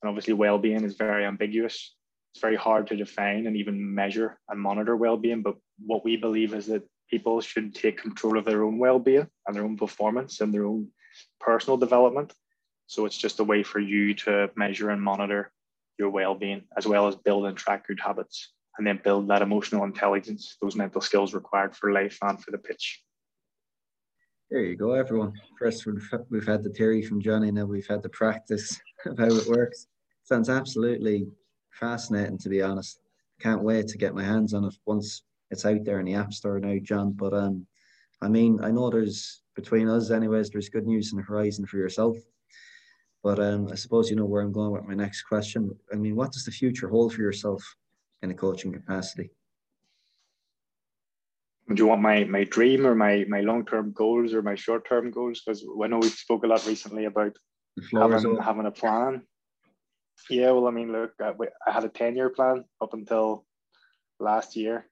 And 0.03 0.09
obviously 0.09 0.35
well-being 0.35 0.85
is 0.85 0.97
very 0.97 1.25
ambiguous 1.25 1.95
it's 2.33 2.41
very 2.41 2.57
hard 2.57 2.87
to 2.87 2.97
define 2.97 3.47
and 3.47 3.57
even 3.57 3.95
measure 3.95 4.39
and 4.49 4.61
monitor 4.61 4.97
well-being 4.97 5.43
but 5.43 5.57
what 5.85 6.05
we 6.05 6.17
believe 6.17 6.55
is 6.55 6.67
that 6.67 6.83
people 7.09 7.41
should 7.41 7.75
take 7.75 8.01
control 8.01 8.39
of 8.39 8.45
their 8.45 8.63
own 8.63 8.79
well-being 8.79 9.27
and 9.47 9.57
their 9.57 9.65
own 9.65 9.77
performance 9.77 10.41
and 10.41 10.55
their 10.55 10.65
own 10.65 10.87
personal 11.41 11.77
development 11.77 12.33
so 12.91 13.07
it's 13.07 13.17
just 13.17 13.41
a 13.41 13.45
way 13.45 13.63
for 13.63 13.81
you 13.81 14.15
to 14.15 14.51
measure 14.57 14.91
and 14.91 15.03
monitor 15.03 15.53
your 15.99 16.11
well-being 16.11 16.63
as 16.77 16.87
well 16.87 17.07
as 17.07 17.17
build 17.17 17.47
and 17.47 17.57
track 17.57 17.87
good 17.87 18.01
habits 18.01 18.53
and 18.79 18.87
then 18.87 19.01
build 19.03 19.29
that 19.29 19.43
emotional 19.43 19.85
intelligence 19.85 20.57
those 20.63 20.77
mental 20.77 21.01
skills 21.01 21.35
required 21.35 21.75
for 21.77 21.93
life 21.93 22.19
and 22.23 22.43
for 22.43 22.51
the 22.51 22.59
pitch 22.59 23.03
there 24.51 24.63
you 24.63 24.77
go 24.77 24.93
everyone 24.93 25.33
first 25.59 25.87
we've 26.31 26.47
had 26.47 26.63
the 26.63 26.71
theory 26.71 27.03
from 27.03 27.21
johnny 27.21 27.51
now 27.51 27.65
we've 27.65 27.87
had 27.87 28.03
the 28.03 28.09
practice 28.09 28.81
of 29.07 29.19
how 29.19 29.27
it 29.27 29.47
works 29.47 29.87
sounds 30.31 30.49
absolutely 30.49 31.27
fascinating 31.73 32.39
to 32.39 32.49
be 32.49 32.63
honest. 32.63 33.01
Can't 33.41 33.63
wait 33.63 33.89
to 33.89 33.99
get 33.99 34.15
my 34.15 34.23
hands 34.23 34.55
on 34.55 34.65
it 34.65 34.75
once 34.87 35.23
it's 35.51 35.65
out 35.65 35.85
there 35.85 35.99
in 35.99 36.07
the 36.07 36.15
app 36.15 36.33
store 36.33 36.61
now, 36.61 36.77
John. 36.83 37.13
But 37.13 37.33
um, 37.35 37.67
I 38.21 38.29
mean, 38.29 38.61
I 38.63 38.71
know 38.71 38.91
there's 38.91 39.43
between 39.57 39.89
us, 39.89 40.11
anyways. 40.11 40.51
There's 40.51 40.69
good 40.69 40.87
news 40.87 41.11
in 41.11 41.19
the 41.19 41.25
horizon 41.25 41.67
for 41.67 41.79
yourself. 41.79 42.17
But 43.23 43.39
um, 43.39 43.69
I 43.71 43.75
suppose 43.75 44.09
you 44.09 44.17
know 44.17 44.25
where 44.25 44.43
I'm 44.43 44.53
going 44.53 44.73
with 44.73 44.85
my 44.85 44.95
next 44.95 45.23
question. 45.23 45.71
I 45.93 45.97
mean, 45.97 46.17
what 46.17 46.33
does 46.33 46.45
the 46.45 46.51
future 46.51 46.89
hold 46.89 47.13
for 47.13 47.21
yourself 47.21 47.63
in 48.23 48.31
a 48.31 48.35
coaching 48.35 48.73
capacity? 48.73 49.31
Do 51.69 51.83
you 51.83 51.87
want 51.87 52.01
my 52.01 52.25
my 52.25 52.45
dream 52.45 52.87
or 52.87 52.95
my 52.95 53.25
my 53.29 53.43
long 53.43 53.65
term 53.65 53.93
goals 53.93 54.33
or 54.33 54.43
my 54.43 54.57
short 54.57 54.89
term 54.89 55.11
goals? 55.11 55.43
Because 55.45 55.65
I 55.83 55.87
know 55.87 55.99
we 55.99 56.09
spoke 56.09 56.45
a 56.45 56.49
lot 56.49 56.67
recently 56.67 57.05
about 57.05 57.37
having, 57.93 58.37
having 58.39 58.67
a 58.67 58.71
plan. 58.71 59.23
Yeah, 60.29 60.51
well, 60.51 60.67
I 60.67 60.71
mean, 60.71 60.93
look, 60.93 61.13
I, 61.21 61.33
I 61.67 61.71
had 61.71 61.85
a 61.85 61.89
10 61.89 62.17
year 62.17 62.31
plan 62.31 62.65
up 62.81 62.93
until 62.93 63.47
last 64.19 64.57
year. 64.57 64.87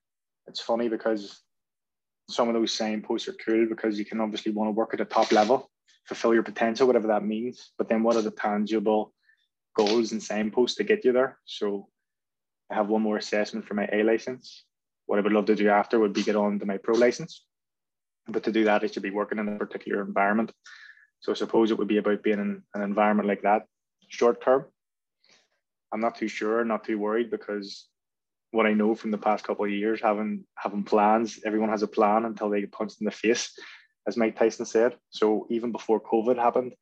It's 0.47 0.61
funny 0.61 0.89
because 0.89 1.43
some 2.31 2.49
of 2.49 2.55
those 2.55 2.72
signposts 2.72 3.29
are 3.29 3.37
cool 3.45 3.66
because 3.68 3.99
you 3.99 4.05
can 4.05 4.20
obviously 4.20 4.53
want 4.53 4.68
to 4.68 4.72
work 4.72 4.95
at 4.95 5.01
a 5.01 5.05
top 5.05 5.33
level, 5.33 5.70
fulfill 6.09 6.35
your 6.35 6.43
potential, 6.43 6.87
whatever 6.87 7.09
that 7.09 7.25
means. 7.25 7.73
But 7.79 7.89
then 7.89 8.03
what 8.03 8.17
are 8.17 8.23
the 8.23 8.31
tangible 8.31 9.15
goals 9.77 10.13
and 10.13 10.23
signposts 10.23 10.77
to 10.79 10.85
get 10.85 11.05
you 11.05 11.13
there? 11.13 11.39
So 11.45 11.89
I 12.71 12.75
have 12.75 12.89
one 12.89 13.03
more 13.03 13.17
assessment 13.17 13.67
for 13.67 13.75
my 13.75 13.89
A 13.93 14.03
license. 14.03 14.65
What 15.07 15.19
I 15.19 15.23
would 15.23 15.33
love 15.33 15.47
to 15.47 15.55
do 15.55 15.69
after 15.69 15.99
would 15.99 16.13
be 16.13 16.23
get 16.23 16.37
on 16.37 16.59
to 16.59 16.67
my 16.67 16.79
pro 16.79 16.95
license. 16.95 17.45
But 18.27 18.43
to 18.45 18.53
do 18.53 18.65
that, 18.65 18.83
I 18.83 18.89
should 18.89 19.03
be 19.03 19.11
working 19.11 19.39
in 19.39 19.49
a 19.49 19.59
particular 19.59 20.03
environment. 20.03 20.53
So 21.21 21.33
I 21.33 21.35
suppose 21.35 21.71
it 21.71 21.79
would 21.79 21.89
be 21.89 21.99
about 21.99 22.23
being 22.23 22.39
in 22.39 22.63
an 22.75 22.83
environment 22.83 23.29
like 23.29 23.43
that 23.43 23.67
short 24.09 24.43
term 24.43 24.67
I'm 25.93 26.01
not 26.01 26.17
too 26.17 26.29
sure, 26.29 26.65
not 26.65 26.85
too 26.85 26.99
worried 26.99 27.31
because 27.31 27.87
what 28.51 28.67
I 28.67 28.73
know 28.73 28.95
from 28.95 29.11
the 29.11 29.19
past 29.19 29.45
couple 29.45 29.65
of 29.65 29.71
years, 29.71 30.01
having 30.03 30.45
having 30.57 30.85
plans, 30.85 31.41
everyone 31.45 31.71
has 31.71 31.83
a 31.83 31.89
plan 31.89 32.25
until 32.25 32.51
they 32.51 32.61
get 32.61 32.73
punched 32.73 33.01
in 33.01 33.05
the 33.05 33.11
face, 33.11 33.59
as 34.09 34.17
Mike 34.17 34.37
Tyson 34.37 34.65
said. 34.65 34.97
So 35.11 35.47
even 35.51 35.71
before 35.71 36.01
COVID 36.01 36.37
happened, 36.37 36.73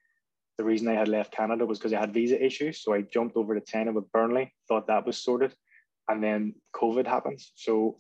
the 0.56 0.64
reason 0.64 0.88
I 0.88 0.94
had 0.94 1.08
left 1.08 1.32
Canada 1.34 1.66
was 1.66 1.78
because 1.78 1.92
I 1.92 2.00
had 2.00 2.14
visa 2.14 2.42
issues. 2.42 2.82
So 2.82 2.94
I 2.94 3.02
jumped 3.02 3.36
over 3.36 3.54
to 3.54 3.60
China 3.60 3.92
with 3.92 4.10
Burnley, 4.12 4.54
thought 4.68 4.86
that 4.86 5.04
was 5.04 5.18
sorted, 5.18 5.52
and 6.08 6.22
then 6.22 6.54
COVID 6.74 7.06
happens. 7.06 7.52
So 7.56 7.98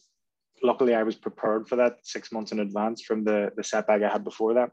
luckily 0.62 0.94
I 0.94 1.02
was 1.02 1.16
prepared 1.16 1.68
for 1.68 1.76
that 1.76 1.98
six 2.02 2.32
months 2.32 2.52
in 2.52 2.60
advance 2.60 3.02
from 3.02 3.24
the 3.24 3.50
the 3.56 3.64
setback 3.64 4.02
I 4.02 4.10
had 4.10 4.24
before 4.24 4.54
that. 4.54 4.70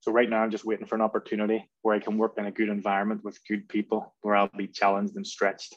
So 0.00 0.12
right 0.12 0.30
now 0.30 0.42
I'm 0.42 0.52
just 0.52 0.64
waiting 0.64 0.86
for 0.86 0.94
an 0.94 1.02
opportunity 1.02 1.68
where 1.82 1.96
I 1.96 1.98
can 1.98 2.16
work 2.16 2.34
in 2.38 2.46
a 2.46 2.52
good 2.52 2.68
environment 2.68 3.24
with 3.24 3.40
good 3.48 3.68
people 3.68 4.14
where 4.22 4.36
I'll 4.36 4.50
be 4.56 4.68
challenged 4.68 5.16
and 5.16 5.26
stretched. 5.26 5.74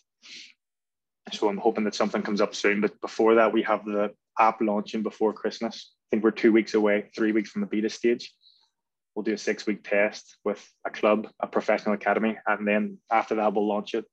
So 1.32 1.50
I'm 1.50 1.58
hoping 1.58 1.84
that 1.86 1.95
something 1.95 2.22
comes 2.22 2.41
up 2.41 2.54
soon. 2.56 2.80
But 2.80 3.00
before 3.02 3.36
that, 3.36 3.52
we 3.52 3.64
have 3.64 3.86
the 3.86 4.14
app 4.39 4.62
launching 4.62 5.04
before 5.04 5.34
Christmas. 5.34 5.93
Think 6.12 6.24
we're 6.24 6.32
two 6.32 6.51
weeks 6.51 6.74
away, 6.74 7.10
three 7.16 7.32
weeks 7.32 7.49
from 7.51 7.62
the 7.62 7.68
beta 7.68 7.89
stage. 7.89 8.34
We'll 9.16 9.24
do 9.24 9.34
a 9.34 9.38
six 9.38 9.66
week 9.66 9.84
test 9.84 10.38
with 10.43 10.66
a 10.86 10.89
club, 10.89 11.28
a 11.39 11.47
professional 11.47 11.95
academy, 11.95 12.38
and 12.47 12.68
then 12.68 12.97
after 13.12 13.36
that 13.36 13.53
we'll 13.53 13.68
launch 13.68 13.93
it. 13.93 14.05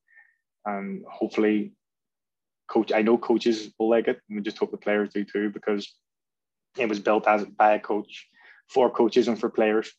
And 0.64 1.04
hopefully 1.08 1.72
coach 2.68 2.92
I 2.92 3.02
know 3.02 3.16
coaches 3.16 3.70
will 3.78 3.88
like 3.88 4.08
it. 4.08 4.20
And 4.28 4.36
we 4.36 4.42
just 4.42 4.58
hope 4.58 4.70
the 4.70 4.76
players 4.76 5.10
do 5.14 5.24
too, 5.24 5.50
because 5.50 5.92
it 6.76 6.88
was 6.88 6.98
built 6.98 7.26
as 7.26 7.44
by 7.44 7.74
a 7.74 7.80
coach 7.80 8.26
for 8.68 8.90
coaches 8.90 9.28
and 9.28 9.38
for 9.38 9.48
players 9.48 9.92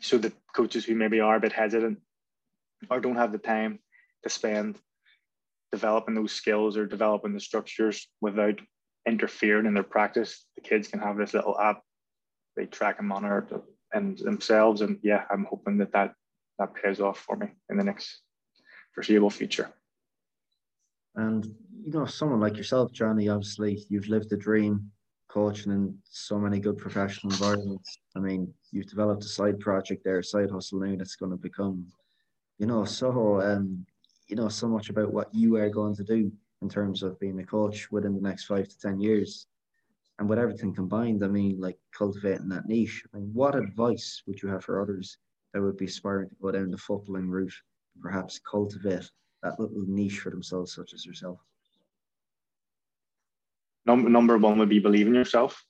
so 0.00 0.18
the 0.18 0.32
coaches 0.54 0.84
who 0.84 0.94
maybe 0.94 1.20
are 1.20 1.36
a 1.36 1.40
bit 1.40 1.52
hesitant 1.52 1.98
or 2.90 3.00
don't 3.00 3.16
have 3.16 3.32
the 3.32 3.38
time 3.38 3.78
to 4.22 4.28
spend 4.28 4.78
developing 5.72 6.14
those 6.14 6.32
skills 6.32 6.76
or 6.76 6.86
developing 6.86 7.32
the 7.32 7.40
structures 7.40 8.08
without 8.20 8.60
interfering 9.06 9.66
in 9.66 9.74
their 9.74 9.82
practice, 9.82 10.44
the 10.56 10.62
kids 10.62 10.88
can 10.88 11.00
have 11.00 11.16
this 11.16 11.34
little 11.34 11.58
app 11.58 11.82
they 12.56 12.66
track 12.66 12.96
and 12.98 13.08
monitor 13.08 13.46
and 13.92 14.18
themselves. 14.18 14.80
And 14.80 14.98
yeah, 15.02 15.24
I'm 15.30 15.44
hoping 15.44 15.78
that 15.78 15.92
that 15.92 16.14
that 16.58 16.74
pays 16.74 17.00
off 17.00 17.18
for 17.20 17.36
me 17.36 17.48
in 17.68 17.76
the 17.76 17.84
next 17.84 18.22
foreseeable 18.94 19.30
future. 19.30 19.70
And 21.14 21.44
you 21.84 21.92
know, 21.92 22.06
someone 22.06 22.40
like 22.40 22.56
yourself, 22.56 22.92
Johnny, 22.92 23.28
obviously 23.28 23.84
you've 23.88 24.08
lived 24.08 24.30
the 24.30 24.36
dream 24.36 24.90
coaching 25.28 25.72
in 25.72 25.96
so 26.04 26.38
many 26.38 26.58
good 26.58 26.78
professional 26.78 27.32
environments. 27.32 27.98
I 28.16 28.20
mean, 28.20 28.52
you've 28.72 28.88
developed 28.88 29.24
a 29.24 29.28
side 29.28 29.60
project 29.60 30.02
there, 30.04 30.22
side 30.22 30.50
hustle 30.50 30.80
now 30.80 30.96
that's 30.96 31.16
going 31.16 31.32
to 31.32 31.36
become, 31.36 31.86
you 32.58 32.66
know, 32.66 32.84
so 32.84 33.40
um, 33.42 33.84
you 34.28 34.36
know, 34.36 34.48
so 34.48 34.66
much 34.66 34.88
about 34.90 35.12
what 35.12 35.32
you 35.32 35.56
are 35.56 35.68
going 35.68 35.94
to 35.96 36.04
do 36.04 36.32
in 36.62 36.68
terms 36.68 37.02
of 37.02 37.18
being 37.20 37.38
a 37.40 37.44
coach 37.44 37.90
within 37.90 38.14
the 38.14 38.20
next 38.20 38.44
five 38.44 38.68
to 38.68 38.78
ten 38.78 39.00
years. 39.00 39.46
And 40.18 40.28
with 40.28 40.38
everything 40.38 40.74
combined, 40.74 41.24
I 41.24 41.28
mean, 41.28 41.60
like 41.60 41.78
cultivating 41.96 42.48
that 42.48 42.66
niche. 42.66 43.04
I 43.12 43.18
mean, 43.18 43.30
what 43.34 43.54
advice 43.54 44.22
would 44.26 44.42
you 44.42 44.48
have 44.48 44.64
for 44.64 44.80
others 44.80 45.18
that 45.52 45.60
would 45.60 45.76
be 45.76 45.84
aspiring 45.84 46.30
to 46.30 46.36
go 46.40 46.50
down 46.50 46.70
the 46.70 46.78
footballing 46.78 47.28
route, 47.28 47.52
perhaps 48.00 48.40
cultivate 48.50 49.10
that 49.42 49.60
little 49.60 49.84
niche 49.86 50.20
for 50.20 50.30
themselves, 50.30 50.74
such 50.74 50.94
as 50.94 51.04
yourself? 51.04 51.38
number 53.86 54.08
number 54.10 54.36
one 54.36 54.58
would 54.58 54.68
be 54.68 54.78
believe 54.78 55.06
in 55.06 55.14
yourself 55.14 55.64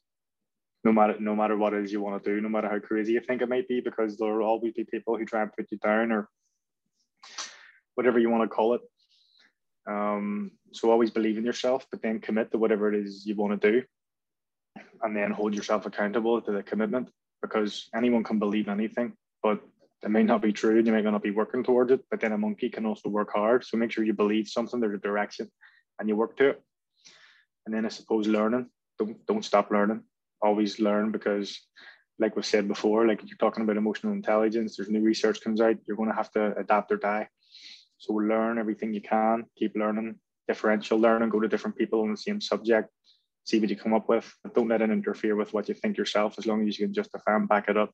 no 0.84 0.93
matter 0.93 1.16
no 1.20 1.37
matter 1.37 1.57
what 1.57 1.74
it 1.74 1.84
is 1.84 1.93
you 1.93 2.01
want 2.01 2.22
to 2.22 2.34
do 2.34 2.41
no 2.41 2.49
matter 2.49 2.68
how 2.68 2.78
crazy 2.78 3.12
you 3.12 3.20
think 3.20 3.43
it 3.43 3.49
might 3.49 3.68
be 3.68 3.80
because 3.80 4.16
there 4.16 4.34
will 4.34 4.47
always 4.47 4.72
be 4.72 4.84
people 4.84 5.16
who 5.16 5.24
try 5.24 5.43
and 5.43 5.53
put 5.53 5.70
you 5.70 5.78
down 5.78 6.11
or 6.11 6.28
whatever 7.95 8.18
you 8.18 8.30
want 8.30 8.43
to 8.43 8.55
call 8.55 8.74
it 8.74 8.80
um, 9.87 10.51
so 10.72 10.91
always 10.91 11.11
believe 11.11 11.39
in 11.39 11.45
yourself 11.45 11.87
but 11.91 12.03
then 12.03 12.20
commit 12.20 12.51
to 12.51 12.59
whatever 12.59 12.93
it 12.93 12.99
is 13.05 13.26
you 13.26 13.34
want 13.34 13.61
to 13.61 13.70
do 13.70 13.82
and 15.03 15.16
then 15.16 15.30
hold 15.30 15.55
yourself 15.55 15.87
accountable 15.87 16.41
to 16.41 16.53
the 16.53 16.62
commitment 16.62 17.09
because 17.43 17.89
anyone 17.95 18.24
can 18.24 18.39
believe 18.39 18.68
anything 18.68 19.12
but 19.43 19.61
it 20.03 20.11
may 20.11 20.22
not 20.22 20.43
be 20.43 20.53
true 20.53 20.80
you 20.80 20.93
may 20.93 21.03
not 21.03 21.22
be 21.22 21.30
working 21.30 21.62
towards 21.62 21.91
it 21.93 22.01
but 22.11 22.20
then 22.20 22.32
a 22.32 22.39
monkey 22.39 22.68
can 22.68 22.87
also 22.87 23.09
work 23.09 23.30
hard 23.34 23.64
so 23.64 23.76
make 23.76 23.91
sure 23.91 24.05
you 24.05 24.12
believe 24.12 24.49
something 24.49 24.80
there's 24.80 24.95
a 24.95 24.99
direction 24.99 25.51
and 25.99 26.09
you 26.09 26.16
work 26.16 26.37
to 26.37 26.51
it 26.51 26.62
and 27.66 27.74
then 27.74 27.84
I 27.84 27.89
suppose 27.89 28.26
learning. 28.26 28.70
Don't 28.99 29.26
don't 29.26 29.45
stop 29.45 29.70
learning. 29.70 30.03
Always 30.41 30.78
learn 30.78 31.11
because, 31.11 31.61
like 32.18 32.37
we 32.37 32.43
said 32.43 32.68
before, 32.68 33.07
like 33.07 33.20
you're 33.26 33.37
talking 33.39 33.64
about 33.64 33.76
emotional 33.76 34.12
intelligence. 34.12 34.76
There's 34.76 34.89
new 34.89 35.03
research 35.03 35.41
comes 35.43 35.61
out. 35.61 35.76
You're 35.87 35.97
going 35.97 36.09
to 36.09 36.14
have 36.14 36.30
to 36.32 36.57
adapt 36.57 36.93
or 36.93 36.97
die. 36.97 37.28
So 37.99 38.12
learn 38.14 38.59
everything 38.59 38.92
you 38.92 39.01
can. 39.01 39.47
Keep 39.57 39.76
learning. 39.76 40.16
Differential 40.49 40.99
learning. 40.99 41.30
Go 41.30 41.40
to 41.40 41.49
different 41.49 41.76
people 41.76 42.03
on 42.03 42.11
the 42.11 42.16
same 42.16 42.40
subject. 42.40 42.90
see 43.44 43.61
what 43.61 43.70
you 43.70 43.76
come 43.76 43.94
up 43.94 44.09
with. 44.09 44.30
Don't 44.55 44.68
let 44.68 44.82
it 44.82 44.90
interfere 44.90 45.36
with 45.36 45.53
what 45.55 45.68
you 45.68 45.74
think 45.74 45.97
yourself, 45.97 46.34
as 46.38 46.47
long 46.47 46.66
as 46.66 46.78
you 46.78 46.86
can 46.86 46.94
justify 46.94 47.36
and 47.36 47.49
back 47.49 47.68
it 47.68 47.76
up. 47.76 47.92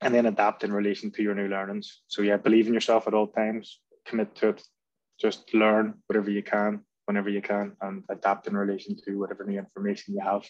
And 0.00 0.14
then 0.14 0.26
adapt 0.26 0.64
in 0.64 0.72
relation 0.72 1.10
to 1.12 1.22
your 1.22 1.34
new 1.34 1.48
learnings. 1.48 2.02
So 2.08 2.22
yeah, 2.22 2.36
believe 2.36 2.66
in 2.66 2.74
yourself 2.74 3.06
at 3.06 3.14
all 3.14 3.28
times, 3.28 3.80
commit 4.06 4.34
to 4.36 4.50
it, 4.50 4.62
just 5.20 5.54
learn 5.54 5.94
whatever 6.06 6.30
you 6.30 6.42
can, 6.42 6.80
whenever 7.06 7.30
you 7.30 7.42
can, 7.42 7.76
and 7.80 8.02
adapt 8.10 8.46
in 8.46 8.56
relation 8.56 8.96
to 9.04 9.18
whatever 9.18 9.44
new 9.44 9.58
information 9.58 10.14
you 10.14 10.20
have. 10.20 10.44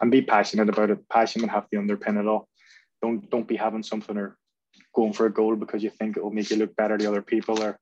And 0.00 0.10
be 0.10 0.22
passionate 0.22 0.68
about 0.68 0.90
it. 0.90 1.08
Passion 1.08 1.42
will 1.42 1.48
have 1.48 1.68
to 1.70 1.76
underpin 1.76 2.20
it 2.20 2.26
all. 2.26 2.48
Don't 3.02 3.28
don't 3.30 3.48
be 3.48 3.56
having 3.56 3.82
something 3.82 4.16
or 4.16 4.36
going 4.96 5.12
for 5.12 5.26
a 5.26 5.32
goal 5.32 5.54
because 5.54 5.82
you 5.82 5.90
think 5.90 6.16
it 6.16 6.24
will 6.24 6.32
make 6.32 6.50
you 6.50 6.56
look 6.56 6.74
better 6.74 6.96
to 6.96 7.06
other 7.06 7.22
people 7.22 7.62
or 7.62 7.78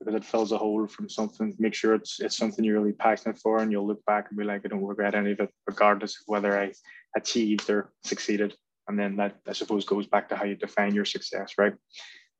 because 0.00 0.14
it 0.14 0.24
fills 0.24 0.50
a 0.50 0.58
hole 0.58 0.86
from 0.86 1.08
something. 1.08 1.54
Make 1.58 1.74
sure 1.74 1.94
it's 1.94 2.20
it's 2.20 2.36
something 2.36 2.64
you're 2.64 2.80
really 2.80 2.92
passionate 2.92 3.38
for, 3.38 3.58
and 3.58 3.70
you'll 3.70 3.86
look 3.86 4.04
back 4.06 4.26
and 4.28 4.38
be 4.38 4.44
like, 4.44 4.62
I 4.64 4.68
don't 4.68 4.84
regret 4.84 5.14
any 5.14 5.32
of 5.32 5.40
it, 5.40 5.50
regardless 5.66 6.16
of 6.20 6.24
whether 6.26 6.58
I 6.58 6.72
achieved 7.16 7.68
or 7.68 7.92
succeeded. 8.02 8.56
And 8.88 8.98
then 8.98 9.16
that 9.16 9.36
I 9.46 9.52
suppose 9.52 9.84
goes 9.84 10.06
back 10.06 10.28
to 10.28 10.36
how 10.36 10.44
you 10.44 10.56
define 10.56 10.94
your 10.94 11.04
success, 11.04 11.54
right? 11.58 11.74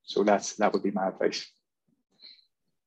So 0.02 0.24
that's 0.24 0.54
that 0.56 0.72
would 0.72 0.82
be 0.82 0.90
my 0.90 1.08
advice. 1.08 1.46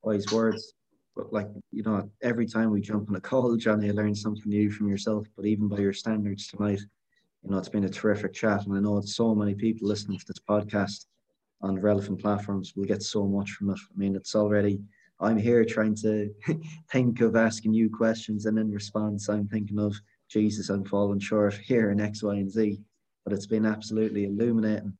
Wise 0.01 0.25
words. 0.31 0.73
But 1.15 1.33
like 1.33 1.49
you 1.71 1.83
know, 1.83 2.09
every 2.21 2.47
time 2.47 2.71
we 2.71 2.81
jump 2.81 3.09
on 3.09 3.15
a 3.15 3.21
call, 3.21 3.55
Johnny, 3.57 3.89
I 3.89 3.91
learn 3.91 4.15
something 4.15 4.49
new 4.49 4.71
from 4.71 4.87
yourself. 4.87 5.27
But 5.35 5.45
even 5.45 5.67
by 5.67 5.79
your 5.79 5.93
standards 5.93 6.47
tonight, 6.47 6.81
you 7.43 7.51
know, 7.51 7.57
it's 7.57 7.69
been 7.69 7.85
a 7.85 7.89
terrific 7.89 8.33
chat, 8.33 8.65
and 8.65 8.75
I 8.75 8.79
know 8.79 8.97
it's 8.97 9.15
so 9.15 9.35
many 9.35 9.53
people 9.55 9.87
listening 9.87 10.19
to 10.19 10.25
this 10.27 10.41
podcast 10.49 11.05
on 11.61 11.79
relevant 11.79 12.21
platforms 12.21 12.73
will 12.75 12.85
get 12.85 13.03
so 13.03 13.25
much 13.25 13.51
from 13.51 13.69
it. 13.71 13.79
I 13.79 13.97
mean, 13.97 14.15
it's 14.15 14.35
already, 14.35 14.79
I'm 15.19 15.37
here 15.37 15.65
trying 15.65 15.95
to 15.95 16.33
think 16.91 17.21
of 17.21 17.35
asking 17.35 17.73
you 17.73 17.89
questions, 17.89 18.45
and 18.45 18.57
in 18.59 18.71
response, 18.71 19.29
I'm 19.29 19.47
thinking 19.47 19.79
of, 19.79 19.95
Jesus, 20.29 20.69
I'm 20.69 20.83
falling 20.83 21.19
short 21.19 21.53
here 21.53 21.91
in 21.91 22.01
X, 22.01 22.21
Y, 22.21 22.35
and 22.35 22.51
Z. 22.51 22.81
But 23.23 23.33
it's 23.33 23.47
been 23.47 23.65
absolutely 23.65 24.25
illuminating. 24.25 24.97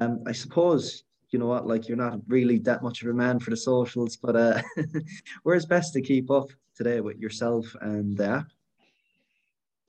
Um, 0.00 0.22
I 0.26 0.32
suppose, 0.32 1.04
you 1.30 1.38
know 1.38 1.46
what, 1.46 1.66
like 1.66 1.88
you're 1.88 1.96
not 1.96 2.20
really 2.26 2.58
that 2.60 2.82
much 2.82 3.02
of 3.02 3.08
a 3.08 3.14
man 3.14 3.38
for 3.38 3.50
the 3.50 3.56
socials, 3.56 4.16
but 4.16 4.36
uh, 4.36 4.62
where's 5.42 5.66
best 5.66 5.92
to 5.94 6.00
keep 6.00 6.30
up 6.30 6.48
today 6.74 7.00
with 7.00 7.18
yourself 7.18 7.74
and 7.80 8.16
the 8.16 8.26
app? 8.26 8.46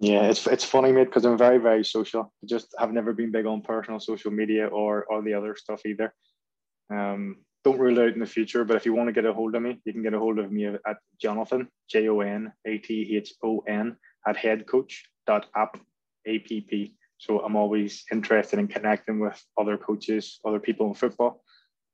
Yeah, 0.01 0.23
it's 0.23 0.47
it's 0.47 0.65
funny, 0.65 0.91
mate, 0.91 1.05
because 1.05 1.25
I'm 1.25 1.37
very 1.37 1.59
very 1.59 1.85
social. 1.85 2.33
I 2.43 2.47
just 2.47 2.73
have 2.79 2.91
never 2.91 3.13
been 3.13 3.31
big 3.31 3.45
on 3.45 3.61
personal 3.61 3.99
social 3.99 4.31
media 4.31 4.65
or 4.65 5.05
all 5.11 5.21
the 5.21 5.35
other 5.35 5.55
stuff 5.55 5.85
either. 5.85 6.11
Um, 6.89 7.37
don't 7.63 7.77
rule 7.77 7.99
out 7.99 8.13
in 8.13 8.19
the 8.19 8.25
future, 8.25 8.65
but 8.65 8.75
if 8.75 8.85
you 8.87 8.95
want 8.95 9.09
to 9.09 9.13
get 9.13 9.25
a 9.25 9.33
hold 9.33 9.53
of 9.53 9.61
me, 9.61 9.79
you 9.85 9.93
can 9.93 10.01
get 10.01 10.15
a 10.15 10.19
hold 10.19 10.39
of 10.39 10.51
me 10.51 10.65
at 10.65 10.97
Jonathon 11.21 11.67
J 11.87 12.09
O 12.09 12.21
N 12.21 12.51
A 12.65 12.79
T 12.79 13.15
H 13.15 13.33
O 13.43 13.59
N 13.67 13.95
at 14.27 14.35
headcoach.app 14.37 15.45
app. 15.55 16.79
So 17.19 17.39
I'm 17.45 17.55
always 17.55 18.03
interested 18.11 18.57
in 18.57 18.67
connecting 18.67 19.19
with 19.19 19.39
other 19.55 19.77
coaches, 19.77 20.39
other 20.43 20.59
people 20.59 20.87
in 20.87 20.95
football, 20.95 21.43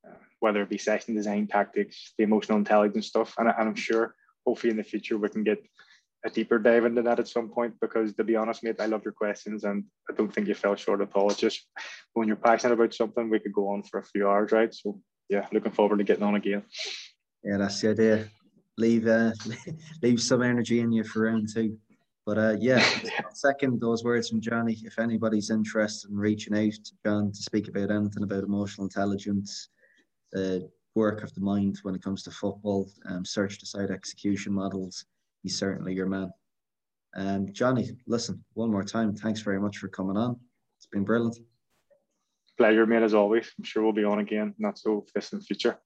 uh, 0.08 0.16
whether 0.40 0.62
it 0.62 0.70
be 0.70 0.78
session 0.78 1.14
design 1.14 1.48
tactics, 1.48 2.14
the 2.18 2.24
emotional 2.24 2.58
intelligence 2.58 3.08
stuff, 3.08 3.34
and, 3.38 3.50
and 3.50 3.68
I'm 3.68 3.76
sure 3.76 4.16
hopefully 4.46 4.72
in 4.72 4.78
the 4.78 4.84
future 4.86 5.18
we 5.18 5.28
can 5.28 5.44
get 5.44 5.62
a 6.26 6.30
deeper 6.30 6.60
dive 6.60 6.86
into 6.86 7.02
that 7.04 7.20
at 7.20 7.28
some 7.28 7.50
point 7.50 7.74
because 7.80 8.14
to 8.16 8.24
be 8.24 8.36
honest, 8.36 8.64
mate, 8.64 8.80
I 8.80 8.88
love 8.88 9.04
your 9.04 9.14
questions 9.14 9.64
and 9.64 9.84
I 10.10 10.14
don't 10.14 10.34
think 10.34 10.48
you 10.48 10.56
fell 10.56 10.76
short 10.76 11.02
at 11.02 11.14
all. 11.16 11.30
It's 11.30 11.40
just 11.40 11.66
when 12.14 12.28
you're 12.28 12.38
passionate 12.38 12.74
about 12.74 12.94
something, 12.94 13.30
we 13.30 13.40
could 13.40 13.54
go 13.54 13.70
on 13.70 13.84
for 13.84 14.00
a 14.00 14.06
few 14.06 14.28
hours, 14.28 14.52
right? 14.52 14.74
So 14.74 15.00
yeah, 15.30 15.46
looking 15.52 15.72
forward 15.72 15.98
to 15.98 16.04
getting 16.04 16.24
on 16.24 16.36
again. 16.36 16.64
Yeah, 17.44 17.58
that's 17.58 17.82
the 17.82 17.92
idea. 17.92 18.28
Leave 18.78 19.08
uh, 19.08 19.32
leave 20.04 20.22
some 20.22 20.42
energy 20.42 20.80
in 20.80 20.92
you 20.92 21.04
for 21.04 21.24
round 21.24 21.50
two. 21.54 21.78
But 22.26 22.38
uh, 22.38 22.56
yeah, 22.60 22.84
second 23.34 23.80
those 23.80 24.04
words 24.04 24.30
from 24.30 24.42
Johnny. 24.42 24.78
If 24.84 25.00
anybody's 25.00 25.50
interested 25.50 26.12
in 26.12 26.18
reaching 26.18 26.56
out 26.56 26.74
to 26.74 26.92
John 27.06 27.32
to 27.32 27.42
speak 27.42 27.68
about 27.70 27.92
anything 27.92 28.24
about 28.24 28.44
emotional 28.44 28.86
intelligence, 28.86 29.70
the 30.32 30.70
work 30.94 31.24
of 31.24 31.34
the 31.36 31.42
mind 31.42 31.80
when 31.84 31.96
it 31.96 32.04
comes 32.04 32.24
to 32.24 32.32
football, 32.32 32.90
um, 33.06 33.24
search 33.24 33.60
decide 33.60 33.92
execution 33.92 34.52
models, 34.52 35.06
he's 35.48 35.58
certainly 35.58 35.94
your 35.94 36.08
man. 36.08 36.30
Um, 37.16 37.48
Johnny, 37.54 37.90
listen, 38.06 38.44
one 38.54 38.70
more 38.70 38.84
time, 38.84 39.16
thanks 39.16 39.40
very 39.40 39.62
much 39.62 39.78
for 39.78 39.88
coming 39.88 40.18
on. 40.18 40.38
It's 40.78 40.88
been 40.88 41.06
brilliant. 41.06 41.38
Pleasure, 42.58 42.86
mate, 42.86 43.04
as 43.04 43.14
always. 43.14 43.50
I'm 43.58 43.64
sure 43.64 43.84
we'll 43.84 43.94
be 43.94 44.04
on 44.04 44.20
again, 44.20 44.54
not 44.60 44.78
so 44.78 45.06
distant 45.16 45.44
future. 45.44 45.80